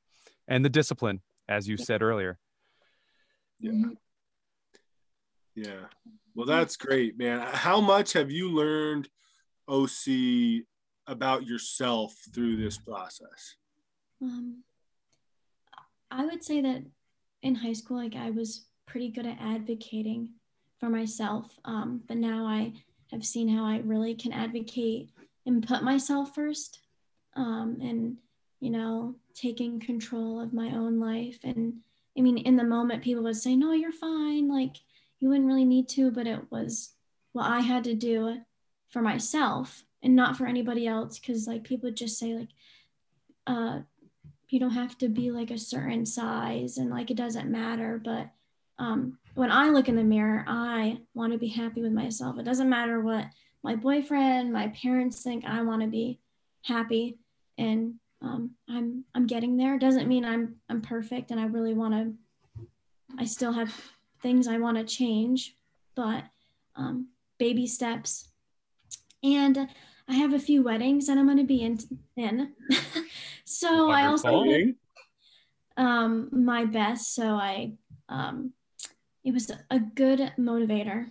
and 0.46 0.64
the 0.64 0.68
discipline, 0.68 1.22
as 1.48 1.68
you 1.68 1.76
said 1.76 2.02
earlier. 2.02 2.38
Yeah. 3.58 3.72
Yeah. 5.56 5.86
Well, 6.34 6.46
that's 6.46 6.76
great, 6.76 7.18
man. 7.18 7.40
How 7.40 7.80
much 7.80 8.12
have 8.12 8.30
you 8.30 8.50
learned, 8.50 9.08
OC, 9.68 10.64
about 11.06 11.46
yourself 11.46 12.14
through 12.34 12.58
this 12.58 12.76
process? 12.76 13.56
Um, 14.20 14.62
I 16.10 16.26
would 16.26 16.44
say 16.44 16.60
that 16.60 16.82
in 17.42 17.54
high 17.54 17.72
school, 17.72 17.96
like 17.96 18.14
I 18.14 18.30
was 18.30 18.66
pretty 18.86 19.08
good 19.10 19.26
at 19.26 19.38
advocating 19.40 20.28
for 20.78 20.90
myself. 20.90 21.58
Um, 21.64 22.02
but 22.06 22.18
now 22.18 22.44
I 22.44 22.74
have 23.10 23.24
seen 23.24 23.48
how 23.48 23.64
I 23.64 23.78
really 23.78 24.14
can 24.14 24.32
advocate 24.32 25.10
and 25.46 25.66
put 25.66 25.82
myself 25.82 26.34
first. 26.34 26.80
Um, 27.34 27.78
and 27.80 28.16
you 28.60 28.70
know, 28.70 29.14
taking 29.34 29.80
control 29.80 30.40
of 30.40 30.52
my 30.52 30.70
own 30.74 30.98
life. 30.98 31.38
And 31.44 31.74
I 32.16 32.22
mean, 32.22 32.38
in 32.38 32.56
the 32.56 32.64
moment, 32.64 33.04
people 33.04 33.22
would 33.24 33.36
say, 33.36 33.54
"No, 33.54 33.72
you're 33.72 33.92
fine. 33.92 34.48
Like 34.48 34.76
you 35.20 35.28
wouldn't 35.28 35.46
really 35.46 35.64
need 35.64 35.88
to," 35.90 36.10
but 36.10 36.26
it 36.26 36.50
was 36.50 36.92
what 37.32 37.46
I 37.46 37.60
had 37.60 37.84
to 37.84 37.94
do 37.94 38.38
for 38.88 39.02
myself 39.02 39.84
and 40.02 40.16
not 40.16 40.36
for 40.36 40.46
anybody 40.46 40.86
else. 40.86 41.18
Because 41.18 41.46
like 41.46 41.64
people 41.64 41.90
just 41.90 42.18
say, 42.18 42.34
like, 42.34 42.48
uh, 43.46 43.80
you 44.48 44.60
don't 44.60 44.70
have 44.70 44.96
to 44.98 45.08
be 45.08 45.30
like 45.30 45.50
a 45.50 45.58
certain 45.58 46.06
size 46.06 46.78
and 46.78 46.90
like 46.90 47.10
it 47.10 47.16
doesn't 47.16 47.50
matter. 47.50 48.00
But 48.02 48.30
um, 48.78 49.18
when 49.34 49.50
i 49.50 49.68
look 49.68 49.88
in 49.88 49.96
the 49.96 50.04
mirror 50.04 50.44
i 50.46 50.98
want 51.14 51.32
to 51.32 51.38
be 51.38 51.48
happy 51.48 51.82
with 51.82 51.92
myself. 51.92 52.38
It 52.38 52.44
doesn't 52.44 52.68
matter 52.68 53.00
what 53.00 53.26
my 53.62 53.76
boyfriend 53.76 54.52
my 54.52 54.68
parents 54.68 55.22
think 55.22 55.44
i 55.44 55.62
want 55.62 55.82
to 55.82 55.88
be 55.88 56.18
happy. 56.62 57.18
And 57.58 57.94
um, 58.22 58.52
i'm 58.68 59.04
i'm 59.14 59.26
getting 59.26 59.56
there. 59.56 59.78
Doesn't 59.78 60.08
mean 60.08 60.24
i'm 60.24 60.56
i'm 60.68 60.80
perfect 60.80 61.30
and 61.30 61.40
i 61.40 61.46
really 61.46 61.74
want 61.74 61.94
to 61.94 62.66
i 63.18 63.24
still 63.24 63.52
have 63.52 63.74
things 64.26 64.48
i 64.48 64.58
want 64.58 64.76
to 64.76 64.82
change 64.82 65.54
but 65.94 66.24
um, 66.74 67.06
baby 67.38 67.64
steps 67.64 68.28
and 69.22 69.68
i 70.08 70.14
have 70.14 70.32
a 70.32 70.38
few 70.38 70.64
weddings 70.64 71.06
that 71.06 71.16
i'm 71.16 71.26
going 71.26 71.36
to 71.36 71.44
be 71.44 71.62
in, 71.62 71.78
in. 72.16 72.52
so 73.44 73.88
i 73.88 74.06
also 74.06 74.32
Wonderful. 74.32 74.72
um, 75.76 76.28
my 76.32 76.64
best. 76.64 77.14
So 77.14 77.34
I, 77.34 77.74
um, 78.08 78.52
it 79.22 79.32
was 79.32 79.50
a 79.70 79.78
good 79.78 80.32
motivator 80.38 81.06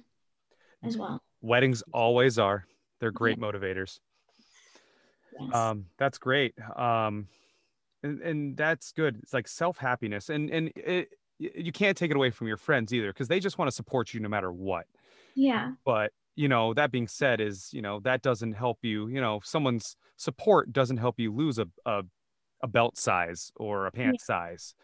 as 0.84 0.98
well. 0.98 1.22
Weddings 1.42 1.84
always 1.94 2.38
are. 2.38 2.66
They're 3.00 3.12
great 3.12 3.40
motivators. 3.40 4.00
Yes. 5.40 5.54
Um, 5.54 5.86
that's 5.98 6.18
great. 6.18 6.54
Um, 6.76 7.28
and, 8.04 8.22
and 8.22 8.58
that's 8.58 8.92
good. 8.92 9.20
It's 9.24 9.34
like 9.34 9.48
self 9.48 9.78
happiness, 9.78 10.30
and 10.30 10.50
and 10.50 10.72
it, 10.76 11.10
you 11.38 11.72
can't 11.72 11.98
take 11.98 12.12
it 12.12 12.18
away 12.18 12.30
from 12.30 12.48
your 12.48 12.58
friends 12.58 12.94
either 12.94 13.12
because 13.12 13.28
they 13.28 13.40
just 13.40 13.58
want 13.58 13.68
to 13.68 13.76
support 13.76 14.14
you 14.14 14.20
no 14.20 14.30
matter 14.30 14.52
what. 14.52 14.86
yeah. 15.36 15.72
But 15.86 16.12
you 16.36 16.50
know, 16.50 16.74
that 16.74 16.92
being 16.92 17.08
said, 17.08 17.40
is 17.40 17.70
you 17.72 17.82
know 17.82 18.00
that 18.02 18.22
doesn't 18.22 18.54
help 18.54 18.80
you. 18.82 19.08
You 19.08 19.22
know, 19.22 19.40
someone's 19.44 19.96
support 20.18 20.72
doesn't 20.74 20.98
help 20.98 21.20
you 21.20 21.34
lose 21.34 21.60
a 21.60 21.68
a, 21.86 22.04
a 22.62 22.68
belt 22.68 22.98
size 22.98 23.52
or 23.56 23.86
a 23.86 23.92
pant 23.92 24.20
size, 24.22 24.76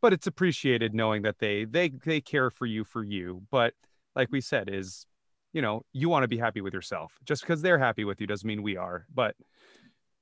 but 0.00 0.12
it's 0.12 0.26
appreciated 0.26 0.94
knowing 0.94 1.22
that 1.22 1.38
they 1.38 1.64
they 1.64 1.88
they 1.88 2.20
care 2.20 2.50
for 2.50 2.66
you 2.66 2.84
for 2.84 3.02
you. 3.02 3.42
But 3.50 3.74
like 4.14 4.28
we 4.30 4.40
said, 4.40 4.68
is 4.68 5.06
you 5.52 5.62
know 5.62 5.84
you 5.92 6.08
want 6.08 6.22
to 6.22 6.28
be 6.28 6.38
happy 6.38 6.60
with 6.60 6.74
yourself. 6.74 7.18
Just 7.24 7.42
because 7.42 7.60
they're 7.60 7.78
happy 7.78 8.04
with 8.04 8.20
you 8.20 8.26
doesn't 8.26 8.46
mean 8.46 8.62
we 8.62 8.76
are. 8.76 9.06
But 9.12 9.34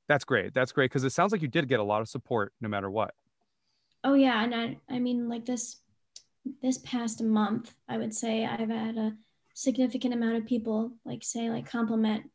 that's 0.08 0.24
great. 0.24 0.54
That's 0.54 0.72
great 0.72 0.90
because 0.90 1.04
it 1.04 1.10
sounds 1.10 1.32
like 1.32 1.42
you 1.42 1.48
did 1.48 1.68
get 1.68 1.80
a 1.80 1.84
lot 1.84 2.00
of 2.00 2.08
support 2.08 2.54
no 2.62 2.68
matter 2.68 2.90
what. 2.90 3.14
Oh 4.04 4.14
yeah. 4.14 4.42
And 4.44 4.54
I, 4.54 4.78
I 4.88 4.98
mean, 4.98 5.28
like 5.28 5.44
this, 5.44 5.80
this 6.62 6.78
past 6.78 7.22
month, 7.22 7.74
I 7.88 7.98
would 7.98 8.14
say 8.14 8.46
I've 8.46 8.70
had 8.70 8.96
a 8.96 9.16
significant 9.54 10.14
amount 10.14 10.36
of 10.36 10.46
people 10.46 10.92
like 11.04 11.24
say 11.24 11.50
like 11.50 11.68
compliment, 11.68 12.30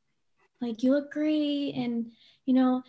like 0.61 0.83
you 0.83 0.91
look 0.91 1.11
great, 1.11 1.73
and 1.75 2.11
you 2.45 2.53
know, 2.53 2.83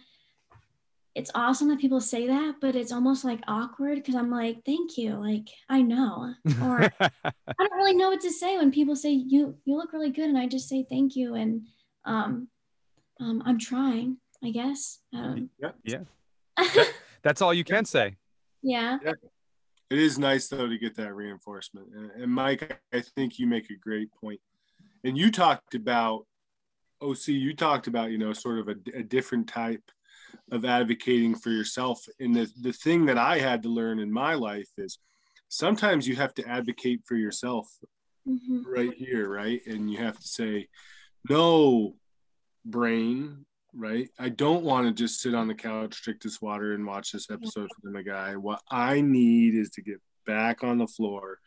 it's 1.15 1.31
awesome 1.35 1.69
that 1.69 1.79
people 1.79 2.01
say 2.01 2.27
that, 2.27 2.57
but 2.61 2.75
it's 2.75 2.91
almost 2.91 3.25
like 3.25 3.41
awkward 3.47 3.97
because 3.97 4.17
I'm 4.17 4.31
like, 4.31 4.65
thank 4.67 4.99
you, 4.99 5.15
like 5.15 5.49
I 5.69 5.83
know, 5.83 6.35
or 6.61 6.93
I 7.01 7.11
don't 7.59 7.77
really 7.77 7.95
know 7.95 8.11
what 8.11 8.21
to 8.23 8.31
say 8.31 8.57
when 8.57 8.73
people 8.73 8.97
say 8.97 9.11
you 9.11 9.57
you 9.65 9.77
look 9.77 9.93
really 9.93 10.11
good, 10.11 10.29
and 10.29 10.39
I 10.39 10.47
just 10.49 10.69
say 10.69 10.85
thank 10.89 11.15
you, 11.15 11.35
and 11.35 11.63
um, 12.05 12.49
um 13.21 13.43
I'm 13.47 13.59
trying, 13.59 14.19
I 14.43 14.51
guess. 14.51 14.99
Um, 15.13 15.51
Yeah. 15.85 16.85
that's 17.23 17.41
all 17.41 17.55
you 17.55 17.65
can 17.65 17.85
say. 17.85 18.17
Yeah. 18.65 19.13
It 19.91 19.99
is 19.99 20.19
nice 20.19 20.49
though 20.49 20.67
to 20.67 20.79
get 20.79 20.97
that 20.97 21.15
reinforcement. 21.15 21.89
And, 22.17 22.33
Mike, 22.33 22.81
I 22.93 23.01
think 23.01 23.39
you 23.39 23.47
make 23.47 23.71
a 23.71 23.77
great 23.77 24.09
point. 24.13 24.41
And 25.05 25.17
you 25.17 25.31
talked 25.31 25.75
about 25.75 26.27
OC. 27.03 27.29
You 27.29 27.55
talked 27.55 27.87
about 27.87 28.11
you 28.11 28.19
know 28.19 28.33
sort 28.33 28.59
of 28.59 28.69
a, 28.69 28.99
a 28.99 29.03
different 29.03 29.49
type 29.49 29.83
of 30.51 30.65
advocating 30.65 31.35
for 31.35 31.51
yourself. 31.51 32.05
And 32.19 32.35
the 32.35 32.51
the 32.61 32.73
thing 32.73 33.07
that 33.07 33.19
I 33.19 33.39
had 33.39 33.63
to 33.65 33.69
learn 33.69 33.99
in 33.99 34.11
my 34.11 34.35
life 34.35 34.71
is 34.79 34.99
sometimes 35.49 36.09
you 36.09 36.17
have 36.17 36.35
to 36.35 36.49
advocate 36.49 37.03
for 37.05 37.17
yourself 37.17 37.69
hmm 38.27 38.63
right 38.67 38.95
here, 38.95 39.29
right? 39.29 39.61
And 39.67 39.91
you 39.91 39.99
have 39.99 40.19
to 40.19 40.27
say, 40.27 40.69
no, 41.29 41.97
brain, 42.65 43.45
right? 43.77 44.09
I 44.19 44.29
don't 44.29 44.65
want 44.65 44.87
to 44.87 44.93
just 44.93 45.21
sit 45.21 45.35
on 45.35 45.49
the 45.49 45.55
couch, 45.55 46.03
drink 46.03 46.23
this 46.23 46.41
water, 46.41 46.75
and 46.75 46.87
watch 46.87 47.13
this 47.13 47.31
episode 47.31 47.71
from 47.81 47.93
the 47.93 48.03
guy. 48.03 48.37
What 48.37 48.61
I 48.71 49.01
need 49.01 49.55
is 49.55 49.71
to 49.71 49.83
get 49.83 50.01
back 50.27 50.63
on 50.63 50.79
the 50.79 50.87
floor, 50.87 51.39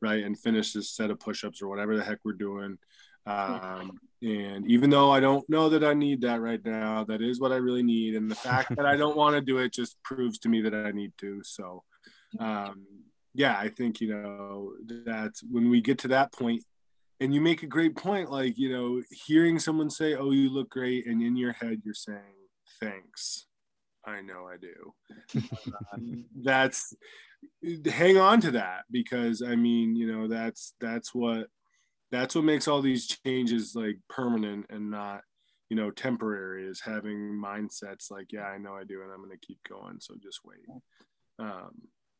right, 0.00 0.24
and 0.24 0.38
finish 0.38 0.72
this 0.72 0.90
set 0.90 1.10
of 1.10 1.20
push-ups 1.20 1.62
or 1.62 1.68
whatever 1.68 1.96
the 1.96 2.04
heck 2.04 2.18
we're 2.24 2.32
doing. 2.32 2.78
Um, 3.26 3.98
and 4.22 4.70
even 4.70 4.90
though 4.90 5.10
I 5.10 5.20
don't 5.20 5.48
know 5.50 5.68
that 5.68 5.84
I 5.84 5.94
need 5.94 6.22
that 6.22 6.40
right 6.40 6.64
now, 6.64 7.04
that 7.04 7.20
is 7.20 7.40
what 7.40 7.52
I 7.52 7.56
really 7.56 7.82
need. 7.82 8.14
And 8.14 8.30
the 8.30 8.36
fact 8.36 8.74
that 8.76 8.86
I 8.86 8.96
don't 8.96 9.16
want 9.16 9.34
to 9.34 9.40
do 9.40 9.58
it 9.58 9.72
just 9.72 10.02
proves 10.02 10.38
to 10.40 10.48
me 10.48 10.62
that 10.62 10.74
I 10.74 10.92
need 10.92 11.12
to. 11.18 11.42
So, 11.44 11.82
um, 12.38 12.86
yeah, 13.34 13.58
I 13.58 13.68
think, 13.68 14.00
you 14.00 14.14
know, 14.14 14.72
that 15.04 15.32
when 15.50 15.68
we 15.68 15.80
get 15.80 15.98
to 15.98 16.08
that 16.08 16.32
point, 16.32 16.62
and 17.20 17.34
you 17.34 17.40
make 17.40 17.62
a 17.62 17.66
great 17.66 17.96
point, 17.96 18.30
like, 18.30 18.58
you 18.58 18.70
know, 18.70 19.02
hearing 19.10 19.58
someone 19.58 19.90
say, 19.90 20.14
Oh, 20.14 20.30
you 20.30 20.50
look 20.50 20.70
great. 20.70 21.06
And 21.06 21.22
in 21.22 21.36
your 21.36 21.52
head, 21.52 21.82
you're 21.84 21.94
saying, 21.94 22.20
Thanks. 22.80 23.46
I 24.06 24.20
know 24.20 24.48
I 24.48 24.56
do. 24.56 25.40
um, 25.92 26.24
that's 26.42 26.94
hang 27.90 28.18
on 28.18 28.40
to 28.40 28.52
that 28.52 28.84
because 28.90 29.42
I 29.42 29.56
mean, 29.56 29.96
you 29.96 30.10
know, 30.10 30.28
that's 30.28 30.74
that's 30.80 31.14
what 31.14 31.48
that's 32.10 32.34
what 32.34 32.44
makes 32.44 32.68
all 32.68 32.80
these 32.80 33.06
changes 33.06 33.74
like 33.74 33.98
permanent 34.08 34.66
and 34.70 34.90
not 34.90 35.22
you 35.68 35.76
know 35.76 35.90
temporary 35.90 36.66
is 36.66 36.80
having 36.80 37.32
mindsets 37.32 38.10
like 38.10 38.32
yeah 38.32 38.44
i 38.44 38.58
know 38.58 38.74
i 38.74 38.84
do 38.84 39.02
and 39.02 39.10
i'm 39.10 39.18
going 39.18 39.30
to 39.30 39.46
keep 39.46 39.58
going 39.68 39.98
so 39.98 40.14
just 40.22 40.40
wait 40.44 40.64
um, 41.38 41.70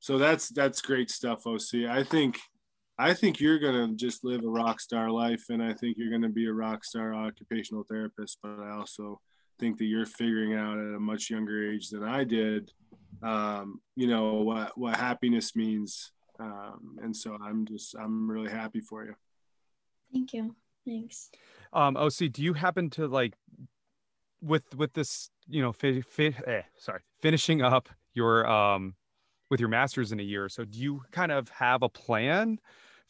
so 0.01 0.19
that's 0.19 0.49
that's 0.49 0.83
great 0.83 1.11
stuff 1.11 1.47
oc 1.47 1.75
i 1.89 2.03
think 2.03 2.39
i 2.99 3.13
think 3.13 3.41
you're 3.41 3.59
going 3.59 3.89
to 3.89 3.95
just 3.97 4.25
live 4.25 4.45
a 4.45 4.49
rock 4.49 4.81
star 4.81 5.11
life 5.11 5.45
and 5.49 5.63
i 5.63 5.73
think 5.73 5.97
you're 5.99 6.11
going 6.11 6.23
to 6.23 6.29
be 6.29 6.47
a 6.47 6.53
rock 6.53 6.85
star 6.85 7.15
occupational 7.15 7.85
therapist 7.85 8.39
but 8.43 8.59
i 8.61 8.71
also 8.71 9.21
think 9.59 9.79
that 9.79 9.87
you're 9.87 10.07
figuring 10.07 10.55
out 10.55 10.79
at 10.79 10.95
a 10.95 11.01
much 11.01 11.31
younger 11.31 11.71
age 11.71 11.89
than 11.91 12.03
i 12.03 12.25
did 12.25 12.73
um, 13.23 13.81
you 13.95 14.07
know 14.07 14.35
what 14.43 14.77
what 14.77 14.97
happiness 14.97 15.57
means 15.57 16.13
um, 16.39 16.99
and 17.03 17.17
so 17.17 17.37
i'm 17.43 17.65
just 17.67 17.95
i'm 17.97 18.31
really 18.31 18.51
happy 18.51 18.81
for 18.81 19.05
you 19.05 19.15
Thank 20.13 20.33
you. 20.33 20.55
Thanks. 20.87 21.31
Um, 21.73 21.97
OC, 21.97 22.33
do 22.33 22.43
you 22.43 22.53
happen 22.53 22.91
to 22.91 23.07
like 23.07 23.35
with 24.41 24.75
with 24.77 24.93
this, 24.93 25.31
you 25.49 25.61
know, 25.61 25.73
fi- 25.73 26.03
fi- 26.03 26.35
eh, 26.47 26.63
sorry, 26.79 27.01
finishing 27.21 27.63
up 27.63 27.89
your 28.15 28.47
um 28.49 28.95
with 29.51 29.61
your 29.61 29.69
masters 29.69 30.11
in 30.13 30.21
a 30.21 30.23
year 30.23 30.49
so, 30.49 30.65
do 30.65 30.79
you 30.79 31.03
kind 31.13 31.31
of 31.31 31.49
have 31.51 31.83
a 31.83 31.89
plan 31.89 32.59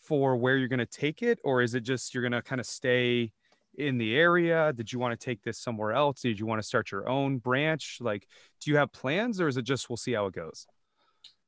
for 0.02 0.36
where 0.36 0.56
you're 0.56 0.68
going 0.68 0.78
to 0.78 0.86
take 0.86 1.22
it, 1.22 1.38
or 1.44 1.62
is 1.62 1.74
it 1.74 1.80
just 1.80 2.14
you're 2.14 2.22
going 2.22 2.32
to 2.32 2.42
kind 2.42 2.60
of 2.60 2.66
stay 2.66 3.32
in 3.76 3.98
the 3.98 4.16
area? 4.16 4.72
Did 4.72 4.92
you 4.92 4.98
want 4.98 5.18
to 5.18 5.24
take 5.24 5.42
this 5.42 5.58
somewhere 5.58 5.92
else? 5.92 6.20
Did 6.20 6.38
you 6.38 6.46
want 6.46 6.60
to 6.60 6.66
start 6.66 6.90
your 6.90 7.08
own 7.08 7.38
branch? 7.38 7.98
Like, 8.00 8.26
do 8.60 8.70
you 8.70 8.76
have 8.76 8.92
plans, 8.92 9.40
or 9.40 9.48
is 9.48 9.56
it 9.56 9.62
just 9.62 9.90
we'll 9.90 9.96
see 9.96 10.12
how 10.12 10.26
it 10.26 10.34
goes? 10.34 10.66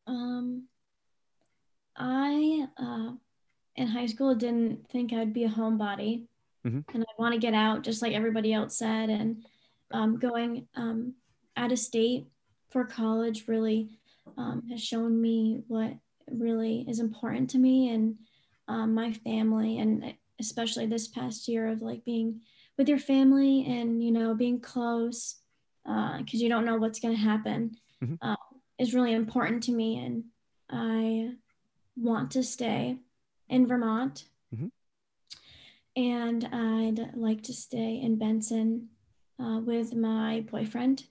Um, 0.07 0.65
I 1.97 2.67
uh, 2.77 3.13
in 3.77 3.87
high 3.87 4.07
school 4.07 4.35
didn't 4.35 4.89
think 4.91 5.13
I'd 5.13 5.33
be 5.33 5.45
a 5.45 5.49
homebody 5.49 6.25
mm-hmm. 6.67 6.81
and 6.95 7.03
I 7.03 7.23
want 7.23 7.35
to 7.35 7.41
get 7.41 7.55
out 7.55 7.83
just 7.83 8.03
like 8.03 8.13
everybody 8.13 8.53
else 8.53 8.77
said. 8.77 9.11
And 9.11 9.45
um, 9.93 10.19
going 10.19 10.67
um, 10.77 11.15
out 11.57 11.73
of 11.73 11.79
state 11.79 12.27
for 12.71 12.85
college 12.85 13.49
really 13.49 13.91
um, 14.37 14.63
has 14.71 14.83
shown 14.83 15.21
me 15.21 15.63
what 15.69 15.93
really 16.31 16.85
is 16.89 17.01
important 17.01 17.51
to 17.51 17.59
me 17.59 17.91
and 17.91 18.17
um, 18.69 18.95
my 18.95 19.13
family, 19.13 19.79
and 19.79 20.15
especially 20.39 20.87
this 20.87 21.09
past 21.09 21.49
year 21.49 21.69
of 21.69 21.83
like 21.83 22.05
being 22.05 22.41
with 22.77 22.89
your 22.89 22.99
family 22.99 23.67
and 23.67 24.03
you 24.03 24.13
know 24.13 24.35
being 24.35 24.61
close 24.61 25.37
because 25.85 26.35
uh, 26.35 26.45
you 26.45 26.49
don't 26.49 26.65
know 26.65 26.77
what's 26.77 27.01
going 27.01 27.15
to 27.15 27.21
happen 27.21 27.77
mm-hmm. 28.03 28.15
uh, 28.23 28.37
is 28.79 28.95
really 28.95 29.13
important 29.13 29.63
to 29.65 29.73
me, 29.73 29.99
and 30.05 30.25
I 30.71 31.33
want 31.97 32.33
to 32.33 32.43
stay 32.43 32.97
in 33.49 33.67
Vermont. 33.67 34.25
Mm-hmm. 34.55 34.69
And 35.97 36.45
I'd 36.53 37.17
like 37.17 37.43
to 37.45 37.53
stay 37.53 38.01
in 38.01 38.19
Benson 38.19 38.89
uh, 39.41 39.61
with 39.65 39.95
my 39.95 40.45
boyfriend. 40.51 41.05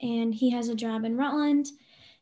And 0.00 0.34
he 0.34 0.50
has 0.50 0.68
a 0.68 0.74
job 0.74 1.04
in 1.04 1.16
Rutland. 1.16 1.68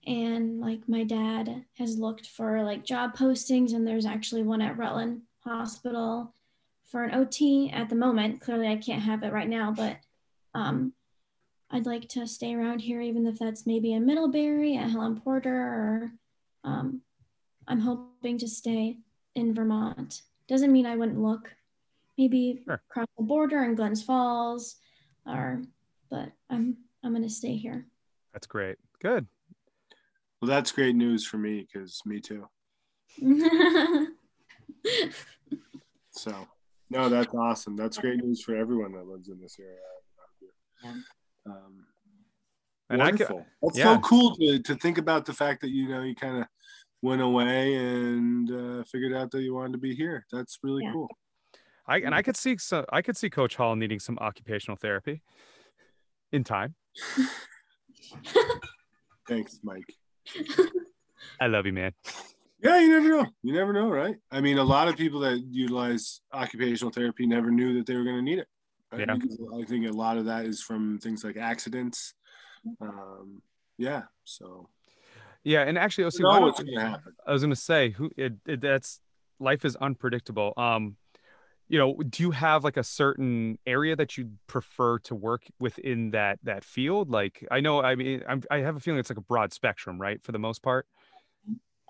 And 0.07 0.61
like 0.61 0.89
my 0.89 1.05
dad 1.05 1.65
has 1.79 1.99
looked 1.99 2.27
for 2.29 2.63
like 2.63 2.85
job 2.85 3.17
postings, 3.17 3.75
and 3.75 3.87
there's 3.87 4.07
actually 4.07 4.43
one 4.43 4.61
at 4.61 4.79
Rutland 4.79 5.23
Hospital 5.41 6.33
for 6.91 7.05
an 7.05 7.15
OT 7.15 7.71
at 7.71 7.89
the 7.89 7.97
moment. 7.97 8.41
Clearly, 8.41 8.69
I 8.69 8.77
can't 8.77 9.03
have 9.03 9.23
it 9.25 9.33
right 9.33 9.49
now, 9.49 9.73
but 9.73 9.97
um, 10.55 10.93
I'd 11.71 11.87
like 11.87 12.09
to 12.11 12.27
stay 12.27 12.55
around 12.55 12.81
here, 12.81 13.01
even 13.01 13.27
if 13.27 13.39
that's 13.39 13.67
maybe 13.67 13.93
in 13.93 14.07
Middlebury 14.07 14.77
at 14.77 14.91
Helen 14.91 15.21
Porter, 15.21 15.57
or 15.57 16.13
um, 16.63 17.01
I'm 17.67 17.81
hoping 17.81 18.39
to 18.39 18.49
stay 18.49 18.99
in 19.35 19.55
Vermont. 19.55 20.23
Doesn't 20.47 20.73
mean 20.73 20.87
I 20.87 20.97
wouldn't 20.97 21.21
look 21.21 21.53
maybe 22.17 22.63
sure. 22.65 22.81
across 22.89 23.09
the 23.19 23.25
border 23.25 23.65
in 23.65 23.75
Glens 23.75 24.03
Falls 24.03 24.77
or 25.27 25.63
but 26.11 26.31
I'm 26.51 26.77
I'm 27.03 27.13
gonna 27.13 27.29
stay 27.29 27.57
here. 27.57 27.87
That's 28.33 28.47
great. 28.47 28.79
Good. 29.01 29.27
Well, 30.41 30.49
that's 30.49 30.73
great 30.73 30.95
news 30.95 31.27
for 31.27 31.39
me 31.39 31.67
because 31.67 32.01
me 32.05 32.21
too. 32.21 32.47
so, 36.11 36.47
no, 36.91 37.09
that's 37.09 37.35
awesome. 37.35 37.77
That's 37.77 37.99
great 37.99 38.23
news 38.23 38.43
for 38.43 38.55
everyone 38.55 38.93
that 38.93 39.07
lives 39.07 39.29
in 39.29 39.41
this 39.41 39.57
area. 39.59 39.79
Yeah. 40.85 40.93
Um, 41.47 41.87
and 42.91 43.01
wonderful. 43.01 43.39
I 43.39 43.41
could, 43.41 43.47
that's 43.63 43.79
yeah. 43.79 43.95
so 43.95 44.01
cool 44.01 44.37
to, 44.37 44.59
to 44.61 44.75
think 44.77 44.99
about 44.99 45.25
the 45.25 45.33
fact 45.33 45.63
that 45.63 45.71
you 45.71 45.89
know 45.89 46.03
you 46.03 46.15
kind 46.15 46.39
of 46.39 46.45
went 47.03 47.23
away 47.23 47.75
and 47.75 48.51
uh, 48.51 48.85
figured 48.85 49.15
out 49.15 49.31
that 49.31 49.43
you 49.43 49.55
wanted 49.55 49.73
to 49.73 49.79
be 49.79 49.95
here. 49.95 50.27
That's 50.33 50.59
really 50.63 50.85
Yeah. 50.85 50.93
cool. 50.93 51.09
I 51.89 51.99
and 51.99 52.15
I 52.15 52.23
could 52.23 52.37
see 52.37 52.57
so 52.59 52.85
I 52.91 53.01
could 53.01 53.17
see 53.17 53.31
Coach 53.31 53.55
Hall 53.55 53.77
needing 53.77 54.01
some 54.01 54.19
occupational 54.19 54.77
therapy 54.77 55.23
in 56.33 56.43
time. 56.43 56.75
Thanks, 59.29 59.61
Mike. 59.63 59.85
I 61.41 61.47
love 61.47 61.67
you, 61.67 61.73
man. 61.73 61.93
Yeah, 62.63 62.81
you 62.81 62.89
never 62.89 63.09
know. 63.09 63.27
You 63.43 63.53
never 63.53 63.73
know, 63.73 63.91
right? 63.91 64.17
I 64.31 64.41
mean, 64.41 64.59
a 64.59 64.65
lot 64.65 64.89
of 64.89 64.97
people 64.97 65.21
that 65.21 65.39
utilize 65.51 66.21
occupational 66.33 66.91
therapy 66.93 67.27
never 67.27 67.51
knew 67.51 67.75
that 67.75 67.87
they 67.87 67.95
were 67.97 68.05
going 68.05 68.17
to 68.17 68.23
need 68.23 68.39
it. 68.39 68.49
right? 68.91 69.01
Yeah. 69.07 69.15
Because 69.15 69.39
I 69.55 69.65
think 69.65 69.87
a 69.87 69.93
lot 69.93 70.17
of 70.17 70.25
that 70.27 70.47
is 70.47 70.63
from 70.63 70.99
things 70.99 71.23
like 71.23 71.37
accidents. 71.37 72.15
Um, 72.81 73.43
yeah. 73.79 74.03
So, 74.25 74.69
Yeah, 75.45 75.63
and 75.63 75.77
actually, 75.79 76.05
OC, 76.05 76.19
you 76.19 76.25
why 76.27 76.33
know 76.35 76.39
don't- 76.41 76.47
what's 76.49 76.63
going 76.63 76.75
to 76.79 76.81
happen. 76.89 77.13
I 77.27 77.33
was 77.33 77.43
gonna 77.43 77.55
say 77.57 77.91
who 77.91 78.11
it, 78.17 78.33
it 78.47 78.61
that's 78.63 79.01
life 79.39 79.65
is 79.65 79.77
unpredictable. 79.77 80.55
Um, 80.57 80.97
you 81.69 81.79
know, 81.79 81.95
do 82.09 82.23
you 82.23 82.31
have 82.31 82.63
like 82.65 82.77
a 82.77 82.85
certain 82.85 83.59
area 83.67 83.97
that 83.97 84.17
you 84.17 84.31
prefer 84.47 84.99
to 85.01 85.15
work 85.15 85.43
within 85.59 86.11
that 86.11 86.39
that 86.45 86.65
field? 86.65 87.11
Like, 87.11 87.47
I 87.51 87.61
know, 87.61 87.83
I 87.83 87.95
mean, 87.97 88.23
I'm, 88.29 88.43
I 88.51 88.59
have 88.59 88.77
a 88.77 88.81
feeling 88.81 89.01
it's 89.01 89.11
like 89.11 89.19
a 89.19 89.23
broad 89.23 89.53
spectrum, 89.53 90.01
right, 90.01 90.23
for 90.23 90.33
the 90.33 90.39
most 90.39 90.63
part. 90.63 90.87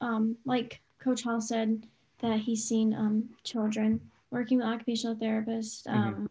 um, 0.01 0.37
like 0.45 0.81
Coach 0.99 1.23
Hall 1.23 1.41
said 1.41 1.87
that 2.21 2.41
he's 2.41 2.65
seen 2.65 2.95
um, 2.95 3.29
children 3.45 4.01
working 4.31 4.59
with 4.59 4.67
occupational 4.67 5.17
therapists. 5.17 5.87
Mhm. 5.87 5.95
Um, 5.95 6.31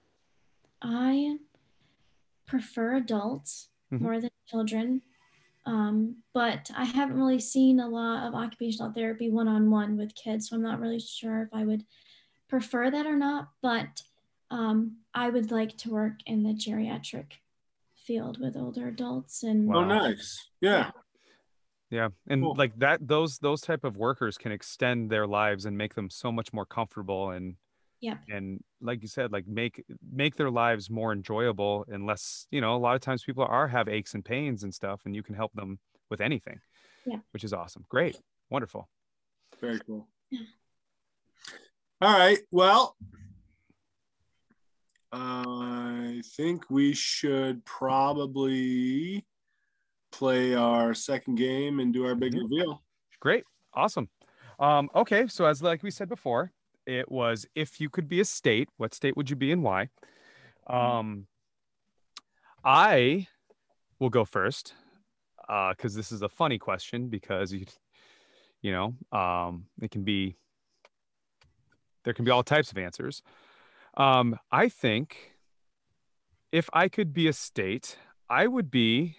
I 0.81 1.37
prefer 2.47 2.95
adults 2.95 3.69
Mhm. 3.91 4.01
more 4.01 4.19
than 4.19 4.29
children, 4.47 5.01
um, 5.65 6.17
but 6.33 6.69
I 6.75 6.85
haven't 6.85 7.17
really 7.17 7.39
seen 7.39 7.79
a 7.79 7.87
lot 7.87 8.27
of 8.27 8.35
occupational 8.35 8.91
therapy 8.91 9.29
one 9.29 9.47
on 9.47 9.71
one 9.71 9.97
with 9.97 10.13
kids, 10.15 10.49
so 10.49 10.55
I'm 10.55 10.61
not 10.61 10.79
really 10.79 10.99
sure 10.99 11.43
if 11.43 11.49
I 11.53 11.63
would 11.63 11.85
prefer 12.55 12.89
that 12.89 13.05
or 13.05 13.17
not. 13.17 13.49
But 13.61 14.01
um, 14.49 14.97
I 15.13 15.29
would 15.29 15.51
like 15.51 15.75
to 15.79 15.89
work 15.89 16.19
in 16.25 16.43
the 16.43 16.53
geriatric 16.53 17.33
field 17.97 18.39
with 18.39 18.55
older 18.55 18.87
adults 18.87 19.43
and 19.43 19.67
Wow. 19.67 19.81
Oh, 19.81 19.85
nice. 19.85 20.49
Yeah. 20.61 20.91
Yeah, 21.91 22.09
and 22.27 22.41
Cool. 22.41 22.55
like 22.57 22.77
that, 22.79 23.07
those 23.07 23.37
those 23.39 23.61
type 23.61 23.83
of 23.83 23.95
workers 23.95 24.37
can 24.37 24.51
extend 24.51 25.09
their 25.09 25.27
lives 25.27 25.65
and 25.65 25.77
make 25.77 25.93
them 25.95 26.09
so 26.09 26.31
much 26.31 26.51
more 26.51 26.65
comfortable 26.65 27.29
and 27.29 27.55
yeah 28.01 28.17
and 28.27 28.59
like 28.81 29.01
you 29.01 29.07
said, 29.07 29.31
like 29.31 29.47
make 29.47 29.83
make 30.11 30.35
their 30.35 30.49
lives 30.49 30.89
more 30.89 31.11
enjoyable 31.13 31.85
and 31.87 32.05
less. 32.05 32.47
You 32.51 32.59
know, 32.61 32.75
a 32.75 32.77
lot 32.77 32.95
of 32.95 33.01
times 33.01 33.23
people 33.23 33.45
are 33.47 33.67
have 33.67 33.87
aches 33.87 34.13
and 34.15 34.25
pains 34.25 34.63
and 34.63 34.73
stuff, 34.73 35.01
and 35.05 35.15
you 35.15 35.23
can 35.23 35.35
help 35.35 35.53
them 35.53 35.79
with 36.09 36.21
anything. 36.21 36.59
Yeah. 37.05 37.19
which 37.31 37.43
is 37.43 37.53
awesome. 37.53 37.85
Great, 37.87 38.17
wonderful. 38.49 38.89
Very 39.61 39.79
cool. 39.85 40.07
Yeah. 40.31 40.39
All 42.05 42.13
right. 42.13 42.37
Well, 42.51 42.95
I 45.11 46.21
think 46.37 46.69
we 46.69 46.93
should 46.93 47.65
probably 47.65 49.25
play 50.11 50.53
our 50.53 50.93
second 50.93 51.33
game 51.33 51.79
and 51.79 51.91
do 51.91 52.05
our 52.05 52.13
big 52.13 52.35
Mhm. 52.35 52.43
reveal. 52.43 52.83
Great. 53.19 53.43
Awesome. 53.73 54.11
Um, 54.59 54.91
okay. 54.93 55.25
So 55.25 55.45
as 55.45 55.63
like 55.63 55.81
we 55.81 55.89
said 55.89 56.07
before, 56.07 56.53
it 56.85 57.09
was 57.09 57.47
if 57.55 57.81
you 57.81 57.89
could 57.89 58.07
be 58.07 58.19
a 58.19 58.25
state, 58.25 58.69
what 58.77 58.93
state 58.93 59.17
would 59.17 59.31
you 59.31 59.35
be 59.35 59.51
and 59.51 59.63
why? 59.63 59.89
Um, 60.67 61.25
I 62.63 63.27
will 63.97 64.11
go 64.11 64.25
first 64.25 64.75
because 65.47 65.95
this 65.95 66.11
is 66.11 66.21
a 66.21 66.29
funny 66.29 66.59
question 66.59 67.09
because 67.09 67.51
you 67.51 67.65
You 68.61 68.71
know, 68.71 68.95
um, 69.17 69.65
it 69.81 69.89
can 69.89 70.03
be 70.03 70.37
there 72.05 72.13
can 72.13 72.23
be 72.23 72.31
all 72.31 72.43
types 72.43 72.71
of 72.71 72.77
answers. 72.77 73.21
Um, 73.97 74.39
I 74.51 74.69
think 74.69 75.33
if 76.53 76.69
I 76.71 76.87
could 76.87 77.13
be 77.13 77.27
a 77.27 77.33
state, 77.33 77.97
I 78.29 78.47
would 78.47 78.71
be 78.71 79.17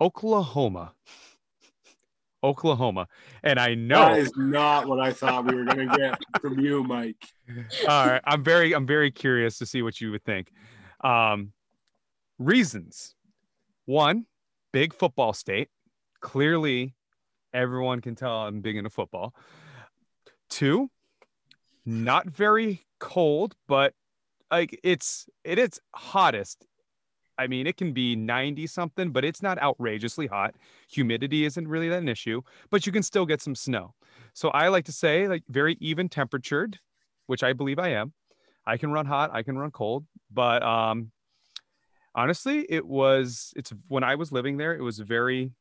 Oklahoma. 0.00 0.94
Oklahoma. 2.44 3.06
And 3.44 3.60
I 3.60 3.74
know 3.74 4.00
That 4.00 4.18
is 4.18 4.32
not 4.36 4.88
what 4.88 4.98
I 4.98 5.12
thought 5.12 5.44
we 5.46 5.54
were 5.54 5.64
going 5.64 5.88
to 5.88 5.96
get 5.96 6.18
from 6.40 6.58
you, 6.58 6.82
Mike. 6.82 7.32
all 7.88 8.06
right 8.06 8.20
i'm 8.24 8.44
very 8.44 8.74
i'm 8.74 8.86
very 8.86 9.10
curious 9.10 9.58
to 9.58 9.66
see 9.66 9.82
what 9.82 10.00
you 10.00 10.10
would 10.10 10.24
think 10.24 10.52
um 11.02 11.52
reasons 12.38 13.14
one 13.84 14.26
big 14.72 14.94
football 14.94 15.32
state 15.32 15.68
clearly 16.20 16.94
everyone 17.52 18.00
can 18.00 18.14
tell 18.14 18.42
i'm 18.42 18.60
big 18.60 18.76
into 18.76 18.90
football 18.90 19.34
two 20.48 20.90
not 21.84 22.26
very 22.26 22.82
cold 22.98 23.54
but 23.66 23.94
like 24.50 24.78
it's 24.84 25.26
it 25.44 25.58
is 25.58 25.80
hottest 25.94 26.66
i 27.38 27.46
mean 27.46 27.66
it 27.66 27.76
can 27.76 27.92
be 27.92 28.14
90 28.14 28.66
something 28.66 29.10
but 29.10 29.24
it's 29.24 29.42
not 29.42 29.60
outrageously 29.60 30.26
hot 30.26 30.54
humidity 30.88 31.44
isn't 31.44 31.66
really 31.66 31.88
that 31.88 32.00
an 32.00 32.08
issue 32.08 32.42
but 32.70 32.86
you 32.86 32.92
can 32.92 33.02
still 33.02 33.26
get 33.26 33.40
some 33.40 33.54
snow 33.54 33.94
so 34.32 34.50
i 34.50 34.68
like 34.68 34.84
to 34.84 34.92
say 34.92 35.26
like 35.26 35.42
very 35.48 35.76
even 35.80 36.08
temperatured 36.08 36.78
which 37.26 37.42
I 37.42 37.52
believe 37.52 37.78
I 37.78 37.88
am. 37.88 38.12
I 38.66 38.76
can 38.76 38.92
run 38.92 39.06
hot, 39.06 39.30
I 39.32 39.42
can 39.42 39.58
run 39.58 39.70
cold, 39.70 40.04
but 40.30 40.62
um 40.62 41.10
honestly, 42.14 42.66
it 42.68 42.86
was 42.86 43.52
it's 43.56 43.72
when 43.88 44.04
I 44.04 44.14
was 44.14 44.32
living 44.32 44.56
there, 44.56 44.74
it 44.74 44.82
was 44.82 45.00
a 45.00 45.04
very 45.04 45.52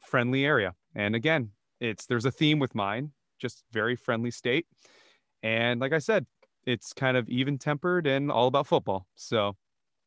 friendly 0.00 0.44
area. 0.44 0.74
And 0.94 1.14
again, 1.14 1.50
it's 1.80 2.06
there's 2.06 2.24
a 2.24 2.30
theme 2.30 2.58
with 2.58 2.74
mine, 2.74 3.12
just 3.38 3.64
very 3.72 3.96
friendly 3.96 4.30
state. 4.30 4.66
And 5.46 5.80
like 5.80 5.92
I 5.92 5.98
said, 6.00 6.26
it's 6.64 6.92
kind 6.92 7.16
of 7.16 7.28
even 7.28 7.56
tempered 7.56 8.08
and 8.08 8.32
all 8.32 8.48
about 8.48 8.66
football. 8.66 9.06
So 9.14 9.54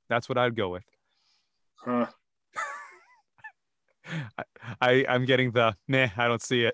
that's 0.09 0.27
what 0.27 0.37
I'd 0.37 0.53
go 0.55 0.67
with. 0.67 0.83
Huh. 1.75 2.07
I, 4.37 4.43
I 4.81 5.05
I'm 5.07 5.23
getting 5.23 5.51
the 5.51 5.75
meh, 5.87 6.09
I 6.17 6.27
don't 6.27 6.41
see 6.41 6.65
it. 6.65 6.73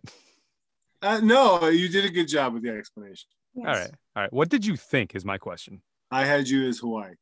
Uh, 1.02 1.20
no, 1.22 1.68
you 1.68 1.90
did 1.90 2.06
a 2.06 2.10
good 2.10 2.28
job 2.28 2.54
with 2.56 2.64
the 2.64 2.72
explanation. 2.72 3.28
Yes. 3.54 3.68
All 3.68 3.74
right. 3.74 3.92
All 4.16 4.24
right. 4.24 4.34
What 4.34 4.50
did 4.50 4.66
you 4.66 4.76
think 4.76 5.14
is 5.14 5.24
my 5.24 5.38
question? 5.38 5.82
I 6.10 6.26
had 6.26 6.48
you 6.48 6.68
as 6.68 6.80
Hawaii 6.80 7.14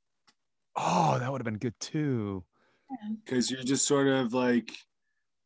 Oh, 0.77 1.17
that 1.19 1.29
would 1.31 1.41
have 1.41 1.45
been 1.45 1.57
good 1.57 1.77
too. 1.81 2.43
because 3.25 3.51
you're 3.51 3.63
just 3.63 3.85
sort 3.85 4.07
of 4.07 4.33
like, 4.33 4.71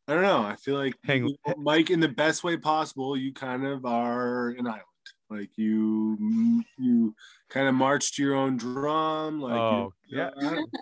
I 0.06 0.14
don't 0.14 0.22
know. 0.22 0.42
I 0.42 0.54
feel 0.56 0.76
like 0.76 0.94
Hang- 1.04 1.26
you- 1.26 1.36
Mike, 1.58 1.90
in 1.90 1.98
the 1.98 2.08
best 2.08 2.44
way 2.44 2.56
possible, 2.56 3.16
you 3.16 3.32
kind 3.32 3.66
of 3.66 3.84
are 3.84 4.50
an 4.50 4.66
island. 4.68 4.82
Like 5.30 5.50
you, 5.56 6.64
you 6.78 7.14
kind 7.50 7.68
of 7.68 7.74
marched 7.74 8.18
your 8.18 8.34
own 8.34 8.56
drum. 8.56 9.40
Like 9.40 9.52
Oh, 9.58 9.92
you- 10.06 10.18
yeah. 10.18 10.30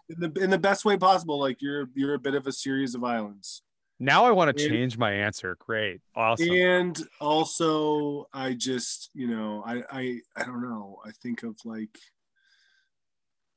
in 0.09 0.21
the 0.21 0.33
in 0.43 0.51
the 0.51 0.59
best 0.59 0.85
way 0.85 0.97
possible. 0.97 1.39
Like 1.41 1.61
you're 1.61 1.89
you're 1.95 2.15
a 2.15 2.19
bit 2.19 2.35
of 2.35 2.47
a 2.47 2.53
series 2.53 2.95
of 2.95 3.03
islands. 3.05 3.63
Now 3.99 4.25
I 4.27 4.31
want 4.31 4.57
to 4.57 4.63
And- 4.63 4.73
change 4.73 4.99
my 4.99 5.11
answer. 5.13 5.57
Great. 5.59 6.01
Awesome. 6.15 6.51
And 6.53 7.01
also, 7.21 8.29
I 8.33 8.53
just, 8.53 9.09
you 9.15 9.27
know, 9.27 9.63
I, 9.67 9.83
I, 9.91 10.21
I 10.37 10.45
don't 10.45 10.61
know. 10.63 10.99
I 11.05 11.13
think 11.23 11.43
of 11.45 11.57
like, 11.65 11.97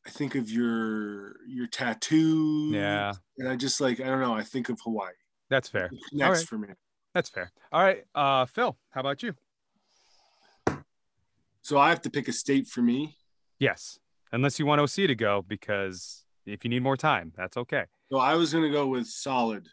I 0.08 0.10
think 0.12 0.36
of 0.36 0.50
your 0.50 1.36
your 1.48 1.68
tattoos. 1.68 2.74
Yeah, 2.74 3.14
And 3.38 3.50
I 3.50 3.56
just 3.58 3.82
like, 3.82 4.00
I 4.00 4.06
don't 4.06 4.22
know. 4.22 4.34
I 4.34 4.44
think 4.44 4.70
of 4.70 4.80
Hawaii. 4.84 5.12
that's 5.50 5.70
fair. 5.70 5.90
Connects 6.10 6.40
right. 6.40 6.48
for 6.48 6.58
me. 6.58 6.70
That's 7.14 7.30
fair. 7.30 7.52
All 7.72 7.82
right. 7.84 8.06
Uh 8.16 8.46
Phil, 8.46 8.78
how 8.92 9.02
about 9.02 9.22
you? 9.24 9.34
So 11.62 11.78
I 11.78 11.90
have 11.90 12.02
to 12.02 12.10
pick 12.10 12.28
a 12.28 12.34
state 12.34 12.68
for 12.68 12.82
me. 12.82 13.18
Yes. 13.60 14.00
Unless 14.32 14.60
you 14.60 14.66
want 14.66 14.82
OC 14.82 15.08
to 15.08 15.16
go, 15.16 15.44
because 15.48 16.24
if 16.46 16.64
you 16.64 16.70
need 16.70 16.84
more 16.84 16.98
time, 16.98 17.34
that's 17.36 17.58
okay. 17.58 17.86
So 18.12 18.18
I 18.18 18.36
was 18.36 18.54
gonna 18.54 18.70
go 18.70 18.88
with 18.88 19.08
solid. 19.08 19.68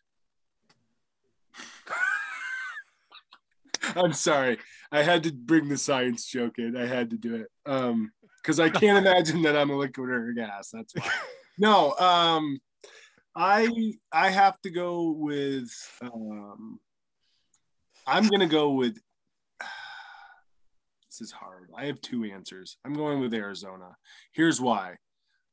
I'm 3.96 4.12
sorry. 4.12 4.58
I 4.90 5.02
had 5.02 5.22
to 5.24 5.32
bring 5.32 5.68
the 5.68 5.78
science 5.78 6.26
joke 6.26 6.58
in. 6.58 6.76
I 6.76 6.86
had 6.86 7.10
to 7.10 7.16
do 7.16 7.36
it. 7.36 7.46
Um, 7.64 8.12
because 8.42 8.60
I 8.60 8.70
can't 8.70 9.04
imagine 9.04 9.42
that 9.42 9.56
I'm 9.56 9.70
a 9.70 9.76
liquid 9.76 10.08
or 10.08 10.28
a 10.28 10.34
gas. 10.34 10.70
That's 10.72 10.94
why. 10.94 11.08
No, 11.58 11.94
um, 11.94 12.58
I 13.34 13.94
I 14.12 14.28
have 14.28 14.60
to 14.60 14.70
go 14.70 15.10
with 15.10 15.72
um 16.02 16.78
I'm 18.06 18.28
gonna 18.28 18.46
go 18.46 18.72
with 18.72 18.98
this 21.18 21.28
is 21.28 21.32
hard. 21.32 21.70
I 21.74 21.86
have 21.86 22.00
two 22.00 22.24
answers. 22.24 22.76
I'm 22.84 22.92
going 22.92 23.20
with 23.20 23.32
Arizona. 23.32 23.96
Here's 24.32 24.60
why. 24.60 24.96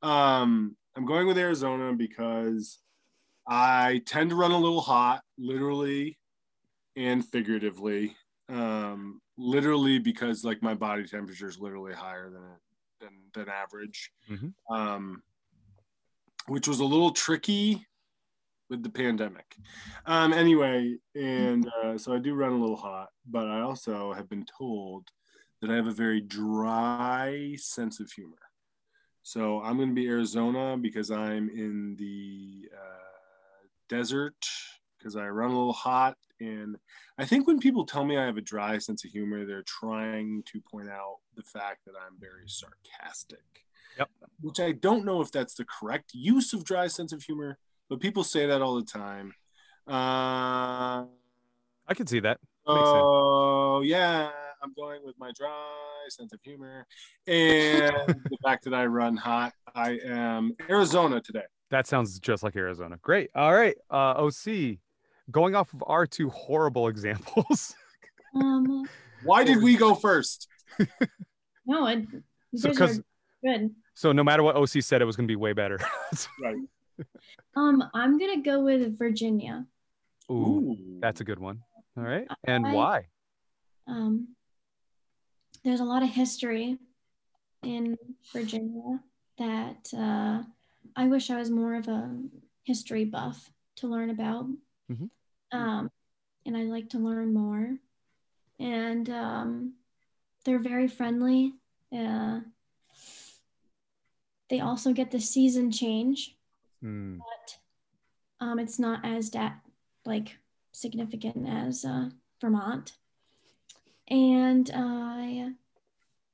Um, 0.02 0.76
I'm 0.96 1.06
going 1.06 1.26
with 1.26 1.38
Arizona 1.38 1.94
because 1.94 2.80
I 3.48 4.02
tend 4.06 4.32
to 4.32 4.36
run 4.36 4.52
a 4.52 4.58
little 4.58 4.82
hot, 4.82 5.22
literally 5.38 6.18
and 6.98 7.26
figuratively. 7.26 8.16
Um, 8.50 9.22
literally 9.38 10.00
because 10.00 10.44
like 10.44 10.62
my 10.62 10.74
body 10.74 11.06
temperature 11.06 11.48
is 11.48 11.60
literally 11.60 11.94
higher 11.94 12.30
than 12.30 12.44
than 13.00 13.14
than 13.34 13.50
average. 13.50 14.12
Mhm. 14.30 14.54
Um, 14.70 15.24
which 16.48 16.68
was 16.68 16.82
a 16.82 16.86
little 16.86 17.12
tricky 17.12 17.86
with 18.70 18.84
the 18.84 18.90
pandemic. 18.90 19.56
Um, 20.06 20.34
anyway, 20.34 20.98
and 21.16 21.70
uh, 21.82 21.98
so 21.98 22.14
I 22.14 22.20
do 22.20 22.34
run 22.34 22.52
a 22.52 22.58
little 22.58 22.76
hot, 22.76 23.08
but 23.26 23.48
I 23.48 23.62
also 23.62 24.12
have 24.12 24.28
been 24.28 24.46
told 24.58 25.08
that 25.64 25.72
I 25.72 25.76
have 25.78 25.88
a 25.88 25.92
very 25.92 26.20
dry 26.20 27.56
sense 27.56 28.02
of 28.02 28.12
humor. 28.12 28.36
So 29.22 29.62
I'm 29.62 29.78
going 29.78 29.88
to 29.88 29.96
be 29.96 30.10
Arizona 30.10 30.76
because 30.78 31.10
I'm 31.10 31.50
in 31.50 31.96
the 31.98 32.68
uh, 32.74 33.68
desert 33.88 34.36
because 34.98 35.16
I 35.16 35.26
run 35.28 35.52
a 35.52 35.58
little 35.58 35.72
hot. 35.72 36.18
And 36.42 36.76
I 37.18 37.24
think 37.24 37.48
when 37.48 37.60
people 37.60 37.86
tell 37.86 38.04
me 38.04 38.18
I 38.18 38.26
have 38.26 38.36
a 38.36 38.42
dry 38.42 38.78
sense 38.78 39.06
of 39.06 39.12
humor, 39.12 39.46
they're 39.46 39.64
trying 39.64 40.44
to 40.48 40.60
point 40.70 40.90
out 40.90 41.20
the 41.38 41.44
fact 41.44 41.86
that 41.86 41.94
I'm 41.96 42.20
very 42.20 42.48
sarcastic. 42.48 43.40
Yep. 43.98 44.10
Which 44.42 44.60
I 44.60 44.74
don't 44.74 45.06
know 45.06 45.22
if 45.22 45.32
that's 45.32 45.54
the 45.54 45.64
correct 45.64 46.12
use 46.14 46.52
of 46.52 46.66
dry 46.66 46.88
sense 46.88 47.14
of 47.14 47.24
humor, 47.24 47.58
but 47.90 48.02
people 48.02 48.26
say 48.26 48.48
that 48.48 48.62
all 48.62 48.76
the 48.76 48.84
time. 48.84 49.34
Uh, 49.88 51.06
I 51.88 51.94
can 51.96 52.08
see 52.08 52.20
that. 52.20 52.42
Oh 52.66 53.80
yeah, 53.82 54.30
I'm 54.64 54.74
going 54.76 55.02
with 55.04 55.16
my 55.20 55.32
dry 55.38 55.52
sense 56.10 56.32
of 56.34 56.40
humor 56.44 56.86
and 57.28 57.94
the 58.30 58.38
fact 58.44 58.64
that 58.64 58.74
I 58.74 58.86
run 58.86 59.18
hot. 59.18 59.54
I 59.76 60.00
am 60.06 60.56
Arizona 60.70 61.20
today. 61.22 61.44
That 61.70 61.86
sounds 61.88 62.20
just 62.20 62.44
like 62.44 62.56
Arizona. 62.56 62.98
Great. 63.02 63.30
All 63.36 63.54
right. 63.54 63.76
Uh 63.92 64.14
OC, 64.26 64.78
going 65.32 65.56
off 65.56 65.74
of 65.74 65.84
our 65.88 66.06
two 66.06 66.30
horrible 66.30 66.88
examples. 66.94 67.76
Um, 68.36 68.88
Why 69.24 69.44
did 69.44 69.62
we 69.62 69.76
go 69.76 69.96
first? 70.08 70.48
no, 71.66 71.88
it, 71.88 72.06
you 72.12 72.60
So, 72.60 72.70
guys 72.70 72.78
'cause- 72.78 73.02
good. 73.44 73.72
so 73.96 74.12
no 74.14 74.24
matter 74.24 74.44
what 74.44 74.56
OC 74.56 74.82
said, 74.82 75.02
it 75.02 75.06
was 75.06 75.16
gonna 75.18 75.28
be 75.28 75.36
way 75.36 75.54
better. 75.54 75.78
Right. 76.42 76.56
Um, 77.56 77.84
I'm 77.94 78.18
gonna 78.18 78.42
go 78.42 78.64
with 78.64 78.98
Virginia. 78.98 79.66
Ooh, 80.32 80.78
that's 81.02 81.20
a 81.22 81.24
good 81.26 81.40
one. 81.40 81.60
All 81.98 82.04
right. 82.04 82.28
And 82.46 82.66
I- 82.66 82.74
why? 82.74 83.08
Um, 83.88 84.30
there's 85.64 85.80
a 85.80 85.86
lot 85.86 86.04
of 86.04 86.10
history 86.10 86.78
in 87.64 87.98
Virginia 88.32 89.00
that 89.38 89.90
uh, 89.98 90.44
I 90.96 91.08
wish 91.08 91.30
I 91.30 91.38
was 91.38 91.50
more 91.50 91.76
of 91.76 91.88
a 91.88 92.16
history 92.64 93.06
buff 93.06 93.52
to 93.78 93.88
learn 93.88 94.10
about. 94.10 94.48
Mhm. 94.92 95.10
Um, 95.52 95.92
and 96.46 96.58
I 96.58 96.64
like 96.64 96.90
to 96.90 97.00
learn 97.00 97.34
more. 97.34 97.78
And 98.60 99.10
um, 99.10 99.74
they're 100.46 100.60
very 100.60 100.88
friendly. 100.88 101.54
Uh, 101.92 102.42
they 104.50 104.60
also 104.60 104.94
get 104.94 105.12
the 105.12 105.20
season 105.20 105.72
change, 105.72 106.38
Hmm. 106.82 107.18
but 107.18 107.58
um, 108.46 108.60
it's 108.60 108.78
not 108.78 109.04
as 109.06 109.32
that 109.32 109.62
like 110.06 110.38
significant 110.74 111.48
as 111.48 111.86
uh, 111.86 112.10
Vermont. 112.42 112.98
And 114.10 114.70
I 114.74 115.52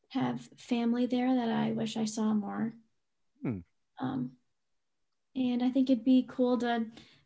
have 0.09 0.41
family 0.57 1.05
there 1.05 1.35
that 1.35 1.49
I 1.49 1.71
wish 1.71 1.97
I 1.97 2.05
saw 2.05 2.33
more. 2.33 2.73
Hmm. 3.41 3.59
Um, 3.99 4.31
and 5.35 5.63
I 5.63 5.69
think 5.69 5.89
it'd 5.89 6.03
be 6.03 6.27
cool 6.27 6.57
to 6.59 6.85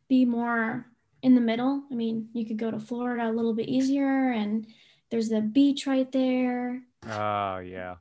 be 0.10 0.26
more 0.26 0.86
in 1.22 1.36
the 1.36 1.41
middle. 1.41 1.84
I 1.91 1.96
mean, 1.96 2.30
you 2.34 2.46
could 2.46 2.58
go 2.58 2.70
to 2.70 2.80
Florida 2.80 3.30
a 3.30 3.32
little 3.32 3.54
bit 3.54 3.70
easier, 3.70 4.32
and 4.32 4.68
there's 5.10 5.30
the 5.30 5.41
beach 5.41 5.88
right 5.88 6.12
there. 6.12 6.84
Oh 7.10 7.60
yeah. 7.60 7.96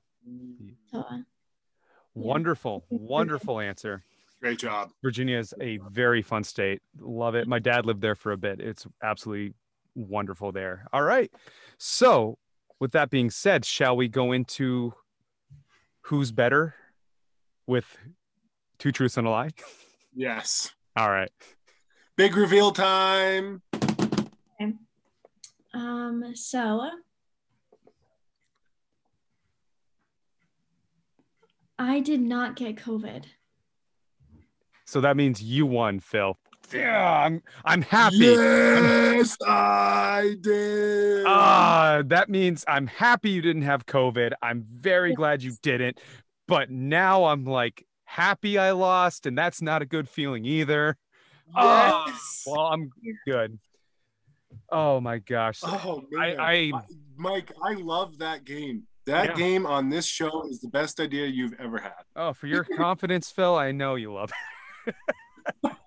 So, 0.90 1.00
uh, 1.00 1.18
Wonderful. 2.14 2.84
Wonderful 2.90 3.60
answer. 3.60 4.04
Great 4.40 4.58
job. 4.58 4.90
Virginia 5.02 5.38
is 5.38 5.54
a 5.60 5.78
very 5.90 6.20
fun 6.20 6.42
state. 6.42 6.82
Love 6.98 7.36
it. 7.36 7.46
My 7.46 7.60
dad 7.60 7.86
lived 7.86 8.00
there 8.00 8.16
for 8.16 8.32
a 8.32 8.36
bit. 8.36 8.60
It's 8.60 8.86
absolutely 9.02 9.54
wonderful 9.94 10.52
there. 10.52 10.86
All 10.92 11.02
right. 11.02 11.30
So, 11.78 12.38
with 12.80 12.92
that 12.92 13.10
being 13.10 13.30
said, 13.30 13.64
shall 13.64 13.96
we 13.96 14.08
go 14.08 14.32
into 14.32 14.94
who's 16.02 16.32
better 16.32 16.74
with 17.66 17.86
two 18.78 18.92
truths 18.92 19.16
and 19.16 19.26
a 19.26 19.30
lie? 19.30 19.50
Yes. 20.14 20.72
All 20.96 21.10
right. 21.10 21.30
Big 22.16 22.36
reveal 22.36 22.72
time. 22.72 23.62
Um, 25.74 26.34
so 26.34 26.90
I 31.78 32.00
did 32.00 32.20
not 32.20 32.56
get 32.56 32.76
COVID. 32.76 33.24
So 34.84 35.00
that 35.00 35.16
means 35.16 35.42
you 35.42 35.64
won, 35.64 36.00
Phil. 36.00 36.36
Yeah, 36.72 37.24
I'm 37.24 37.42
I'm 37.64 37.82
happy. 37.82 38.16
Yes, 38.16 39.36
I 39.46 40.36
did. 40.40 41.24
Ah, 41.26 42.02
that 42.06 42.28
means 42.28 42.64
I'm 42.66 42.86
happy 42.86 43.30
you 43.30 43.42
didn't 43.42 43.62
have 43.62 43.86
COVID. 43.86 44.32
I'm 44.42 44.64
very 44.70 45.14
glad 45.14 45.42
you 45.42 45.54
didn't. 45.62 46.00
But 46.48 46.70
now 46.70 47.24
I'm 47.24 47.44
like 47.44 47.84
happy 48.04 48.58
I 48.58 48.72
lost, 48.72 49.26
and 49.26 49.36
that's 49.36 49.62
not 49.62 49.82
a 49.82 49.86
good 49.86 50.08
feeling 50.08 50.44
either. 50.44 50.96
Yes. 51.54 52.44
well, 52.46 52.66
I'm 52.66 52.90
good. 53.26 53.58
Oh 54.70 55.00
my 55.00 55.18
gosh. 55.18 55.60
Oh 55.62 56.02
I, 56.18 56.26
man, 56.28 56.40
I 56.40 56.72
Mike, 57.16 57.52
I 57.62 57.74
love 57.74 58.18
that 58.18 58.44
game. 58.44 58.84
That 59.06 59.30
Yeah. 59.30 59.34
game 59.34 59.66
on 59.66 59.90
this 59.90 60.06
show 60.06 60.46
is 60.48 60.60
the 60.60 60.68
best 60.68 61.00
idea 61.00 61.26
you've 61.26 61.54
ever 61.58 61.78
had. 61.78 61.92
oh 62.16 62.32
for 62.32 62.46
your 62.46 62.64
confidence, 62.64 63.30
Phil. 63.30 63.56
I 63.56 63.72
know 63.72 63.96
you 63.96 64.12
love 64.12 64.32
it. 64.86 64.94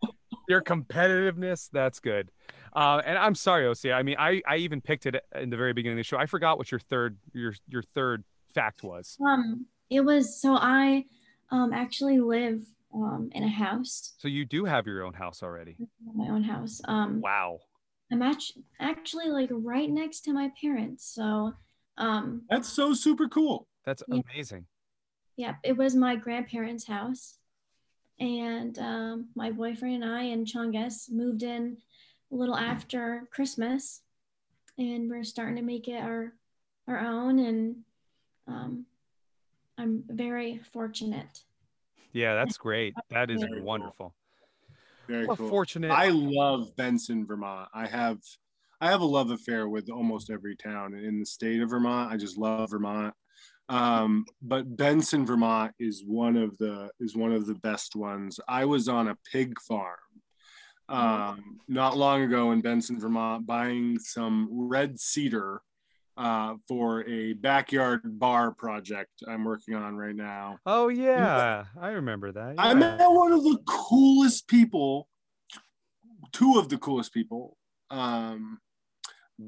your 0.47 0.61
competitiveness. 0.61 1.69
That's 1.71 1.99
good. 1.99 2.31
Uh, 2.75 3.01
and 3.05 3.17
I'm 3.17 3.35
sorry, 3.35 3.67
OC. 3.67 3.91
I 3.91 4.03
mean, 4.03 4.15
I 4.19 4.41
I 4.47 4.57
even 4.57 4.81
picked 4.81 5.05
it 5.05 5.15
in 5.35 5.49
the 5.49 5.57
very 5.57 5.73
beginning 5.73 5.97
of 5.97 5.99
the 5.99 6.03
show. 6.03 6.17
I 6.17 6.25
forgot 6.25 6.57
what 6.57 6.71
your 6.71 6.79
third 6.79 7.17
your 7.33 7.53
your 7.67 7.81
third 7.81 8.23
fact 8.53 8.83
was. 8.83 9.17
Um, 9.25 9.65
it 9.89 10.01
was 10.01 10.41
so 10.41 10.55
I 10.55 11.05
um 11.51 11.71
actually 11.73 12.19
live 12.19 12.61
um 12.93 13.29
in 13.33 13.43
a 13.43 13.49
house, 13.49 14.13
So 14.17 14.27
you 14.27 14.45
do 14.45 14.65
have 14.65 14.87
your 14.87 15.03
own 15.03 15.13
house 15.13 15.41
already. 15.43 15.77
my 16.13 16.27
own 16.29 16.43
house. 16.43 16.81
Um, 16.85 17.21
Wow. 17.21 17.59
I'm 18.11 18.21
actually 18.21 18.63
actually 18.79 19.29
like 19.29 19.49
right 19.51 19.89
next 19.89 20.21
to 20.21 20.33
my 20.33 20.51
parents. 20.61 21.11
So, 21.13 21.53
um, 21.97 22.43
That's 22.49 22.69
so 22.69 22.93
super 22.93 23.27
cool. 23.27 23.67
That's 23.85 24.03
Yeah. 24.07 24.19
amazing. 24.33 24.65
yeah, 25.37 25.55
it 25.63 25.75
was 25.75 25.95
my 25.95 26.15
grandparents' 26.15 26.85
house, 26.87 27.37
and 28.19 28.77
um, 28.79 29.27
my 29.35 29.51
boyfriend 29.51 30.03
and 30.03 30.05
I 30.05 30.23
and 30.23 30.45
Chungus 30.47 31.11
moved 31.11 31.43
in 31.43 31.77
a 32.31 32.35
little 32.35 32.55
after 32.55 33.27
Christmas, 33.31 34.01
and 34.77 35.09
we're 35.09 35.23
starting 35.23 35.57
to 35.57 35.61
make 35.61 35.87
it 35.87 36.01
our 36.01 36.33
our 36.87 36.99
own, 36.99 37.39
and 37.39 37.75
um, 38.47 38.85
I'm 39.77 40.03
very 40.07 40.61
fortunate. 40.71 41.41
Yeah, 42.13 42.35
that's 42.35 42.57
great. 42.57 42.93
That 43.09 43.29
is 43.29 43.41
Very 43.41 43.53
cool. 43.57 43.63
wonderful. 43.63 44.15
Very 45.07 45.27
Well, 45.27 45.37
cool. 45.37 45.49
fortunate. 45.49 45.91
I 45.91 46.09
love 46.09 46.75
Benson, 46.75 47.25
Vermont. 47.25 47.69
I 47.73 47.87
have 47.87 48.19
I 48.81 48.89
have 48.89 49.01
a 49.01 49.05
love 49.05 49.31
affair 49.31 49.67
with 49.69 49.89
almost 49.89 50.29
every 50.29 50.55
town 50.55 50.93
in 50.93 51.19
the 51.19 51.25
state 51.25 51.61
of 51.61 51.69
Vermont. 51.69 52.11
I 52.11 52.17
just 52.17 52.37
love 52.37 52.71
Vermont. 52.71 53.13
Um, 53.67 54.25
but 54.41 54.77
Benson, 54.77 55.25
Vermont 55.25 55.73
is 55.79 56.03
one 56.05 56.37
of 56.37 56.57
the 56.57 56.89
is 56.99 57.15
one 57.15 57.31
of 57.31 57.47
the 57.47 57.55
best 57.55 57.95
ones. 57.95 58.39
I 58.47 58.65
was 58.65 58.87
on 58.87 59.07
a 59.07 59.17
pig 59.31 59.55
farm 59.67 59.97
um, 60.89 61.59
not 61.67 61.97
long 61.97 62.21
ago 62.21 62.51
in 62.51 62.61
Benson, 62.61 62.99
Vermont, 62.99 63.45
buying 63.45 63.97
some 63.99 64.49
red 64.51 64.99
cedar 64.99 65.61
uh, 66.17 66.55
for 66.67 67.05
a 67.07 67.33
backyard 67.33 68.01
bar 68.03 68.51
project 68.51 69.11
I'm 69.27 69.43
working 69.43 69.75
on 69.75 69.95
right 69.97 70.15
now. 70.15 70.57
oh 70.65 70.87
yeah, 70.89 71.65
I 71.79 71.89
remember 71.89 72.31
that. 72.31 72.55
I 72.57 72.73
met 72.73 72.99
one 72.99 73.31
of 73.31 73.43
the 73.43 73.57
coolest 73.65 74.47
people, 74.47 75.07
two 76.31 76.57
of 76.57 76.69
the 76.69 76.77
coolest 76.77 77.13
people, 77.13 77.57
um, 77.89 78.59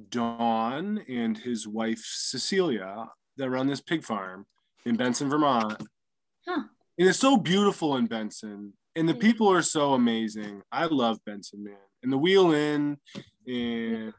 Don 0.10 1.00
and 1.08 1.38
his 1.38 1.68
wife 1.68 2.04
Cecilia, 2.04 3.06
that 3.38 3.50
run 3.50 3.68
this 3.68 3.82
pig 3.82 4.04
farm 4.04 4.46
in 4.86 4.96
Benson, 4.96 5.30
Vermont. 5.30 5.82
Huh. 6.48 6.64
And 6.98 7.08
it's 7.08 7.20
so 7.20 7.38
beautiful 7.38 7.96
in 7.98 8.08
Benson, 8.08 8.74
and 8.96 9.08
the 9.08 9.14
people 9.14 9.48
are 9.52 9.62
so 9.62 9.94
amazing. 9.94 10.62
I 10.72 10.86
love 10.86 11.20
Benson, 11.26 11.64
man, 11.64 11.76
and 12.04 12.12
the 12.12 12.18
Wheel 12.18 12.52
Inn, 12.54 12.98
and 13.46 14.14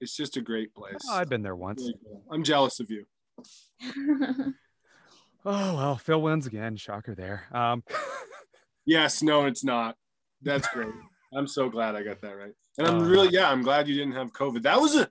it's 0.00 0.16
just 0.16 0.36
a 0.36 0.40
great 0.40 0.72
place. 0.74 0.96
Oh, 1.08 1.14
I've 1.16 1.28
been 1.28 1.42
there 1.42 1.56
once. 1.56 1.90
I'm 2.30 2.42
jealous 2.44 2.80
of 2.80 2.90
you. 2.90 3.04
Oh 5.42 5.74
well, 5.74 5.96
Phil 5.96 6.20
wins 6.20 6.46
again. 6.46 6.76
Shocker 6.76 7.14
there. 7.14 7.44
Um, 7.52 7.82
Yes, 8.84 9.22
no, 9.22 9.46
it's 9.46 9.62
not. 9.64 9.96
That's 10.42 10.66
great. 10.68 10.92
I'm 11.34 11.46
so 11.46 11.68
glad 11.70 11.94
I 11.96 12.02
got 12.02 12.20
that 12.22 12.36
right. 12.36 12.52
And 12.76 12.86
I'm 12.86 12.98
Uh. 12.98 13.04
really, 13.04 13.28
yeah, 13.30 13.48
I'm 13.50 13.62
glad 13.62 13.88
you 13.88 13.94
didn't 13.94 14.14
have 14.14 14.32
COVID. 14.32 14.62
That 14.62 14.80
was 14.80 14.96
a 14.96 15.08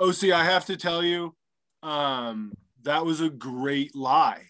OC, 0.00 0.32
I 0.32 0.42
have 0.44 0.64
to 0.66 0.76
tell 0.76 1.02
you, 1.04 1.34
um, 1.84 2.52
that 2.84 3.04
was 3.04 3.20
a 3.20 3.28
great 3.30 3.94
lie. 3.94 4.42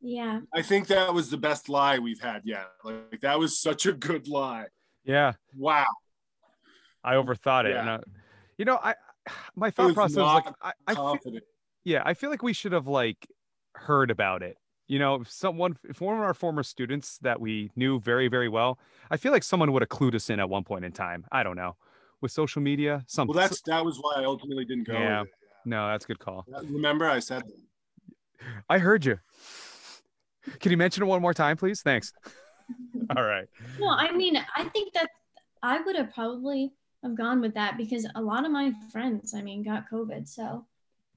yeah, 0.00 0.40
I 0.54 0.62
think 0.62 0.86
that 0.88 1.12
was 1.12 1.30
the 1.30 1.36
best 1.36 1.68
lie 1.68 1.98
we've 1.98 2.20
had 2.20 2.42
yet. 2.44 2.66
Like 2.84 3.20
that 3.22 3.38
was 3.38 3.58
such 3.60 3.86
a 3.86 3.92
good 3.92 4.28
lie. 4.28 4.66
yeah, 5.04 5.32
Wow. 5.56 5.86
I 7.02 7.14
overthought 7.14 7.64
it. 7.64 7.70
Yeah. 7.70 7.80
And 7.80 7.90
I, 7.90 8.00
you 8.58 8.64
know, 8.64 8.78
I 8.82 8.94
my 9.56 9.70
thought 9.70 9.86
was 9.86 9.94
process 9.94 10.16
was 10.16 10.42
like, 10.44 10.54
I, 10.62 10.72
I 10.86 10.94
feel, 10.94 11.18
yeah, 11.84 12.02
I 12.04 12.14
feel 12.14 12.30
like 12.30 12.42
we 12.42 12.52
should 12.52 12.72
have 12.72 12.86
like 12.86 13.26
heard 13.74 14.10
about 14.10 14.42
it. 14.42 14.56
You 14.86 14.98
know, 14.98 15.20
if 15.20 15.30
someone, 15.30 15.78
if 15.88 16.00
one 16.00 16.16
of 16.16 16.22
our 16.22 16.34
former 16.34 16.62
students 16.64 17.18
that 17.18 17.40
we 17.40 17.70
knew 17.76 18.00
very, 18.00 18.26
very 18.26 18.48
well, 18.48 18.78
I 19.10 19.16
feel 19.16 19.30
like 19.30 19.44
someone 19.44 19.70
would 19.72 19.82
have 19.82 19.88
clued 19.88 20.14
us 20.16 20.30
in 20.30 20.40
at 20.40 20.48
one 20.50 20.64
point 20.64 20.84
in 20.84 20.90
time. 20.92 21.24
I 21.30 21.42
don't 21.44 21.56
know, 21.56 21.76
with 22.20 22.32
social 22.32 22.60
media, 22.60 23.04
something. 23.06 23.34
Well, 23.34 23.48
that's 23.48 23.62
that 23.62 23.84
was 23.84 23.98
why 23.98 24.14
I 24.16 24.24
ultimately 24.24 24.64
didn't 24.64 24.88
go. 24.88 24.94
Yeah. 24.94 25.20
with 25.20 25.28
it. 25.28 25.34
no, 25.64 25.86
that's 25.88 26.04
a 26.04 26.08
good 26.08 26.18
call. 26.18 26.44
Remember, 26.64 27.08
I 27.08 27.20
said 27.20 27.44
I 28.68 28.78
heard 28.78 29.04
you. 29.04 29.18
Can 30.60 30.70
you 30.70 30.76
mention 30.78 31.02
it 31.02 31.06
one 31.06 31.20
more 31.22 31.34
time, 31.34 31.56
please? 31.56 31.82
Thanks. 31.82 32.12
All 33.16 33.22
right. 33.24 33.46
Well, 33.78 33.90
I 33.98 34.12
mean, 34.12 34.36
I 34.56 34.64
think 34.64 34.92
that 34.94 35.08
I 35.62 35.80
would 35.82 35.96
have 35.96 36.12
probably 36.14 36.72
have 37.02 37.16
gone 37.16 37.40
with 37.40 37.54
that 37.54 37.76
because 37.76 38.06
a 38.14 38.20
lot 38.22 38.44
of 38.44 38.50
my 38.52 38.72
friends, 38.92 39.34
I 39.34 39.42
mean, 39.42 39.62
got 39.62 39.90
COVID. 39.90 40.28
So, 40.28 40.64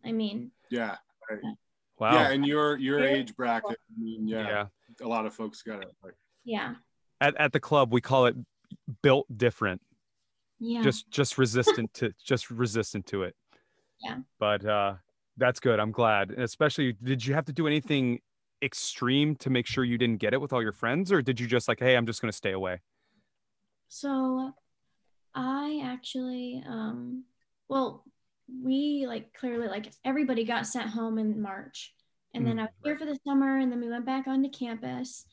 I 0.03 0.11
mean, 0.11 0.51
yeah, 0.69 0.97
Wow. 1.99 2.13
yeah, 2.13 2.30
and 2.32 2.45
your 2.45 2.78
your 2.78 3.01
age 3.03 3.36
bracket. 3.36 3.78
I 3.97 4.01
mean, 4.01 4.28
yeah, 4.28 4.47
yeah. 4.47 4.65
a 5.05 5.07
lot 5.07 5.26
of 5.26 5.34
folks 5.34 5.61
got 5.61 5.82
it. 5.82 5.93
Like, 6.03 6.15
yeah, 6.43 6.76
At, 7.21 7.39
at 7.39 7.53
the 7.53 7.59
club, 7.59 7.93
we 7.93 8.01
call 8.01 8.26
it 8.26 8.36
built 9.01 9.26
different. 9.38 9.82
yeah. 10.59 10.82
just 10.82 11.09
just 11.11 11.38
resistant 11.38 11.93
to 11.93 12.11
just 12.24 12.49
resistant 12.49 13.05
to 13.07 13.24
it 13.24 13.36
Yeah. 14.01 14.17
but 14.39 14.65
uh 14.65 14.95
that's 15.38 15.60
good. 15.60 15.80
I'm 15.80 15.92
glad. 15.92 16.32
And 16.32 16.44
especially 16.44 16.94
did 16.94 17.26
you 17.26 17.34
have 17.34 17.46
to 17.46 17.54
do 17.54 17.68
anything 17.68 18.20
extreme 18.62 19.36
to 19.36 19.50
make 19.50 19.68
sure 19.68 19.84
you 19.84 19.98
didn't 19.98 20.20
get 20.20 20.34
it 20.34 20.40
with 20.40 20.54
all 20.54 20.62
your 20.62 20.72
friends 20.72 21.12
or 21.12 21.22
did 21.22 21.38
you 21.38 21.46
just 21.48 21.68
like 21.68 21.82
hey 21.82 21.98
i'm 21.98 22.06
just 22.06 22.22
going 22.22 22.32
to 22.32 22.38
stay 22.38 22.54
away 22.54 22.80
So 23.90 24.54
I 25.36 25.82
actually 25.84 26.64
um 26.66 27.26
well 27.68 28.06
we 28.64 29.06
like 29.08 29.34
clearly 29.34 29.68
like 29.68 29.92
everybody 30.06 30.46
got 30.46 30.66
sent 30.68 30.90
home 30.90 31.18
in 31.18 31.42
March. 31.42 31.94
And 32.34 32.46
then 32.48 32.56
Mm, 32.58 32.62
I 32.62 32.64
was 32.64 32.72
here 32.84 32.98
for 32.98 33.06
the 33.06 33.20
summer 33.28 33.58
and 33.58 33.72
then 33.72 33.82
we 33.82 33.90
went 33.90 34.06
back 34.06 34.28
onto 34.28 34.50
campus 34.50 35.26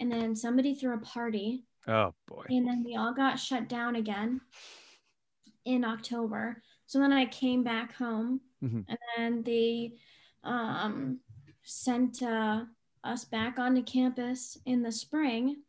and 0.00 0.10
then 0.10 0.34
somebody 0.34 0.74
threw 0.74 0.94
a 0.94 0.98
party. 1.00 1.64
Oh 1.86 2.14
boy. 2.26 2.44
And 2.48 2.66
then 2.66 2.84
we 2.84 2.96
all 2.96 3.12
got 3.12 3.38
shut 3.38 3.68
down 3.68 3.96
again 3.96 4.40
in 5.64 5.84
October. 5.84 6.62
So 6.86 6.98
then 7.00 7.12
I 7.12 7.26
came 7.26 7.62
back 7.64 7.94
home 7.94 8.40
Mhm. 8.62 8.84
and 8.88 8.98
then 9.16 9.42
they 9.42 9.94
um 10.44 11.20
sent 11.62 12.22
uh, 12.22 12.64
us 13.04 13.24
back 13.24 13.58
onto 13.58 13.82
campus 13.82 14.58
in 14.64 14.82
the 14.82 14.92
spring 14.92 15.62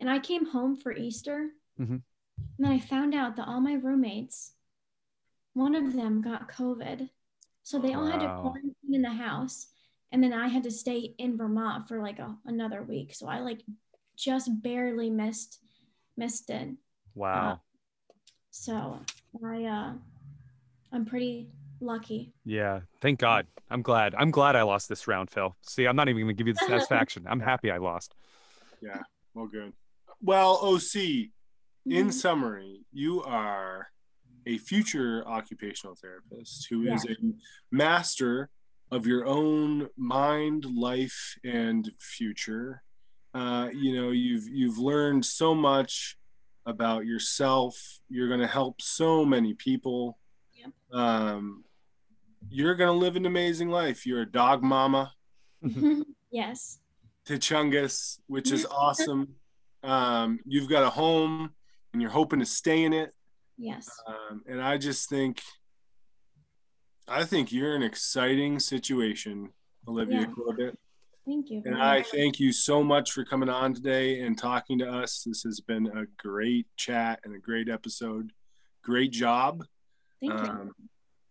and 0.00 0.10
I 0.10 0.18
came 0.18 0.46
home 0.46 0.76
for 0.76 0.92
Easter. 0.92 1.50
Mhm. 1.78 2.02
And 2.36 2.66
then 2.66 2.72
I 2.72 2.78
found 2.78 3.14
out 3.14 3.36
that 3.36 3.46
all 3.46 3.60
my 3.60 3.74
roommates, 3.74 4.54
one 5.52 5.74
of 5.74 5.92
them 5.92 6.20
got 6.20 6.48
COVID. 6.48 7.10
So 7.62 7.78
they 7.78 7.94
all 7.94 8.06
had 8.06 8.20
to 8.20 8.40
quarantine 8.40 8.94
in 8.94 9.02
the 9.02 9.10
house. 9.10 9.68
And 10.12 10.22
then 10.22 10.32
I 10.32 10.48
had 10.48 10.64
to 10.64 10.70
stay 10.70 11.14
in 11.18 11.36
Vermont 11.36 11.86
for 11.86 12.00
like 12.02 12.18
a, 12.18 12.36
another 12.46 12.82
week. 12.82 13.14
So 13.14 13.28
I 13.28 13.38
like 13.40 13.62
just 14.16 14.62
barely 14.62 15.10
missed 15.10 15.62
missed 16.16 16.50
it. 16.50 16.76
wow 17.14 17.60
So 18.50 18.98
I 19.44 19.64
uh 19.64 19.92
I'm 20.92 21.04
pretty 21.04 21.48
lucky. 21.80 22.32
yeah 22.44 22.80
thank 23.00 23.18
god 23.18 23.46
i'm 23.70 23.82
glad 23.82 24.14
i'm 24.16 24.30
glad 24.30 24.54
i 24.56 24.62
lost 24.62 24.88
this 24.88 25.06
round 25.08 25.30
phil 25.30 25.56
see 25.62 25.86
i'm 25.86 25.96
not 25.96 26.08
even 26.08 26.22
going 26.22 26.28
to 26.28 26.34
give 26.34 26.46
you 26.46 26.52
the 26.52 26.64
satisfaction 26.66 27.24
i'm 27.28 27.40
happy 27.52 27.70
i 27.70 27.76
lost 27.78 28.14
yeah, 28.82 29.02
well, 29.34 29.46
good. 29.46 29.74
Well, 30.22 30.58
OC, 30.62 31.30
in 31.84 32.06
Mhm. 32.08 32.12
summary, 32.14 32.80
you 32.92 33.22
are 33.22 33.88
a 34.46 34.56
future 34.56 35.22
occupational 35.28 35.94
therapist 35.96 36.66
who 36.70 36.84
is 36.86 37.04
a 37.04 37.14
master 37.70 38.48
of 38.90 39.06
your 39.06 39.26
own 39.26 39.88
mind, 39.98 40.64
life, 40.64 41.36
and 41.44 41.90
future. 41.98 42.82
Uh, 43.34 43.68
you 43.74 43.94
know, 43.94 44.10
you've 44.10 44.48
you've 44.48 44.78
learned 44.78 45.26
so 45.26 45.54
much 45.54 46.16
about 46.64 47.04
yourself. 47.04 48.00
You're 48.08 48.28
going 48.28 48.40
to 48.40 48.46
help 48.46 48.80
so 48.80 49.26
many 49.26 49.52
people. 49.52 50.18
Yep. 50.54 50.72
Um, 50.92 51.64
you're 52.48 52.74
going 52.74 52.88
to 52.88 52.98
live 52.98 53.16
an 53.16 53.26
amazing 53.26 53.68
life. 53.68 54.06
You're 54.06 54.22
a 54.22 54.30
dog 54.30 54.62
mama 54.62 55.12
yes. 56.30 56.78
to 57.26 57.34
Chungus, 57.34 58.18
which 58.26 58.50
is 58.50 58.66
awesome. 58.70 59.34
Um, 59.82 60.40
you've 60.44 60.68
got 60.68 60.82
a 60.82 60.90
home 60.90 61.50
and 61.92 62.02
you're 62.02 62.10
hoping 62.10 62.40
to 62.40 62.46
stay 62.46 62.84
in 62.84 62.92
it. 62.92 63.12
Yes. 63.58 63.88
Um, 64.06 64.42
and 64.46 64.62
I 64.62 64.78
just 64.78 65.08
think, 65.08 65.42
I 67.08 67.24
think 67.24 67.52
you're 67.52 67.74
an 67.74 67.82
exciting 67.82 68.58
situation, 68.58 69.50
Olivia 69.86 70.20
Yeah. 70.20 70.26
Corbett. 70.26 70.78
Thank 71.26 71.50
you. 71.50 71.62
And 71.64 71.80
I 71.80 72.02
thank 72.02 72.40
you 72.40 72.52
so 72.52 72.82
much 72.82 73.12
for 73.12 73.24
coming 73.24 73.48
on 73.48 73.74
today 73.74 74.20
and 74.20 74.36
talking 74.38 74.78
to 74.78 74.90
us. 74.90 75.24
This 75.26 75.42
has 75.42 75.60
been 75.60 75.86
a 75.86 76.06
great 76.16 76.66
chat 76.76 77.20
and 77.24 77.34
a 77.34 77.38
great 77.38 77.68
episode. 77.68 78.32
Great 78.82 79.12
job. 79.12 79.64
Thank 80.20 80.32
you. 80.32 80.72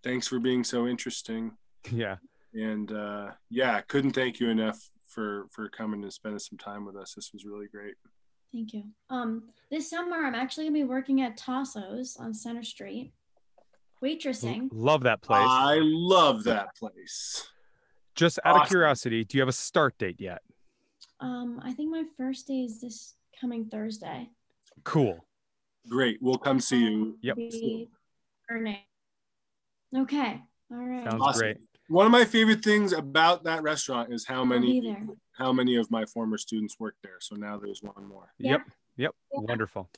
Thanks 0.04 0.28
for 0.28 0.40
being 0.40 0.64
so 0.64 0.88
interesting. 0.88 1.52
Yeah. 1.92 2.18
And 2.54 2.92
uh, 2.92 3.32
yeah, 3.50 3.82
couldn't 3.82 4.12
thank 4.12 4.40
you 4.40 4.50
enough 4.50 4.80
for 5.08 5.48
for 5.52 5.70
coming 5.70 6.04
and 6.04 6.14
spending 6.14 6.40
some 6.40 6.58
time 6.58 6.86
with 6.86 6.96
us. 6.96 7.14
This 7.16 7.32
was 7.34 7.46
really 7.46 7.68
great. 7.68 7.96
Thank 8.54 8.74
you. 8.74 8.84
Um, 9.10 9.50
this 9.70 9.90
summer 9.90 10.18
I'm 10.26 10.36
actually 10.36 10.66
gonna 10.66 10.74
be 10.80 10.84
working 10.84 11.22
at 11.22 11.38
Tasso's 11.38 12.18
on 12.18 12.34
Center 12.34 12.64
Street, 12.64 13.12
waitressing. 14.04 14.70
Love 14.72 15.04
that 15.04 15.22
place. 15.22 15.46
I 15.48 15.80
love 15.82 16.44
that 16.46 16.76
place. 16.76 17.48
Just 18.16 18.40
out 18.44 18.64
of 18.64 18.68
curiosity, 18.68 19.24
do 19.24 19.38
you 19.38 19.42
have 19.42 19.50
a 19.50 19.54
start 19.54 19.98
date 19.98 20.20
yet? 20.20 20.42
Um, 21.20 21.62
I 21.64 21.74
think 21.74 21.92
my 21.92 22.04
first 22.18 22.48
day 22.48 22.62
is 22.62 22.82
this 22.82 23.16
coming 23.40 23.66
Thursday. 23.66 24.30
Cool. 24.84 25.24
Great. 25.88 26.18
We'll 26.22 26.38
come 26.38 26.60
see 26.60 26.82
you. 26.82 27.18
Yep. 27.22 27.36
Be 27.36 27.90
earning. 28.50 28.78
Okay. 29.96 30.42
All 30.72 30.78
right. 30.78 31.04
Sounds 31.10 31.22
Awesome. 31.22 31.40
great. 31.40 31.58
One 31.88 32.06
of 32.06 32.12
my 32.12 32.26
favorite 32.26 32.64
things 32.64 32.94
about 32.94 33.44
that 33.46 33.64
restaurant 33.64 34.14
is 34.14 34.26
how 34.26 34.40
I'll 34.40 34.46
many 34.46 34.80
how 35.32 35.52
many 35.54 35.78
of 35.78 35.90
my 35.90 36.06
former 36.06 36.38
students 36.38 36.80
work 36.80 36.96
there. 37.02 37.18
So 37.20 37.36
now 37.36 37.58
there's 37.58 37.82
one 37.82 38.06
more. 38.06 38.32
Yeah. 38.38 38.52
Yep. 38.52 38.62
Yep. 38.98 39.16
Yeah. 39.34 39.40
Wonderful. 39.42 39.90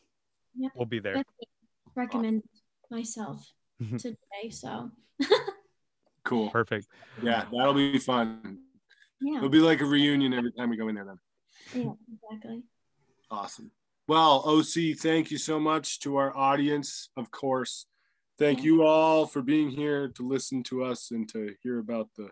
Yep. 0.56 0.72
We'll 0.76 0.86
be 0.86 1.00
there. 1.00 1.16
Definitely 1.16 1.48
recommend 1.96 2.44
myself 2.90 3.46
Mhm. 3.82 3.98
today. 4.02 4.50
So 4.52 4.92
Cool. 6.24 6.50
Perfect. 6.52 6.88
Yeah, 7.24 7.46
that'll 7.52 7.74
be 7.74 7.98
fun. 7.98 8.60
yeah, 9.20 9.38
It'll 9.38 9.50
be 9.50 9.60
like 9.60 9.82
a 9.82 9.86
reunion 9.86 10.34
every 10.34 10.52
time 10.54 10.70
we 10.70 10.78
go 10.78 10.88
in 10.88 10.96
there 10.96 11.06
then. 11.06 11.20
yeah, 11.74 11.92
exactly. 12.32 12.64
Awesome. 13.32 13.72
Well, 14.08 14.44
OC, 14.46 14.94
thank 14.98 15.32
you 15.32 15.38
so 15.38 15.60
much 15.60 16.00
to 16.02 16.18
our 16.18 16.36
audience, 16.38 17.10
of 17.18 17.32
course. 17.32 17.86
Thank 18.42 18.64
you 18.64 18.82
all 18.82 19.28
for 19.28 19.44
being 19.44 19.70
here 19.70 20.08
to 20.16 20.28
listen 20.28 20.64
to 20.64 20.84
us 20.84 21.12
and 21.12 21.30
to 21.30 21.54
hear 21.62 21.78
about 21.78 22.10
the 22.18 22.28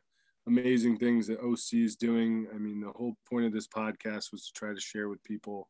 amazing 0.47 0.97
things 0.97 1.27
that 1.27 1.39
OC 1.39 1.73
is 1.73 1.95
doing. 1.95 2.47
I 2.51 2.57
mean, 2.57 2.81
the 2.81 2.89
whole 2.89 3.15
point 3.29 3.45
of 3.45 3.53
this 3.53 3.67
podcast 3.67 4.31
was 4.31 4.47
to 4.47 4.53
try 4.55 4.73
to 4.73 4.81
share 4.81 5.07
with 5.07 5.23
people 5.23 5.69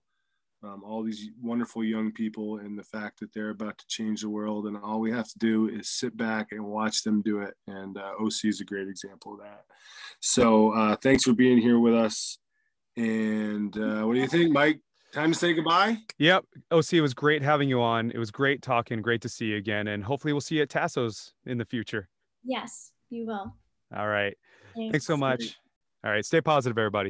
um, 0.64 0.82
all 0.86 1.04
these 1.04 1.30
wonderful 1.42 1.84
young 1.84 2.14
people 2.14 2.60
and 2.60 2.80
the 2.80 2.86
fact 2.86 3.20
that 3.20 3.34
they're 3.34 3.50
about 3.50 3.80
to 3.80 3.88
change 3.90 4.22
the 4.22 4.30
world. 4.30 4.68
And 4.68 4.78
all 4.78 5.02
we 5.02 5.12
have 5.12 5.28
to 5.28 5.40
do 5.40 5.68
is 5.68 5.90
sit 5.90 6.16
back 6.16 6.54
and 6.54 6.64
watch 6.64 7.04
them 7.04 7.22
do 7.22 7.42
it. 7.42 7.54
And 7.68 7.98
uh, 7.98 8.14
OC 8.18 8.46
is 8.46 8.62
a 8.62 8.64
great 8.64 8.88
example 8.88 9.34
of 9.34 9.42
that. 9.42 9.66
So 10.22 10.72
uh, 10.72 10.96
thanks 10.96 11.26
for 11.26 11.34
being 11.34 11.58
here 11.58 11.80
with 11.80 11.96
us. 11.96 12.38
And 12.96 13.78
uh, 13.78 14.04
what 14.04 14.14
do 14.14 14.22
you 14.22 14.28
think, 14.30 14.54
Mike? 14.54 14.80
Time 15.14 15.32
to 15.32 15.38
say 15.38 15.54
goodbye. 15.54 15.98
Yep. 16.18 16.46
OC, 16.72 16.94
it 16.94 17.02
was 17.02 17.14
great 17.14 17.42
having 17.42 17.68
you 17.68 17.82
on. 17.82 18.12
It 18.12 18.18
was 18.18 18.30
great 18.30 18.62
talking. 18.62 19.02
Great 19.02 19.22
to 19.22 19.30
see 19.30 19.46
you 19.46 19.58
again. 19.58 19.88
And 19.88 20.04
hopefully 20.04 20.34
we'll 20.34 20.42
see 20.42 20.56
you 20.56 20.64
at 20.64 20.70
Tasso's 20.70 21.34
in 21.46 21.58
the 21.58 21.66
future. 21.66 22.10
Yes, 22.44 22.92
you 23.10 23.26
will. 23.26 23.56
All 23.96 24.08
right. 24.08 24.38
Thanks. 24.76 24.92
Thanks 24.92 25.06
so 25.08 25.18
much. 25.18 25.58
All 26.04 26.12
right. 26.12 26.24
Stay 26.24 26.42
positive, 26.42 26.78
everybody. 26.78 27.08